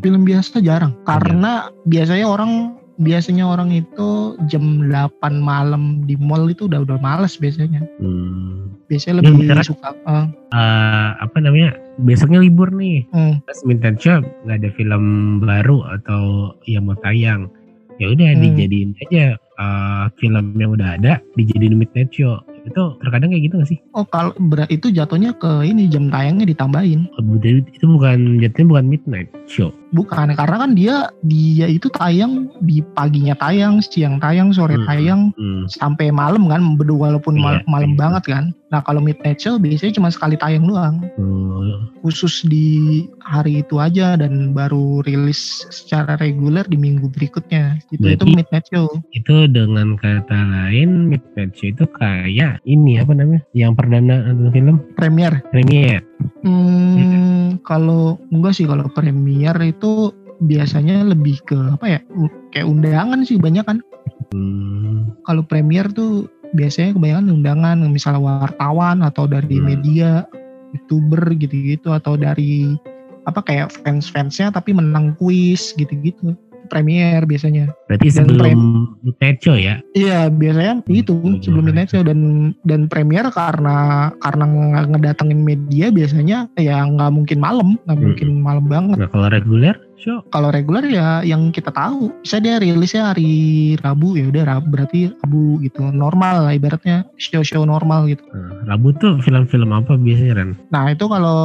film 0.00 0.22
biasa 0.22 0.58
jarang 0.58 0.92
Iya. 0.94 1.04
karena 1.04 1.52
biasanya 1.84 2.26
orang 2.26 2.50
biasanya 2.94 3.44
orang 3.44 3.72
itu 3.72 4.08
jam 4.46 4.62
8 4.86 5.10
malam 5.34 6.04
di 6.04 6.14
mall 6.14 6.46
itu 6.46 6.68
udah 6.68 6.84
udah 6.84 6.98
males 6.98 7.34
biasanya 7.34 7.82
Hmm. 7.98 8.76
biasanya 8.86 9.14
Ya, 9.14 9.18
lebih 9.24 9.32
beneran. 9.40 9.64
suka 9.64 9.88
eh, 9.98 10.26
Eh, 10.52 11.08
apa 11.18 11.36
namanya? 11.38 11.72
Besoknya 11.98 12.38
libur 12.38 12.68
nih. 12.70 13.08
hmm, 13.08 13.44
Pas 13.44 13.58
midnight 13.64 13.96
show 13.96 14.20
nggak 14.44 14.58
ada 14.58 14.70
film 14.72 15.04
baru 15.40 15.80
atau 15.90 16.22
yang 16.64 16.84
mau 16.84 16.96
tayang. 17.00 17.48
Ya 17.96 18.08
udah 18.08 18.28
Hmm. 18.32 18.42
dijadiin 18.42 18.90
aja 19.00 19.24
eh, 19.36 20.04
film 20.16 20.52
yang 20.54 20.72
udah 20.72 20.96
ada 20.96 21.20
dijadiin 21.34 21.76
midnight 21.76 22.12
show. 22.12 22.40
Itu 22.62 22.94
terkadang 22.98 23.30
kayak 23.30 23.44
gitu 23.46 23.54
gak 23.58 23.68
sih? 23.68 23.78
oh 23.92 24.04
kalau 24.04 24.30
berat 24.38 24.68
itu 24.68 24.88
jatuhnya 24.88 25.34
ke 25.34 25.62
ini 25.62 25.86
jam 25.86 26.08
tayangnya 26.08 26.46
ditambahin 26.46 27.10
Jadi 27.42 27.66
itu 27.68 27.84
bukan 27.86 28.38
jatuhnya 28.38 28.68
bukan 28.68 28.84
midnight 28.86 29.28
show. 29.46 29.70
bukan 29.92 30.32
karena 30.32 30.56
kan 30.56 30.72
dia 30.72 30.96
dia 31.22 31.68
itu 31.68 31.92
tayang 31.92 32.48
di 32.60 32.80
paginya 32.96 33.36
tayang 33.36 33.78
siang 33.78 34.16
tayang 34.16 34.48
sore 34.48 34.72
Hmm. 34.74 34.88
tayang 34.88 35.20
Hmm. 35.34 35.68
sampai 35.68 36.08
malam 36.08 36.48
kan 36.48 36.64
berdua 36.76 37.12
walaupun 37.12 37.36
mal- 37.36 37.60
Iya, 37.60 37.68
malam 37.68 37.92
iya. 37.92 37.98
banget 37.98 38.24
kan 38.26 38.44
nah 38.68 38.80
kalau 38.80 39.04
midnight 39.04 39.36
show 39.36 39.60
biasanya 39.60 39.92
cuma 39.92 40.08
sekali 40.08 40.32
tayang 40.34 40.64
doang 40.64 41.04
Oh, 41.20 41.76
khusus 42.00 42.40
di 42.42 43.04
hari 43.20 43.60
itu 43.60 43.76
aja 43.76 44.16
dan 44.16 44.56
baru 44.56 45.04
rilis 45.04 45.36
secara 45.68 46.16
reguler 46.16 46.64
di 46.64 46.74
minggu 46.74 47.12
berikutnya 47.12 47.76
itu 47.90 48.00
itu 48.08 48.24
midnight 48.24 48.64
show 48.66 48.88
itu 49.12 49.44
dengan 49.46 49.92
kata 49.94 50.32
lain 50.32 51.04
midnight 51.06 51.52
show 51.52 51.68
itu 51.68 51.84
kayak 51.92 52.51
ini 52.64 53.00
apa 53.00 53.12
namanya? 53.16 53.42
Yang 53.56 53.72
perdana 53.78 54.14
nonton 54.30 54.50
film 54.52 54.76
premier 54.98 55.40
premier. 55.54 56.02
hmm, 56.44 57.62
kalau 57.66 58.18
enggak 58.30 58.56
sih 58.58 58.66
kalau 58.66 58.86
premier 58.92 59.54
itu 59.62 60.12
biasanya 60.42 61.06
lebih 61.06 61.38
ke 61.46 61.54
apa 61.54 61.86
ya 61.86 62.00
kayak 62.50 62.66
undangan 62.66 63.22
sih 63.22 63.38
banyak 63.38 63.62
kan 63.62 63.78
Hmm. 64.32 65.12
kalau 65.28 65.44
premier 65.44 65.86
tuh 65.92 66.24
biasanya 66.56 66.96
kebanyakan 66.96 67.36
undangan 67.36 67.76
misalnya 67.92 68.20
wartawan 68.48 69.04
atau 69.04 69.28
dari 69.28 69.60
Hmm. 69.60 69.66
media 69.68 70.10
youtuber 70.72 71.36
gitu-gitu 71.36 71.92
atau 71.92 72.16
dari 72.16 72.72
apa 73.28 73.44
kayak 73.44 73.70
fans-fansnya 73.84 74.50
tapi 74.50 74.72
menang 74.74 75.14
kuis 75.20 75.76
gitu-gitu 75.76 76.34
premier 76.72 77.20
biasanya 77.22 77.68
Berarti 77.84 78.08
Dan 78.08 78.16
sebelum 78.24 78.58
midnight 79.04 79.38
show 79.38 79.52
ya? 79.52 79.76
iya 79.92 80.26
biasanya 80.26 80.80
itu 80.88 81.12
Hmm, 81.12 81.38
sebelum 81.38 81.60
hmm. 81.60 81.68
midnight 81.68 81.90
show 81.90 82.00
dan 82.00 82.20
dan 82.64 82.88
premier 82.88 83.28
karena 83.28 83.76
karena 84.18 84.44
nge- 84.46 84.86
ngedatengin 84.88 85.40
media 85.42 85.86
biasanya 85.88 86.38
ya 86.56 86.80
nggak 86.82 87.12
mungkin 87.12 87.38
malam 87.38 87.76
nggak 87.84 87.92
Hmm. 87.92 88.04
mungkin 88.08 88.28
malam 88.40 88.64
banget 88.64 88.96
Nah 88.96 89.08
kalau 89.08 89.28
reguler 89.28 89.76
show 89.94 90.18
kalau 90.28 90.48
reguler 90.48 90.82
ya 90.84 91.20
yang 91.22 91.50
kita 91.50 91.70
tahu 91.70 92.10
bisa 92.18 92.38
dia 92.38 92.58
rilisnya 92.58 93.12
hari 93.12 93.30
Rabu 93.78 94.16
ya 94.16 94.26
udah 94.26 94.44
Rabu 94.48 94.66
berarti 94.68 95.00
Rabu 95.14 95.42
gitu 95.60 95.84
normal 95.84 96.42
lah 96.42 96.52
ibaratnya 96.52 97.06
show-show 97.16 97.62
normal 97.62 98.08
gitu 98.08 98.24
Nah, 98.32 98.66
Rabu 98.66 98.90
tuh 98.94 99.20
film-film 99.20 99.70
apa 99.70 99.94
biasanya 99.94 100.32
Ren? 100.34 100.50
Nah 100.68 100.88
itu 100.88 101.04
kalau 101.04 101.40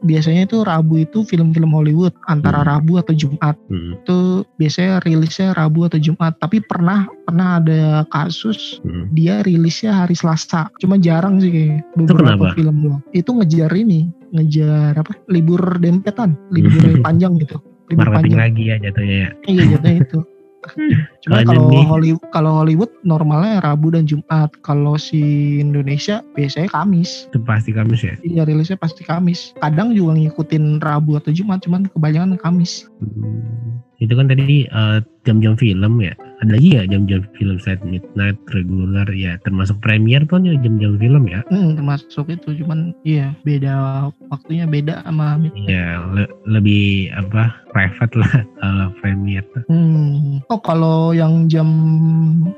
biasanya 0.00 0.42
itu 0.44 0.58
Rabu 0.60 0.98
itu 0.98 1.22
film-film 1.22 1.70
Hollywood 1.70 2.10
antara 2.26 2.60
Hmm. 2.60 2.68
Rabu 2.72 2.92
atau 2.96 3.12
Jumat 3.12 3.54
Hmm. 3.66 3.94
itu 3.94 4.39
biasanya 4.60 5.00
rilisnya 5.00 5.56
Rabu 5.56 5.88
atau 5.88 5.96
Jumat. 5.96 6.36
Tapi 6.36 6.60
pernah 6.60 7.08
pernah 7.24 7.56
ada 7.56 8.04
kasus 8.12 8.84
Hmm. 8.84 9.08
dia 9.16 9.40
rilisnya 9.40 10.04
hari 10.04 10.12
Selasa. 10.12 10.68
Cuma 10.76 11.00
jarang 11.00 11.40
sih 11.40 11.80
Itu 11.96 12.04
beberapa 12.12 12.52
film 12.52 12.76
doang. 12.84 13.02
Itu 13.16 13.32
ngejar 13.32 13.72
ini 13.72 14.12
ngejar 14.30 14.94
apa 14.94 15.12
libur 15.26 15.58
dempetan 15.82 16.38
libur 16.54 16.70
panjang 17.06 17.34
gitu 17.42 17.58
libur 17.90 18.06
Marketing 18.06 18.38
panjang 18.38 18.40
lagi 18.46 18.62
ya 18.62 18.76
jatuhnya 18.78 19.16
ya. 19.18 19.30
iya 19.50 19.62
jadinya 19.74 19.94
itu 20.06 20.18
Cuma 21.24 21.40
Kalau 21.40 21.72
Hollywood, 21.88 22.24
kalau 22.36 22.52
Hollywood 22.60 22.92
normalnya 23.00 23.64
Rabu 23.64 23.96
dan 23.96 24.04
Jumat. 24.04 24.52
Kalau 24.60 25.00
si 25.00 25.56
Indonesia 25.56 26.20
biasanya 26.36 26.68
Kamis. 26.68 27.32
Itu 27.32 27.40
pasti 27.40 27.72
Kamis 27.72 28.04
ya. 28.04 28.12
Iya 28.20 28.44
rilisnya 28.44 28.76
pasti 28.76 29.00
Kamis. 29.00 29.56
Kadang 29.56 29.96
juga 29.96 30.20
ngikutin 30.20 30.84
Rabu 30.84 31.16
atau 31.16 31.32
Jumat, 31.32 31.64
cuman 31.64 31.88
kebanyakan 31.88 32.36
Kamis. 32.36 32.92
Hmm. 33.00 33.80
Itu 34.00 34.16
kan 34.16 34.26
tadi 34.26 34.64
eh, 34.64 34.98
jam-jam 35.22 35.54
film 35.54 36.00
ya. 36.00 36.16
Ada 36.40 36.56
lagi 36.56 36.72
ya 36.72 36.88
jam-jam 36.88 37.20
film 37.36 37.60
set 37.60 37.84
midnight 37.84 38.32
regular 38.48 39.04
ya 39.12 39.36
termasuk 39.44 39.76
premier 39.78 40.24
tuh 40.24 40.40
kan 40.40 40.48
jam-jam 40.56 40.96
film 40.96 41.28
ya. 41.28 41.44
Hmm, 41.52 41.76
termasuk 41.76 42.32
itu, 42.32 42.64
cuman 42.64 42.96
iya 43.04 43.36
beda 43.44 44.08
waktunya 44.32 44.64
beda 44.64 45.04
sama 45.04 45.36
Midnight. 45.36 45.68
Ya 45.68 46.00
le- 46.00 46.32
lebih 46.48 47.12
apa 47.12 47.60
private 47.68 48.16
lah 48.16 48.32
kalau 48.64 48.88
premier 49.04 49.44
tuh. 49.52 49.68
Hmm. 49.68 50.40
Oh 50.48 50.56
kalau 50.56 51.12
yang 51.12 51.44
jam 51.46 51.68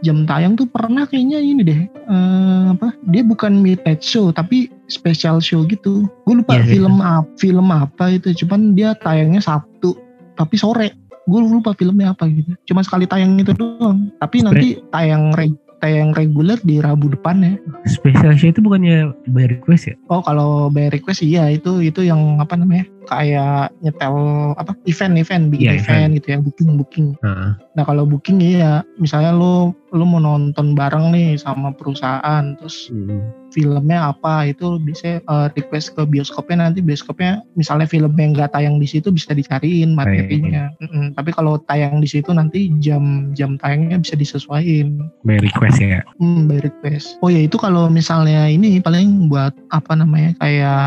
jam 0.00 0.22
tayang 0.24 0.54
tuh 0.54 0.70
pernah 0.70 1.02
kayaknya 1.02 1.42
ini 1.42 1.62
deh. 1.62 1.80
eh, 1.90 2.62
apa? 2.70 2.94
Dia 3.10 3.26
bukan 3.26 3.58
midnight 3.58 3.98
show 3.98 4.30
tapi 4.30 4.70
special 4.86 5.42
show 5.42 5.66
gitu. 5.66 6.06
Gue 6.22 6.38
lupa 6.38 6.54
Iya, 6.54 6.62
iya. 6.62 6.70
film 6.70 6.94
apa 7.02 7.26
film 7.34 7.66
apa 7.66 8.04
itu. 8.14 8.30
Cuman 8.46 8.78
dia 8.78 8.94
tayangnya 8.94 9.42
Sabtu 9.42 9.98
tapi 10.38 10.54
sore. 10.54 11.01
Gue 11.26 11.40
lupa 11.40 11.70
filmnya 11.72 12.12
apa 12.12 12.26
gitu. 12.26 12.52
Cuma 12.66 12.82
sekali 12.82 13.06
tayang 13.06 13.38
itu 13.38 13.54
doang. 13.54 14.10
Tapi 14.18 14.42
nanti 14.42 14.68
tayang 14.90 15.30
reg 15.34 15.54
tayang 15.82 16.14
reguler 16.14 16.62
di 16.62 16.78
Rabu 16.78 17.10
depan 17.10 17.42
ya. 17.42 17.52
Special 17.90 18.38
show 18.38 18.54
itu 18.54 18.62
bukannya 18.62 19.10
by 19.34 19.50
request 19.50 19.90
ya? 19.90 19.94
Oh 20.06 20.22
kalau 20.22 20.70
by 20.70 20.86
request 20.94 21.26
iya 21.26 21.50
itu 21.50 21.82
itu 21.82 22.06
yang 22.06 22.38
apa 22.38 22.54
namanya 22.54 22.86
kayak 23.10 23.74
nyetel 23.82 24.14
apa 24.54 24.78
event 24.86 25.18
event 25.18 25.50
bikin 25.50 25.74
Iya, 25.74 25.82
event, 25.82 26.10
gitu 26.22 26.26
ya 26.30 26.38
booking 26.38 26.70
booking. 26.78 27.06
Heeh. 27.18 27.50
Nah 27.74 27.82
kalau 27.82 28.06
booking 28.06 28.38
iya 28.38 28.86
misalnya 28.94 29.34
lo 29.34 29.74
lo 29.90 30.04
mau 30.06 30.22
nonton 30.22 30.78
bareng 30.78 31.10
nih 31.10 31.34
sama 31.34 31.74
perusahaan 31.74 32.54
terus 32.62 32.86
Hmm. 32.94 33.41
Filmnya 33.52 34.16
apa 34.16 34.48
itu 34.48 34.80
bisa 34.80 35.20
eh, 35.20 35.46
request 35.52 35.92
ke 35.92 36.02
bioskopnya 36.08 36.66
nanti 36.68 36.80
bioskopnya 36.80 37.44
misalnya 37.54 37.84
film 37.84 38.16
yang 38.16 38.32
nggak 38.32 38.56
tayang 38.56 38.80
di 38.80 38.88
situ 38.88 39.12
bisa 39.12 39.36
dicariin 39.36 39.92
materinya. 39.92 40.72
Mm-mm. 40.80 41.12
Tapi 41.12 41.30
kalau 41.36 41.60
tayang 41.68 42.00
di 42.00 42.08
situ 42.08 42.32
nanti 42.32 42.72
jam 42.80 43.36
jam 43.36 43.60
tayangnya 43.60 44.00
bisa 44.00 44.16
disesuaikan. 44.16 45.12
By 45.28 45.36
request 45.38 45.78
ya. 45.78 46.00
Hmm, 46.16 46.48
by 46.48 46.64
request. 46.64 47.20
Oh 47.20 47.28
ya 47.28 47.44
itu 47.44 47.60
kalau 47.60 47.92
misalnya 47.92 48.48
ini 48.48 48.80
paling 48.80 49.28
buat 49.28 49.52
apa 49.70 49.92
namanya 49.92 50.32
kayak 50.40 50.82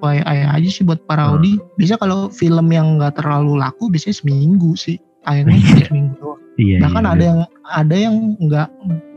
FYI 0.00 0.48
aja 0.48 0.68
sih 0.72 0.84
buat 0.88 1.04
para 1.04 1.24
Hmm. 1.24 1.40
Audi. 1.40 1.56
Bisa 1.80 1.96
kalau 1.96 2.28
film 2.28 2.68
yang 2.68 3.00
nggak 3.00 3.20
terlalu 3.20 3.56
laku 3.60 3.88
biasanya 3.92 4.16
seminggu 4.20 4.76
sih. 4.76 4.96
Tayangnya 5.24 5.56
cuma 5.64 5.84
seminggu 5.88 6.14
doang. 6.20 6.43
Iya. 6.54 6.78
Bahkan 6.86 7.02
iya, 7.02 7.12
ada 7.12 7.22
iya. 7.22 7.28
yang 7.30 7.40
ada 7.64 7.96
yang 7.96 8.16
nggak 8.38 8.68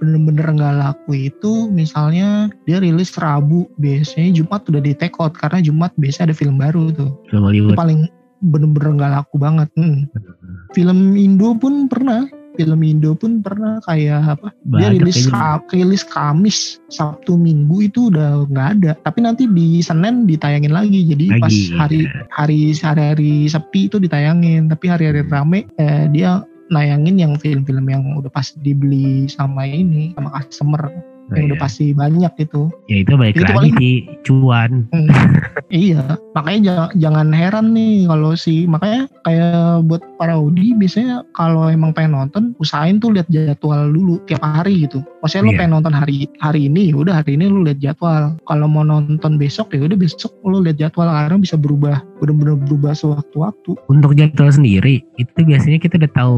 bener-bener 0.01 0.47
nggak 0.57 0.75
laku 0.81 1.11
itu 1.29 1.69
misalnya 1.69 2.49
dia 2.65 2.81
rilis 2.81 3.13
Rabu 3.13 3.69
biasanya 3.77 4.33
Jumat 4.41 4.65
udah 4.65 4.81
di 4.81 4.93
take 4.97 5.17
out 5.21 5.37
karena 5.37 5.61
Jumat 5.61 5.93
biasanya 6.01 6.33
ada 6.33 6.37
film 6.37 6.57
baru 6.57 6.89
tuh. 6.97 7.13
film 7.29 7.49
Itu 7.53 7.77
paling 7.77 8.09
bener-bener 8.41 8.89
nggak 8.97 9.11
laku 9.21 9.35
banget. 9.37 9.69
Hmm. 9.77 10.09
Film 10.73 11.13
Indo 11.13 11.53
pun 11.57 11.85
pernah. 11.85 12.25
Film 12.57 12.81
Indo 12.81 13.13
pun 13.13 13.45
pernah 13.45 13.77
kayak 13.85 14.33
apa? 14.33 14.49
dia 14.81 14.89
rilis 14.89 15.29
kayaknya. 15.29 15.61
Ka- 15.61 15.69
rilis 15.77 16.01
Kamis 16.01 16.57
Sabtu 16.89 17.37
Minggu 17.37 17.85
itu 17.85 18.09
udah 18.09 18.49
nggak 18.49 18.67
ada 18.81 18.91
tapi 19.05 19.21
nanti 19.21 19.45
di 19.45 19.77
Senin 19.85 20.25
ditayangin 20.25 20.73
lagi 20.73 21.05
jadi 21.05 21.37
Lagi, 21.37 21.41
pas 21.45 21.55
hari 21.77 21.99
iya. 22.09 22.25
hari 22.33 22.59
hari-hari 22.73 23.33
sepi 23.45 23.93
itu 23.93 24.01
ditayangin 24.01 24.73
tapi 24.73 24.89
hari-hari 24.89 25.21
Hmm. 25.21 25.29
rame 25.37 25.69
eh, 25.77 26.09
dia 26.09 26.41
nayangin 26.67 27.15
yang 27.19 27.33
film-film 27.39 27.85
yang 27.87 28.03
udah 28.19 28.31
pas 28.31 28.51
dibeli 28.59 29.27
sama 29.31 29.63
ini 29.67 30.11
sama 30.15 30.29
customer 30.35 30.91
Oh, 31.27 31.35
yang 31.35 31.51
udah 31.51 31.59
iya. 31.59 31.65
pasti 31.67 31.85
banyak 31.91 32.33
itu. 32.39 32.61
Ya 32.87 32.97
itu 33.03 33.11
balik 33.19 33.35
Itu 33.35 33.43
lagi 33.51 33.71
di 33.75 33.91
cuan. 34.23 34.71
iya, 35.67 36.15
makanya 36.31 36.61
jangan, 36.63 36.89
jangan 36.95 37.27
heran 37.35 37.65
nih 37.75 38.07
kalau 38.07 38.31
si 38.39 38.63
makanya 38.63 39.11
kayak 39.27 39.83
buat 39.91 40.01
para 40.15 40.39
Audi 40.39 40.71
biasanya 40.79 41.27
kalau 41.35 41.67
emang 41.67 41.91
pengen 41.91 42.15
nonton 42.15 42.43
usahain 42.63 43.03
tuh 43.03 43.11
lihat 43.11 43.27
jadwal 43.27 43.91
dulu 43.91 44.23
tiap 44.23 44.39
hari 44.39 44.87
gitu. 44.87 45.03
Maksudnya 45.19 45.43
lu 45.43 45.51
Iya. 45.51 45.59
pengen 45.59 45.73
nonton 45.75 45.93
hari 45.97 46.17
hari 46.39 46.61
ini, 46.71 46.93
ya 46.93 46.95
udah 46.95 47.13
hari 47.19 47.35
ini 47.35 47.45
lu 47.51 47.67
lihat 47.67 47.79
jadwal. 47.83 48.39
Kalau 48.47 48.67
mau 48.71 48.87
nonton 48.87 49.35
besok 49.35 49.75
ya 49.75 49.83
udah 49.83 49.97
besok 49.99 50.31
lu 50.47 50.63
lihat 50.63 50.79
jadwal 50.79 51.11
karena 51.11 51.35
bisa 51.35 51.59
berubah, 51.59 51.99
bener-bener 52.23 52.55
berubah 52.55 52.95
sewaktu-waktu. 52.95 53.75
Untuk 53.91 54.15
jadwal 54.15 54.47
sendiri 54.47 55.03
itu 55.19 55.39
biasanya 55.43 55.81
kita 55.81 55.99
udah 55.99 56.11
tahu 56.15 56.37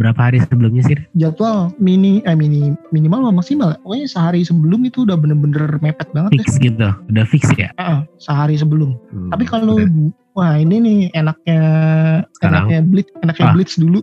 berapa 0.00 0.32
hari 0.32 0.40
sebelumnya 0.40 0.80
sih. 0.88 0.96
Jadwal 1.12 1.74
mini 1.76 2.24
eh 2.24 2.32
mini 2.32 2.72
minimal 2.88 3.28
maksimal, 3.34 3.74
ya. 3.74 3.78
pokoknya 3.84 4.06
sehari 4.08 4.29
sebelum 4.40 4.80
itu 4.82 5.02
udah 5.02 5.14
bener-bener 5.14 5.76
mepet 5.78 6.06
banget 6.10 6.30
ya. 6.30 6.38
Fix 6.38 6.50
gitu, 6.56 6.88
udah 7.10 7.24
fix 7.26 7.44
ya. 7.54 7.68
Heeh, 7.74 7.98
sehari 8.16 8.54
sebelum. 8.54 8.94
Hmm, 9.08 9.28
Tapi 9.28 9.44
kalau 9.44 9.74
udah. 9.76 10.14
wah 10.32 10.54
ini 10.54 10.76
nih 10.78 10.98
enaknya 11.12 11.62
Sekarang? 12.32 12.70
enaknya 12.70 12.80
Blitz, 12.84 13.10
enaknya 13.18 13.44
Ah. 13.44 13.52
Blitz 13.52 13.74
dulu. 13.74 14.00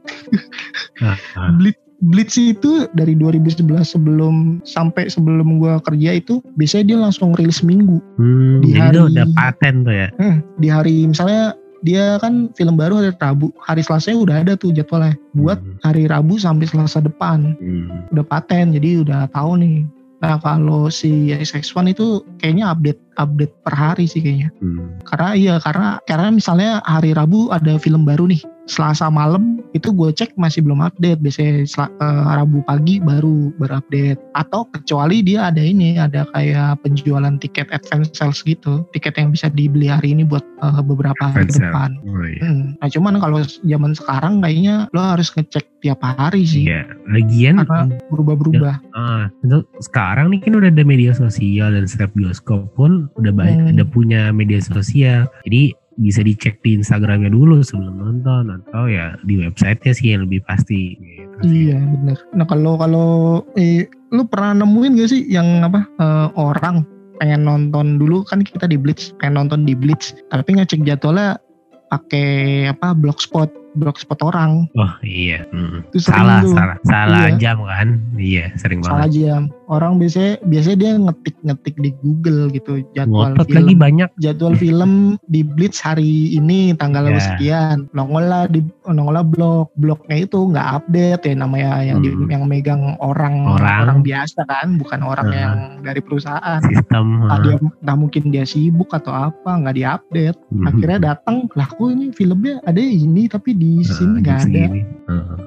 Ah, 0.99 1.15
ah. 1.39 1.51
Blitz 1.53 1.79
Blitz 1.99 2.37
itu 2.37 2.85
dari 2.91 3.15
2011 3.15 3.57
sebelum 3.81 4.35
sampai 4.61 5.07
sebelum 5.07 5.57
gua 5.57 5.81
kerja 5.81 6.13
itu 6.13 6.45
biasanya 6.53 6.85
dia 6.85 6.97
langsung 6.99 7.33
rilis 7.33 7.65
minggu. 7.65 7.97
Hmm, 8.15 8.61
Di 8.61 8.69
hari- 8.75 9.01
udah 9.09 9.25
paten 9.33 9.81
tuh 9.81 9.95
ya. 9.95 10.07
Hmm, 10.13 10.45
di 10.55 10.67
hari 10.67 11.09
misalnya 11.09 11.57
dia 11.81 12.17
kan 12.17 12.53
film 12.53 12.73
baru 12.73 12.97
hari 12.97 13.13
Rabu, 13.15 13.49
hari 13.59 13.81
Selasa 13.81 14.09
udah 14.11 14.41
ada 14.41 14.53
tuh 14.53 14.69
jadwalnya 14.69 15.17
buat 15.31 15.57
Hmm, 15.57 15.77
hari 15.81 16.05
Rabu 16.05 16.37
sampai 16.37 16.65
Selasa 16.65 17.01
depan. 17.01 17.53
hmm. 17.55 18.13
Udah 18.13 18.25
paten 18.27 18.73
jadi 18.73 19.01
udah 19.01 19.25
tahu 19.29 19.57
nih. 19.57 19.89
Nah 20.17 20.41
kalau 20.41 20.89
si 20.89 21.29
SX1 21.29 21.93
itu 21.93 22.25
kayaknya 22.41 22.73
update 22.73 23.01
update 23.17 23.53
per 23.61 23.73
hari 23.73 24.05
sih 24.05 24.21
kayaknya. 24.21 24.49
Hmm. 24.61 24.97
Karena 25.03 25.29
iya 25.33 25.55
karena 25.59 25.97
karena 26.05 26.27
misalnya 26.31 26.79
hari 26.85 27.11
Rabu 27.11 27.49
ada 27.51 27.75
film 27.77 28.05
baru 28.05 28.29
nih. 28.29 28.41
Selasa 28.67 29.07
malam 29.07 29.63
itu 29.71 29.95
gue 29.95 30.11
cek 30.11 30.35
masih 30.35 30.59
belum 30.59 30.83
update. 30.83 31.23
Biasanya 31.23 31.63
sel- 31.63 31.87
eh, 32.03 32.23
Rabu 32.35 32.59
pagi 32.67 32.99
baru 32.99 33.55
baru 33.55 33.79
update. 33.79 34.19
Atau 34.35 34.67
kecuali 34.75 35.23
dia 35.23 35.47
ada 35.47 35.63
ini 35.63 35.95
ada 35.95 36.27
kayak 36.35 36.83
penjualan 36.83 37.31
tiket 37.39 37.71
advance 37.71 38.11
sales 38.11 38.43
gitu. 38.43 38.83
Tiket 38.91 39.15
yang 39.15 39.31
bisa 39.31 39.47
dibeli 39.47 39.87
hari 39.87 40.11
ini 40.11 40.27
buat 40.27 40.43
eh, 40.43 40.83
beberapa 40.83 41.31
hari 41.31 41.47
Advance 41.47 41.55
ke 41.55 41.63
sale. 41.63 41.67
depan. 41.71 41.89
Oh, 42.11 42.27
iya. 42.27 42.41
Hmm. 42.43 42.65
Nah 42.75 42.87
cuman 42.91 43.13
kalau 43.23 43.39
zaman 43.63 43.91
sekarang 43.95 44.33
kayaknya 44.43 44.75
lo 44.91 44.99
harus 44.99 45.31
ngecek 45.31 45.63
tiap 45.79 46.03
hari 46.03 46.43
sih. 46.43 46.67
Iya, 46.67 46.91
lagian 47.07 47.63
berubah-berubah. 48.11 48.75
ah, 48.97 49.29
untuk 49.45 49.69
sekarang 49.79 50.33
nih 50.33 50.43
kan 50.43 50.57
udah 50.59 50.67
ada 50.73 50.83
media 50.83 51.13
sosial 51.15 51.71
dan 51.71 51.85
setiap 51.87 52.11
bioskop 52.17 52.67
pun 52.75 53.06
udah 53.13 53.31
baik, 53.31 53.57
Hmm. 53.57 53.73
udah 53.73 53.87
punya 53.87 54.21
media 54.29 54.59
sosial. 54.59 55.25
Jadi 55.43 55.71
bisa 55.97 56.21
dicek 56.21 56.61
di 56.61 56.77
Instagramnya 56.77 57.27
dulu 57.27 57.59
sebelum 57.59 57.97
nonton 57.97 58.53
atau 58.53 58.85
ya 58.85 59.17
di 59.23 59.39
websitenya 59.39 59.91
sih 59.91 60.07
yang 60.11 60.23
lebih 60.23 60.43
pasti. 60.43 60.93
Gitu 60.93 61.35
sih. 61.41 61.57
Iya 61.65 61.79
bener. 61.81 62.17
Nah 62.33 62.45
kalau 62.45 62.75
kalau 62.75 63.07
eh, 63.53 63.85
lu 64.09 64.23
pernah 64.23 64.53
nemuin 64.57 64.93
gak 64.95 65.09
sih 65.09 65.25
yang 65.25 65.63
apa 65.63 65.89
eh, 65.97 66.27
orang 66.33 66.85
pengen 67.17 67.41
nonton 67.43 67.97
dulu 67.97 68.21
kan 68.23 68.45
kita 68.45 68.65
di 68.65 68.77
Blitz 68.77 69.09
pengen 69.17 69.41
nonton 69.41 69.65
di 69.65 69.73
Blitz 69.73 70.13
tapi 70.29 70.53
ngecek 70.53 70.85
jadwalnya 70.85 71.41
pakai 71.87 72.29
apa 72.67 72.93
blogspot 72.93 73.49
blogspot 73.73 74.21
orang 74.21 74.69
Oh 74.73 74.93
iya, 75.01 75.45
Mm. 75.49 75.81
itu 75.87 75.97
sering 76.03 76.13
salah, 76.21 76.39
tuh 76.41 76.53
salah, 76.53 76.77
salah 76.83 77.25
Iya. 77.25 77.37
jam 77.37 77.57
kan? 77.59 77.87
Iya, 78.13 78.45
sering 78.55 78.81
salah 78.81 79.05
banget. 79.05 79.17
jam 79.17 79.41
orang 79.67 79.95
biasanya 79.95 80.39
biasanya 80.43 80.77
dia 80.77 80.91
ngetik 80.97 81.35
ngetik 81.41 81.75
di 81.77 81.91
Google 81.97 82.47
gitu 82.49 82.71
jadwal 82.91 83.31
Ngotot 83.31 83.47
film 83.47 83.57
lagi 83.61 83.75
banyak. 83.77 84.09
jadwal 84.17 84.55
film 84.63 84.91
di 85.25 85.43
Blitz 85.43 85.79
hari 85.79 86.07
ini 86.33 86.71
tanggal 86.73 87.07
Ya. 87.07 87.19
sekian 87.19 87.87
nongol 87.91 88.25
lah 88.25 88.43
di 88.45 88.59
nongol 88.85 89.13
lah 89.13 89.23
blog 89.23 89.71
blognya 89.75 90.17
itu 90.21 90.39
nggak 90.45 90.67
update 90.77 91.23
ya 91.23 91.33
namanya 91.33 91.71
yang 91.83 91.99
di- 91.99 92.09
Hmm. 92.09 92.27
yang 92.27 92.43
megang 92.45 92.83
orang 92.97 93.43
Orang. 93.45 94.01
biasa 94.01 94.43
kan 94.43 94.75
bukan 94.75 94.99
orang 95.01 95.27
Hmm. 95.27 95.37
yang 95.37 95.55
dari 95.81 95.99
perusahaan 95.99 96.59
Sistem. 96.63 97.21
Entah 97.21 97.29
ah. 97.29 97.39
dia 97.41 97.55
entah 97.57 97.95
mungkin 97.95 98.23
dia 98.27 98.43
sibuk 98.43 98.89
atau 98.89 99.11
apa 99.11 99.51
nggak 99.53 99.75
diupdate 99.75 100.39
Mhm. 100.49 100.65
akhirnya 100.65 100.99
datang 101.05 101.47
lah 101.51 101.67
kok 101.67 101.87
ini 101.87 102.09
filmnya 102.09 102.59
ada 102.61 102.79
ini 102.79 103.27
tapi 103.27 103.51
di 103.51 103.83
sini 103.83 104.19
nggak 104.19 104.39
ada. 104.43 104.63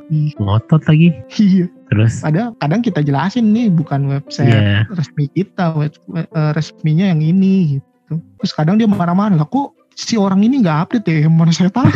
Ih. 0.08 0.32
Ngotot 0.36 0.82
lagi. 0.84 1.08
iya 1.36 1.66
Terus? 1.90 2.22
Kadang 2.22 2.54
kadang 2.62 2.80
kita 2.80 3.02
jelasin 3.02 3.50
nih 3.50 3.66
bukan 3.68 4.06
website 4.06 4.50
ya 4.50 4.86
resmi 4.94 5.26
kita 5.34 5.74
web, 5.74 5.92
eh, 6.14 6.50
resminya 6.54 7.10
yang 7.10 7.20
ini 7.20 7.78
gitu. 7.78 8.14
Terus 8.42 8.52
kadang 8.54 8.78
dia 8.78 8.86
marah-marah 8.86 9.34
lah 9.34 9.46
kok 9.46 9.74
si 10.00 10.16
orang 10.16 10.40
ini 10.40 10.64
nggak 10.64 10.78
update 10.88 11.06
ya? 11.06 11.28
Mana 11.28 11.52
saya 11.52 11.68
tahu? 11.68 11.90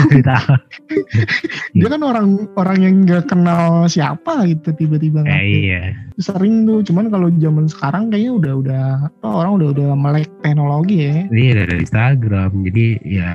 Dia 1.78 1.88
kan 1.88 2.02
orang 2.04 2.50
orang 2.58 2.78
yang 2.82 2.94
nggak 3.08 3.30
kenal 3.32 3.88
siapa 3.88 4.44
gitu 4.50 4.74
tiba-tiba 4.76 5.24
Eh, 5.24 5.70
iya. 5.70 5.82
sering 6.20 6.62
tuh 6.62 6.86
cuman 6.86 7.10
kalau 7.10 7.26
zaman 7.42 7.66
sekarang 7.66 8.06
kayaknya 8.12 8.32
udah 8.38 8.52
udah 8.54 8.84
apa, 9.10 9.26
orang 9.26 9.52
udah 9.58 9.68
udah 9.74 9.88
melek 9.98 10.30
teknologi 10.44 11.10
ya. 11.10 11.26
Iya 11.32 11.52
dari 11.64 11.74
Instagram. 11.82 12.50
Jadi 12.70 12.86
ya 13.02 13.30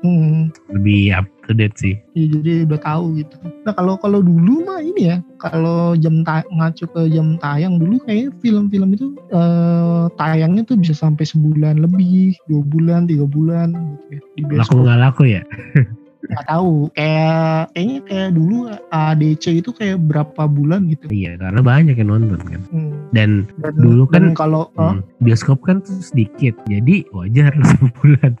hmm, 0.00 0.52
lebih 0.72 1.02
up 1.12 1.28
to 1.42 1.52
date 1.52 1.74
sih. 1.74 1.94
ya 2.12 2.24
jadi 2.30 2.52
udah 2.64 2.80
tahu 2.80 3.04
gitu 3.16 3.34
nah 3.62 3.72
kalau 3.72 3.94
kalau 3.96 4.18
dulu 4.18 4.62
mah 4.62 4.78
ini 4.78 5.02
ya 5.06 5.16
kalau 5.36 5.94
jam 5.94 6.22
ta- 6.22 6.46
ngacu 6.48 6.86
ke 6.86 7.08
jam 7.08 7.34
tayang 7.36 7.76
dulu 7.76 7.98
kayak 8.00 8.30
film-film 8.38 8.92
itu 8.92 9.06
eh, 9.28 10.04
tayangnya 10.14 10.62
tuh 10.62 10.76
bisa 10.76 10.92
sampai 10.92 11.22
sebulan 11.22 11.78
lebih 11.78 12.34
dua 12.46 12.62
bulan 12.64 13.00
tiga 13.04 13.24
bulan 13.24 13.74
gitu 13.74 14.06
ya 14.12 14.20
di 14.38 14.54
Laku 14.54 14.76
nggak 14.80 14.98
laku 15.00 15.22
ya? 15.28 15.42
nggak 16.22 16.46
tahu 16.46 16.86
kayak 16.94 17.34
kayaknya 17.68 17.98
kayak 18.06 18.30
dulu 18.30 18.56
ADC 18.88 19.44
itu 19.58 19.70
kayak 19.70 19.98
berapa 20.00 20.42
bulan 20.44 20.86
gitu 20.86 21.10
Iya 21.10 21.34
karena 21.34 21.58
banyak 21.60 21.98
yang 21.98 22.08
nonton 22.08 22.38
kan. 22.40 22.62
Hmm. 22.70 22.94
Dan 23.10 23.30
Dan, 23.58 23.74
Dulu 23.74 24.06
kan- 24.06 24.30
dan 24.30 24.38
kalau 24.38 24.70
oh, 24.72 24.94
hmm, 24.94 25.02
bioskop 25.18 25.58
kan 25.60 25.82
tuh 25.82 25.98
sedikit. 25.98 26.54
Jadi 26.64 27.10
wajar 27.10 27.50
sebulan. 27.74 28.38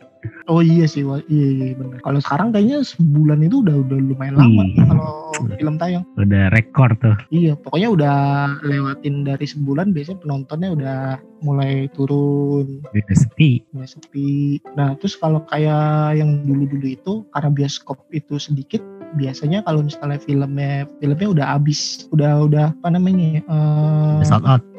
Oh 0.52 0.60
iya 0.60 0.84
sih 0.84 1.00
wah, 1.00 1.16
iya, 1.26 1.46
iya 1.50 1.72
benar 1.72 1.98
kalau 2.00 2.20
sekarang 2.20 2.52
kayaknya 2.52 2.84
sebulan 2.84 3.40
itu 3.40 3.64
udah 3.64 3.76
udah 3.78 3.98
lumayan 3.98 4.36
lama 4.36 4.62
Iya. 4.62 4.84
kalau 4.84 5.08
film 5.52 5.74
tayang 5.74 6.04
Udah 6.14 6.52
rekor 6.52 6.92
tuh. 6.96 7.16
iya 7.30 7.56
pokoknya 7.56 7.88
udah 7.90 8.16
lewatin 8.62 9.24
dari 9.24 9.42
sebulan 9.42 9.90
biasanya 9.90 10.20
penontonnya 10.20 10.70
udah 10.70 10.98
mulai 11.40 11.88
turun 11.90 12.84
Udah 12.84 13.16
sepi. 13.16 13.64
mulai 13.72 13.88
sepi 13.88 14.60
nah 14.74 14.92
terus 14.94 15.16
kalau 15.16 15.40
kayak 15.44 16.14
yang 16.14 16.44
dulu-dulu 16.44 16.86
itu 16.86 17.12
karena 17.30 17.48
bioskop 17.48 18.04
itu 18.10 18.36
sedikit 18.36 18.84
biasanya 19.16 19.60
kalau 19.64 19.84
misalnya 19.84 20.18
filmnya 20.20 20.88
filmnya 20.98 21.28
udah 21.28 21.46
habis 21.56 22.08
udah 22.12 22.48
udah 22.48 22.64
apa 22.80 22.88
namanya 22.92 23.44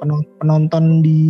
penon- 0.02 0.28
penonton 0.42 1.06
di 1.06 1.22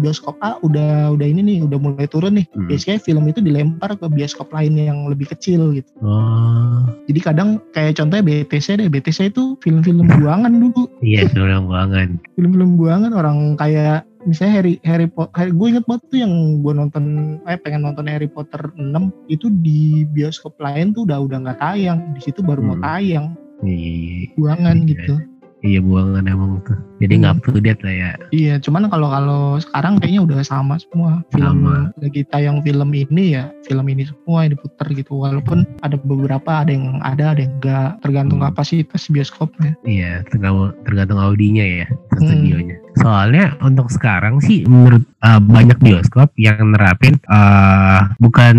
bioskop 0.00 0.36
A 0.40 0.56
udah 0.64 1.12
udah 1.14 1.26
ini 1.26 1.40
nih 1.44 1.58
udah 1.66 1.78
mulai 1.78 2.06
turun 2.08 2.40
nih. 2.40 2.46
Hmm. 2.52 2.68
biasanya 2.68 2.98
film 3.02 3.24
itu 3.28 3.40
dilempar 3.44 3.94
ke 3.96 4.06
bioskop 4.08 4.48
lain 4.50 4.76
yang 4.78 5.06
lebih 5.06 5.30
kecil 5.30 5.76
gitu. 5.76 5.90
Oh. 6.02 6.86
Jadi 7.06 7.20
kadang 7.22 7.62
kayak 7.76 7.98
contohnya 7.98 8.24
BTC 8.24 8.80
deh 8.80 8.88
BTC 8.88 9.34
itu 9.34 9.58
film-film 9.60 10.08
buangan 10.08 10.52
dulu. 10.52 10.88
Iya 11.04 11.28
film 11.30 11.68
buangan. 11.68 12.18
film-film 12.34 12.70
buangan 12.80 13.12
orang 13.12 13.54
kayak 13.58 14.06
misalnya 14.22 14.52
Harry 14.58 14.74
Harry 14.82 15.08
Potter 15.08 15.50
gue 15.50 15.66
inget 15.68 15.84
banget 15.84 16.02
tuh 16.06 16.18
yang 16.20 16.32
gue 16.60 16.72
nonton 16.72 17.04
eh 17.44 17.58
pengen 17.58 17.82
nonton 17.82 18.06
Harry 18.06 18.26
Potter 18.26 18.70
6 18.74 18.82
itu 19.26 19.50
di 19.60 20.06
bioskop 20.06 20.54
lain 20.56 20.94
tuh 20.94 21.04
udah 21.04 21.18
udah 21.20 21.38
nggak 21.42 21.58
tayang 21.58 21.98
di 22.14 22.20
situ 22.22 22.40
baru 22.40 22.62
mau 22.62 22.76
Hmm. 22.76 22.84
tayang 22.84 23.26
Iya, 23.62 24.34
buangan 24.34 24.76
Iya. 24.76 24.86
gitu 24.90 25.14
iya 25.62 25.80
buangan 25.80 26.26
emang 26.26 26.60
tuh. 26.66 26.78
Jadi 27.02 27.18
Hmm. 27.18 27.20
nggak 27.22 27.34
up 27.34 27.42
to 27.42 27.58
date 27.58 27.82
lah 27.82 27.94
ya. 27.94 28.10
Iya, 28.30 28.54
cuman 28.62 28.86
kalau 28.86 29.08
kalau 29.10 29.42
sekarang 29.58 29.98
kayaknya 29.98 30.22
udah 30.22 30.38
sama 30.46 30.78
semua. 30.78 31.22
Film 31.34 31.66
Sama. 31.66 31.90
lagi 31.98 32.22
tayang 32.30 32.62
film 32.62 32.90
ini 32.94 33.34
ya, 33.34 33.50
film 33.66 33.86
ini 33.90 34.06
semua 34.06 34.46
yang 34.46 34.54
diputar 34.54 34.86
gitu. 34.94 35.18
Walaupun 35.18 35.66
ada 35.82 35.98
beberapa 35.98 36.62
ada 36.62 36.70
yang 36.70 37.02
ada, 37.02 37.34
ada 37.34 37.40
yang 37.42 37.54
enggak, 37.58 37.90
tergantung 38.02 38.38
Hmm. 38.38 38.54
kapasitas 38.54 39.10
bioskopnya. 39.10 39.74
Iya, 39.82 40.22
tergantung, 40.30 40.70
tergantung 40.86 41.18
audinya 41.18 41.66
ya, 41.66 41.86
Hmm. 41.90 42.22
studionya. 42.22 42.76
Soalnya 43.02 43.56
untuk 43.64 43.88
sekarang 43.90 44.38
sih 44.38 44.62
menurut 44.68 45.02
uh, 45.24 45.40
banyak 45.40 45.80
bioskop 45.80 46.28
yang 46.36 46.76
nerapin 46.76 47.16
uh, 47.32 48.12
bukan 48.20 48.56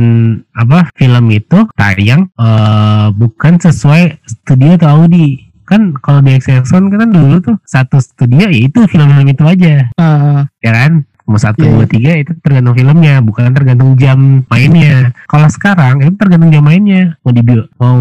apa 0.58 0.90
film 0.98 1.30
itu 1.30 1.70
tayang 1.78 2.28
uh, 2.42 3.14
bukan 3.14 3.62
sesuai 3.62 4.20
studio 4.26 4.76
atau 4.76 5.06
audi. 5.06 5.53
Kan 5.64 5.96
kalau 6.00 6.20
di 6.20 6.36
Excelson 6.36 6.92
kan 6.92 7.10
dulu 7.10 7.40
tuh 7.40 7.56
satu 7.64 7.98
studio 8.00 8.48
ya 8.48 8.60
itu 8.68 8.84
film-film 8.86 9.28
itu 9.28 9.44
aja, 9.48 9.88
Ah, 9.98 10.46
ya 10.60 10.72
kan? 10.72 11.08
Mau 11.24 11.40
satu, 11.40 11.64
Iya, 11.64 11.72
dua, 11.72 11.86
tiga 11.88 12.12
itu 12.20 12.36
tergantung 12.44 12.76
filmnya, 12.76 13.24
bukan 13.24 13.56
tergantung 13.56 13.96
jam 13.96 14.44
mainnya. 14.52 15.16
Kalau 15.32 15.48
sekarang 15.48 16.04
itu 16.04 16.20
tergantung 16.20 16.52
jam 16.52 16.68
mainnya. 16.68 17.16
Mau 17.24 17.32
di 17.32 17.40
bio- 17.40 17.72
mau 17.80 17.96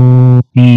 di 0.50 0.70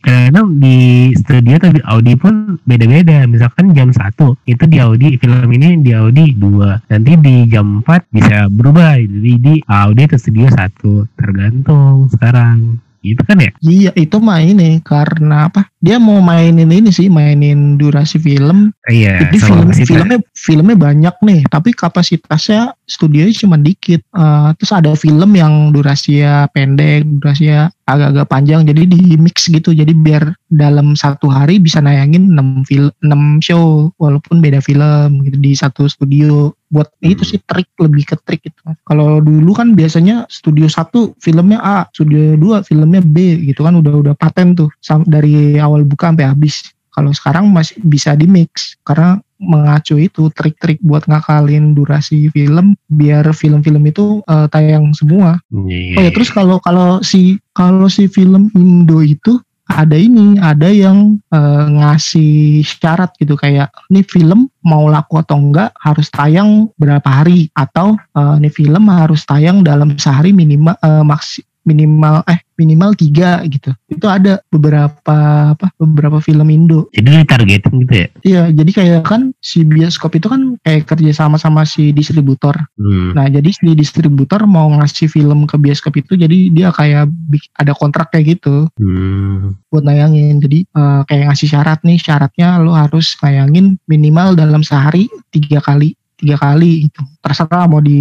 kadang 0.00 0.56
di 0.56 1.12
studio 1.12 1.32
studio 1.42 1.68
tapi 1.68 1.80
Audi 1.84 2.14
pun 2.16 2.56
beda-beda. 2.64 3.28
Misalkan 3.28 3.76
jam 3.76 3.92
satu 3.92 4.38
itu 4.48 4.64
di 4.64 4.80
Audi 4.80 5.20
film 5.20 5.48
ini 5.52 5.84
di 5.84 5.92
Audi 5.92 6.32
dua. 6.32 6.80
Nanti 6.88 7.12
di 7.20 7.44
jam 7.44 7.84
4 7.84 8.08
bisa 8.08 8.48
berubah 8.48 8.96
jadi 8.96 9.32
di 9.36 9.54
Audi 9.66 10.02
atau 10.08 10.16
studio 10.16 10.48
satu. 10.48 11.04
Tergantung 11.12 12.08
sekarang 12.08 12.80
itu 13.02 13.22
kan 13.26 13.36
ya 13.42 13.50
Iya 13.62 13.90
itu 13.98 14.16
mah 14.22 14.38
ini 14.38 14.78
karena 14.86 15.50
apa? 15.50 15.66
Dia 15.82 15.98
mau 15.98 16.22
mainin 16.22 16.70
ini 16.70 16.94
sih, 16.94 17.10
mainin 17.10 17.74
durasi 17.74 18.22
film. 18.22 18.70
iya 18.86 19.26
Jadi 19.26 19.36
film 19.42 19.66
kapasitas. 19.66 19.88
filmnya 19.90 20.18
filmnya 20.34 20.76
banyak 20.78 21.14
nih, 21.26 21.40
tapi 21.50 21.74
kapasitasnya 21.74 22.74
studionya 22.86 23.34
cuma 23.34 23.58
dikit. 23.58 24.02
Eh, 24.06 24.48
terus 24.58 24.70
ada 24.70 24.94
film 24.94 25.30
yang 25.34 25.74
durasinya 25.74 26.46
pendek, 26.54 27.02
durasinya 27.18 27.70
agak-agak 27.82 28.26
panjang, 28.30 28.60
jadi 28.62 28.82
di 28.86 29.18
mix 29.18 29.50
gitu. 29.50 29.74
Jadi 29.74 29.90
biar 29.90 30.30
dalam 30.52 30.92
satu 30.92 31.32
hari 31.32 31.56
bisa 31.56 31.80
nayangin 31.80 32.36
6 32.36 32.68
film, 32.68 32.92
6 33.00 33.40
show, 33.40 33.88
walaupun 33.96 34.44
beda 34.44 34.60
film 34.60 35.24
gitu 35.24 35.40
di 35.40 35.56
satu 35.56 35.88
studio. 35.88 36.52
Buat 36.68 36.92
Hmm. 37.00 37.12
itu 37.12 37.24
sih 37.24 37.40
trik 37.44 37.68
lebih 37.80 38.04
ke 38.04 38.16
trik 38.24 38.44
gitu. 38.44 38.76
Kalau 38.84 39.20
dulu 39.24 39.52
kan 39.56 39.72
biasanya 39.72 40.28
studio 40.28 40.68
satu 40.68 41.16
filmnya 41.20 41.60
A, 41.60 41.88
studio 41.92 42.36
2 42.36 42.64
filmnya 42.64 43.00
B 43.00 43.48
gitu 43.48 43.64
kan 43.64 43.76
udah 43.80 43.92
udah 44.04 44.14
paten 44.16 44.52
tuh 44.56 44.68
dari 45.08 45.56
awal 45.56 45.84
buka 45.88 46.12
sampai 46.12 46.28
habis. 46.28 46.72
Kalau 46.92 47.08
sekarang 47.16 47.48
masih 47.48 47.80
bisa 47.88 48.12
di 48.12 48.28
mix 48.28 48.76
karena 48.84 49.16
mengacu 49.40 49.98
itu 49.98 50.28
trik-trik 50.36 50.78
buat 50.84 51.08
ngakalin 51.08 51.74
durasi 51.74 52.30
film 52.30 52.78
biar 52.92 53.26
film-film 53.32 53.82
itu 53.88 54.20
eh, 54.28 54.46
tayang 54.52 54.92
semua. 54.92 55.40
Iya. 55.50 55.96
Oh 55.98 56.02
ya 56.04 56.10
terus 56.12 56.30
kalau 56.30 56.60
kalau 56.60 57.00
si 57.00 57.40
kalau 57.56 57.88
si 57.88 58.06
film 58.06 58.52
Indo 58.54 59.00
itu 59.00 59.40
ada 59.72 59.96
ini, 59.96 60.36
ada 60.38 60.68
yang 60.68 61.18
eh, 61.32 61.64
ngasih 61.78 62.62
syarat 62.64 63.12
gitu 63.18 63.34
kayak 63.34 63.72
ini 63.88 64.04
film 64.04 64.48
mau 64.62 64.86
laku 64.86 65.20
atau 65.20 65.38
enggak 65.40 65.72
harus 65.80 66.08
tayang 66.12 66.68
berapa 66.76 67.06
hari? 67.06 67.48
Atau 67.56 67.96
eh, 67.96 68.34
ini 68.40 68.48
film 68.52 68.88
harus 68.92 69.24
tayang 69.24 69.64
dalam 69.64 69.96
sehari 69.96 70.32
minimal 70.32 70.76
eh, 70.80 71.04
maksi 71.04 71.42
minimal 71.62 72.22
eh 72.26 72.40
minimal 72.58 72.94
tiga 72.94 73.42
gitu. 73.48 73.74
Itu 73.90 74.06
ada 74.06 74.38
beberapa 74.46 75.16
apa 75.56 75.66
beberapa 75.78 76.22
film 76.22 76.46
Indo. 76.46 76.86
jadi 76.94 77.26
ditargetin 77.26 77.74
gitu 77.82 77.94
ya 77.94 78.08
Iya, 78.22 78.42
jadi 78.54 78.70
kayak 78.70 79.02
kan 79.08 79.34
si 79.42 79.66
bioskop 79.66 80.14
itu 80.14 80.30
kan 80.30 80.54
kayak 80.62 80.86
kerja 80.86 81.10
sama 81.26 81.36
sama 81.40 81.66
si 81.66 81.90
distributor. 81.90 82.54
hmm. 82.78 83.18
Nah, 83.18 83.26
jadi 83.26 83.50
si 83.50 83.74
distributor 83.74 84.46
mau 84.46 84.70
ngasih 84.78 85.10
film 85.10 85.44
ke 85.50 85.58
bioskop 85.58 85.98
itu, 85.98 86.14
jadi 86.14 86.50
dia 86.54 86.68
kayak 86.70 87.10
ada 87.58 87.72
kontrak 87.74 88.14
kayak 88.14 88.38
gitu 88.38 88.70
Hmm. 88.78 89.58
buat 89.72 89.82
nayangin. 89.82 90.38
Jadi 90.38 90.66
eh, 90.66 91.00
kayak 91.08 91.32
ngasih 91.32 91.48
syarat 91.50 91.78
nih, 91.82 91.98
syaratnya 91.98 92.58
lo 92.62 92.72
harus 92.76 93.14
nayangin 93.22 93.78
minimal 93.88 94.34
dalam 94.38 94.62
sehari 94.62 95.10
tiga 95.34 95.58
kali 95.58 95.94
tiga 96.22 96.38
kali 96.38 96.86
itu 96.86 97.02
terserah 97.18 97.66
mau 97.66 97.82
di 97.82 98.00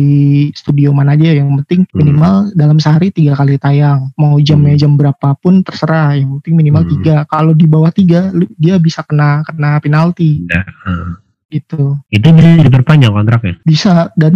studio 0.53 0.93
mana 0.93 1.17
aja 1.17 1.33
yang 1.33 1.49
penting 1.65 1.89
Hmm. 1.89 1.97
minimal 1.97 2.35
dalam 2.53 2.77
sehari 2.77 3.09
tiga 3.09 3.33
kali 3.33 3.57
tayang 3.57 4.13
mau 4.13 4.37
jamnya 4.37 4.77
Hmm. 4.77 4.81
jam 4.85 4.91
berapapun 4.93 5.65
terserah 5.65 6.13
yang 6.13 6.37
penting 6.37 6.53
minimal 6.53 6.85
Hmm. 6.85 6.91
tiga 6.93 7.15
kalau 7.25 7.57
di 7.57 7.65
bawah 7.65 7.89
tiga 7.89 8.29
dia 8.55 8.77
bisa 8.77 9.01
kena 9.01 9.41
kena 9.41 9.81
penalti 9.81 10.45
Udah. 10.45 10.65
Hmm. 10.85 11.17
gitu 11.51 11.99
itu 12.07 12.27
bisa 12.31 12.63
diperpanjang 12.63 13.11
kontraknya 13.11 13.59
bisa 13.67 14.07
dan 14.15 14.35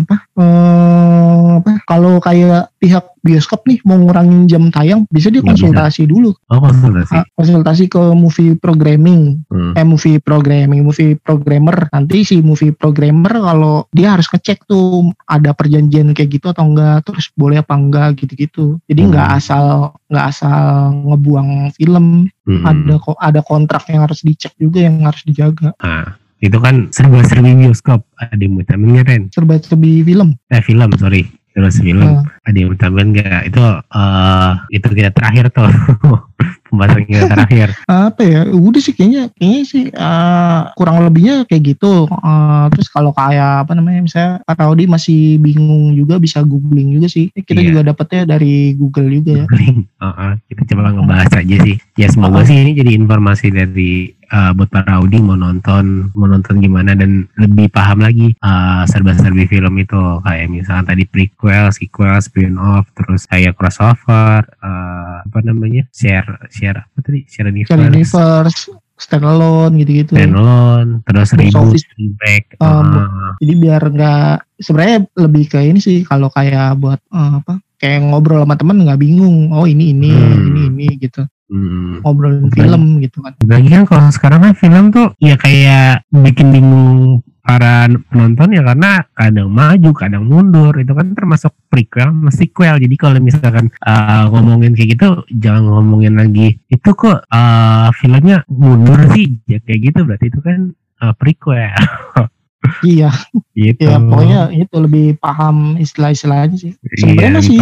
apa 0.00 0.16
eh 0.38 1.48
apa 1.60 1.72
kalau 1.84 2.22
kayak 2.22 2.72
pihak 2.78 3.04
bioskop 3.22 3.64
nih 3.66 3.78
mau 3.84 3.98
ngurangin 3.98 4.46
jam 4.46 4.70
tayang 4.70 5.04
bisa 5.10 5.28
dia 5.28 5.42
bisa. 5.42 5.50
konsultasi 5.54 6.06
dulu. 6.06 6.34
Oh 6.50 6.60
konsultasi? 6.62 7.14
Ah, 7.14 7.24
konsultasi 7.34 7.84
ke 7.86 8.02
movie 8.14 8.54
programming. 8.58 9.42
Hmm. 9.48 9.72
eh 9.76 9.84
movie 9.86 10.18
programming 10.18 10.82
movie 10.82 11.14
programmer. 11.18 11.88
Nanti 11.92 12.24
si 12.24 12.40
movie 12.40 12.72
programmer 12.72 13.32
kalau 13.38 13.86
dia 13.90 14.14
harus 14.16 14.26
ngecek 14.28 14.66
tuh 14.66 15.10
ada 15.26 15.52
perjanjian 15.52 16.12
kayak 16.14 16.40
gitu 16.40 16.50
atau 16.50 16.64
enggak 16.66 17.04
terus 17.06 17.30
boleh 17.34 17.60
apa 17.60 17.74
enggak 17.74 18.18
gitu-gitu. 18.20 18.78
Jadi 18.86 19.00
Hmm. 19.04 19.10
nggak 19.14 19.28
asal 19.38 19.66
nggak 20.08 20.26
asal 20.30 20.58
ngebuang 21.06 21.50
film. 21.76 22.28
Hmm. 22.48 22.64
ada 22.64 22.96
kok 22.96 23.18
ada 23.20 23.40
kontrak 23.44 23.84
yang 23.92 24.08
harus 24.08 24.24
dicek 24.24 24.56
juga 24.56 24.80
yang 24.80 25.04
harus 25.04 25.20
dijaga. 25.20 25.76
Ah, 25.84 26.16
itu 26.40 26.56
kan 26.56 26.88
serba-serbi 26.88 27.52
bioskop 27.60 28.00
ada 28.16 28.40
yang 28.40 28.56
Ren? 29.04 29.28
Serba 29.28 29.60
serbi 29.60 30.00
film. 30.00 30.32
Eh 30.48 30.64
film 30.64 30.88
sorry 30.96 31.28
terus 31.58 31.82
film 31.82 32.06
Ah. 32.06 32.22
ada 32.46 32.54
yang 32.54 32.70
mau 32.70 32.78
tambahin 32.78 33.08
nggak? 33.10 33.42
Itu 33.50 33.62
eh 33.90 34.50
itu 34.70 34.88
kita 34.88 35.10
terakhir 35.10 35.50
tuh. 35.50 35.66
Pembahasan 36.68 37.08
kita 37.08 37.24
terakhir. 37.26 37.68
Apa 37.88 38.20
ya? 38.22 38.40
Udah 38.46 38.78
sih 38.78 38.92
kayaknya 38.92 39.32
kayaknya 39.34 39.62
sih 39.64 39.84
eh, 39.88 40.60
kurang 40.76 41.00
lebihnya 41.02 41.48
kayak 41.48 41.74
gitu. 41.74 42.06
Eh, 42.06 42.64
terus 42.70 42.86
kalau 42.86 43.10
kayak 43.10 43.64
apa 43.64 43.72
namanya 43.72 44.04
misalnya 44.04 44.32
Pak 44.44 44.54
Raudi 44.54 44.84
masih 44.84 45.20
bingung 45.38 45.96
juga 45.96 46.20
bisa 46.20 46.44
googling 46.44 46.92
juga 46.92 47.08
sih. 47.08 47.32
Kita 47.32 47.58
Iya. 47.58 47.68
juga 47.72 47.80
dapetnya 47.88 48.28
dari 48.28 48.76
Google 48.76 49.08
juga 49.10 49.32
ya. 49.34 49.44
Link. 49.50 49.88
Heeh, 50.04 50.30
kita 50.46 50.62
coba 50.70 50.92
ngebahas 50.92 51.32
aja 51.34 51.56
sih. 51.58 51.76
Ya 51.96 52.06
semoga 52.06 52.44
sih 52.44 52.54
ini 52.54 52.72
jadi 52.72 52.92
informasi 52.94 53.48
dari 53.50 54.12
eh, 54.28 54.50
buat 54.54 54.68
para 54.68 55.00
Audi 55.00 55.18
mau 55.20 55.34
nonton 55.34 56.12
mau 56.14 56.28
nonton 56.28 56.60
gimana 56.60 56.94
dan 56.94 57.26
lebih 57.36 57.72
paham 57.72 58.04
lagi 58.04 58.36
eh, 58.36 58.82
serba-serbi 58.86 59.48
film 59.48 59.74
itu. 59.80 60.02
Kayak 60.24 60.48
misalnya 60.48 60.94
tadi 60.94 61.04
prequel, 61.08 61.72
sequel, 61.72 62.16
spin 62.20 62.56
off, 62.60 62.88
terus 62.94 63.24
kayak 63.26 63.56
crossover, 63.56 64.44
eh, 64.44 65.16
apa 65.24 65.38
namanya? 65.44 65.88
Share 65.92 66.48
share 66.52 66.84
apa 66.84 66.98
tadi? 67.00 67.24
Share 67.26 67.48
universe, 67.48 67.72
Share 67.72 67.88
universe 67.88 68.60
standalone 68.98 69.78
gitu-gitu. 69.78 70.18
Standalone, 70.18 71.06
terus 71.06 71.30
reboot, 71.38 71.78
remake, 71.96 72.58
Um, 72.58 72.90
eh, 72.98 73.30
jadi 73.46 73.52
biar 73.54 73.82
nggak 73.94 74.26
sebenarnya 74.58 74.98
lebih 75.14 75.44
ke 75.46 75.58
ini 75.62 75.78
sih 75.78 76.02
kalau 76.02 76.28
kayak 76.34 76.74
buat 76.82 76.98
eh, 76.98 77.32
apa 77.38 77.62
kayak 77.78 78.10
ngobrol 78.10 78.42
sama 78.42 78.58
temen 78.58 78.82
nggak 78.82 78.98
bingung. 78.98 79.54
Oh 79.54 79.64
ini 79.70 79.94
ini 79.94 80.10
Hmm. 80.10 80.50
ini 80.50 80.62
ini 80.66 80.88
gitu 80.98 81.22
hmm. 81.48 82.04
ngobrolin 82.04 82.46
Oke. 82.48 82.60
film 82.60 82.82
gitu 83.02 83.18
kan 83.24 83.32
Lagi 83.44 83.68
kan 83.68 83.82
kalau 83.88 84.08
sekarang 84.12 84.40
kan 84.44 84.52
film 84.54 84.84
tuh 84.94 85.08
ya 85.18 85.34
kayak 85.34 86.06
bikin 86.12 86.52
bingung 86.54 87.20
para 87.48 87.88
penonton 88.12 88.52
ya 88.52 88.60
karena 88.60 89.08
kadang 89.16 89.48
maju, 89.48 89.90
kadang 89.96 90.24
mundur. 90.28 90.76
Itu 90.76 90.92
kan 90.92 91.16
termasuk 91.16 91.56
prequel, 91.72 92.12
sama 92.12 92.28
sequel. 92.28 92.76
Jadi 92.76 92.94
kalau 93.00 93.16
misalkan 93.24 93.72
uh, 93.88 94.28
ngomongin 94.28 94.76
kayak 94.76 95.00
gitu, 95.00 95.24
jangan 95.40 95.64
ngomongin 95.64 96.20
lagi 96.20 96.60
itu 96.68 96.90
kok 96.92 97.24
uh, 97.24 97.88
filmnya 97.96 98.44
mundur 98.52 99.00
sih. 99.16 99.40
Ya 99.48 99.64
kayak 99.64 99.80
gitu 99.80 100.04
berarti 100.04 100.28
itu 100.28 100.40
kan 100.44 100.76
uh, 101.00 101.16
prequel. 101.16 101.72
iya 102.82 103.10
gitu. 103.52 103.86
ya 103.86 103.96
pokoknya 103.98 104.40
itu 104.52 104.76
lebih 104.76 105.06
paham 105.16 105.78
istilah-istilahnya 105.78 106.56
sih 106.56 106.72
sebenarnya 106.94 107.28
Iya, 107.28 107.36
masih 107.38 107.56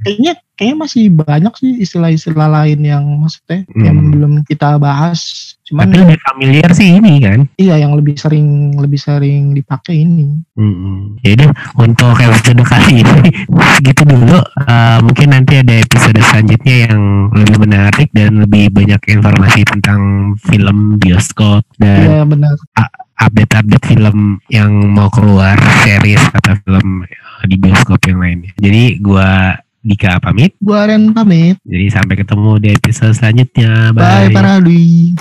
kayaknya 0.00 0.32
kayaknya 0.52 0.76
masih 0.76 1.04
banyak 1.08 1.52
sih 1.56 1.72
istilah-istilah 1.78 2.48
lain 2.50 2.80
yang 2.82 3.04
maksudnya 3.16 3.62
Hmm. 3.70 3.84
yang 3.84 3.96
belum 4.10 4.32
kita 4.44 4.76
bahas 4.76 5.20
cuman 5.64 5.86
Tapi 5.86 6.02
lebih 6.02 6.18
familiar 6.20 6.70
sih 6.70 6.98
ini 6.98 7.22
kan. 7.22 7.46
iya 7.54 7.78
yang 7.78 7.94
lebih 7.94 8.18
sering 8.18 8.46
lebih 8.74 8.98
sering 8.98 9.54
dipakai 9.54 10.02
ini 10.02 10.42
Mm-mm. 10.58 11.22
Jadi 11.22 11.46
untuk 11.78 12.12
episode 12.12 12.60
kali 12.60 13.00
ini 13.00 13.30
segitu 13.78 14.02
dulu. 14.10 14.42
Uh, 14.60 14.98
mungkin 15.00 15.30
nanti 15.30 15.56
ada 15.56 15.78
episode 15.78 16.18
selanjutnya 16.20 16.90
yang 16.90 17.00
lebih 17.30 17.56
menarik 17.56 18.08
dan 18.10 18.42
lebih 18.42 18.68
banyak 18.68 18.98
informasi 19.08 19.62
tentang 19.64 20.00
film 20.42 20.98
bioskop 20.98 21.62
dan 21.78 22.02
iya 22.02 22.20
benar 22.24 22.54
update-update 23.20 23.84
film 23.84 24.40
yang 24.48 24.72
mau 24.88 25.12
keluar 25.12 25.54
series 25.84 26.20
atau 26.32 26.56
film 26.64 27.04
uh, 27.04 27.44
di 27.44 27.56
bioskop 27.60 28.00
yang 28.08 28.18
lainnya. 28.18 28.52
Jadi 28.56 28.96
gua 28.98 29.54
Dika 29.80 30.20
pamit. 30.20 30.52
gua 30.60 30.84
Ren 30.84 31.16
pamit 31.16 31.56
Jadi 31.64 31.88
sampai 31.88 32.20
ketemu 32.20 32.60
di 32.60 32.68
episode 32.68 33.16
selanjutnya. 33.16 33.96
bye 33.96 34.28
Bye. 34.28 34.34
para 34.36 34.60
Dwi 34.60 35.16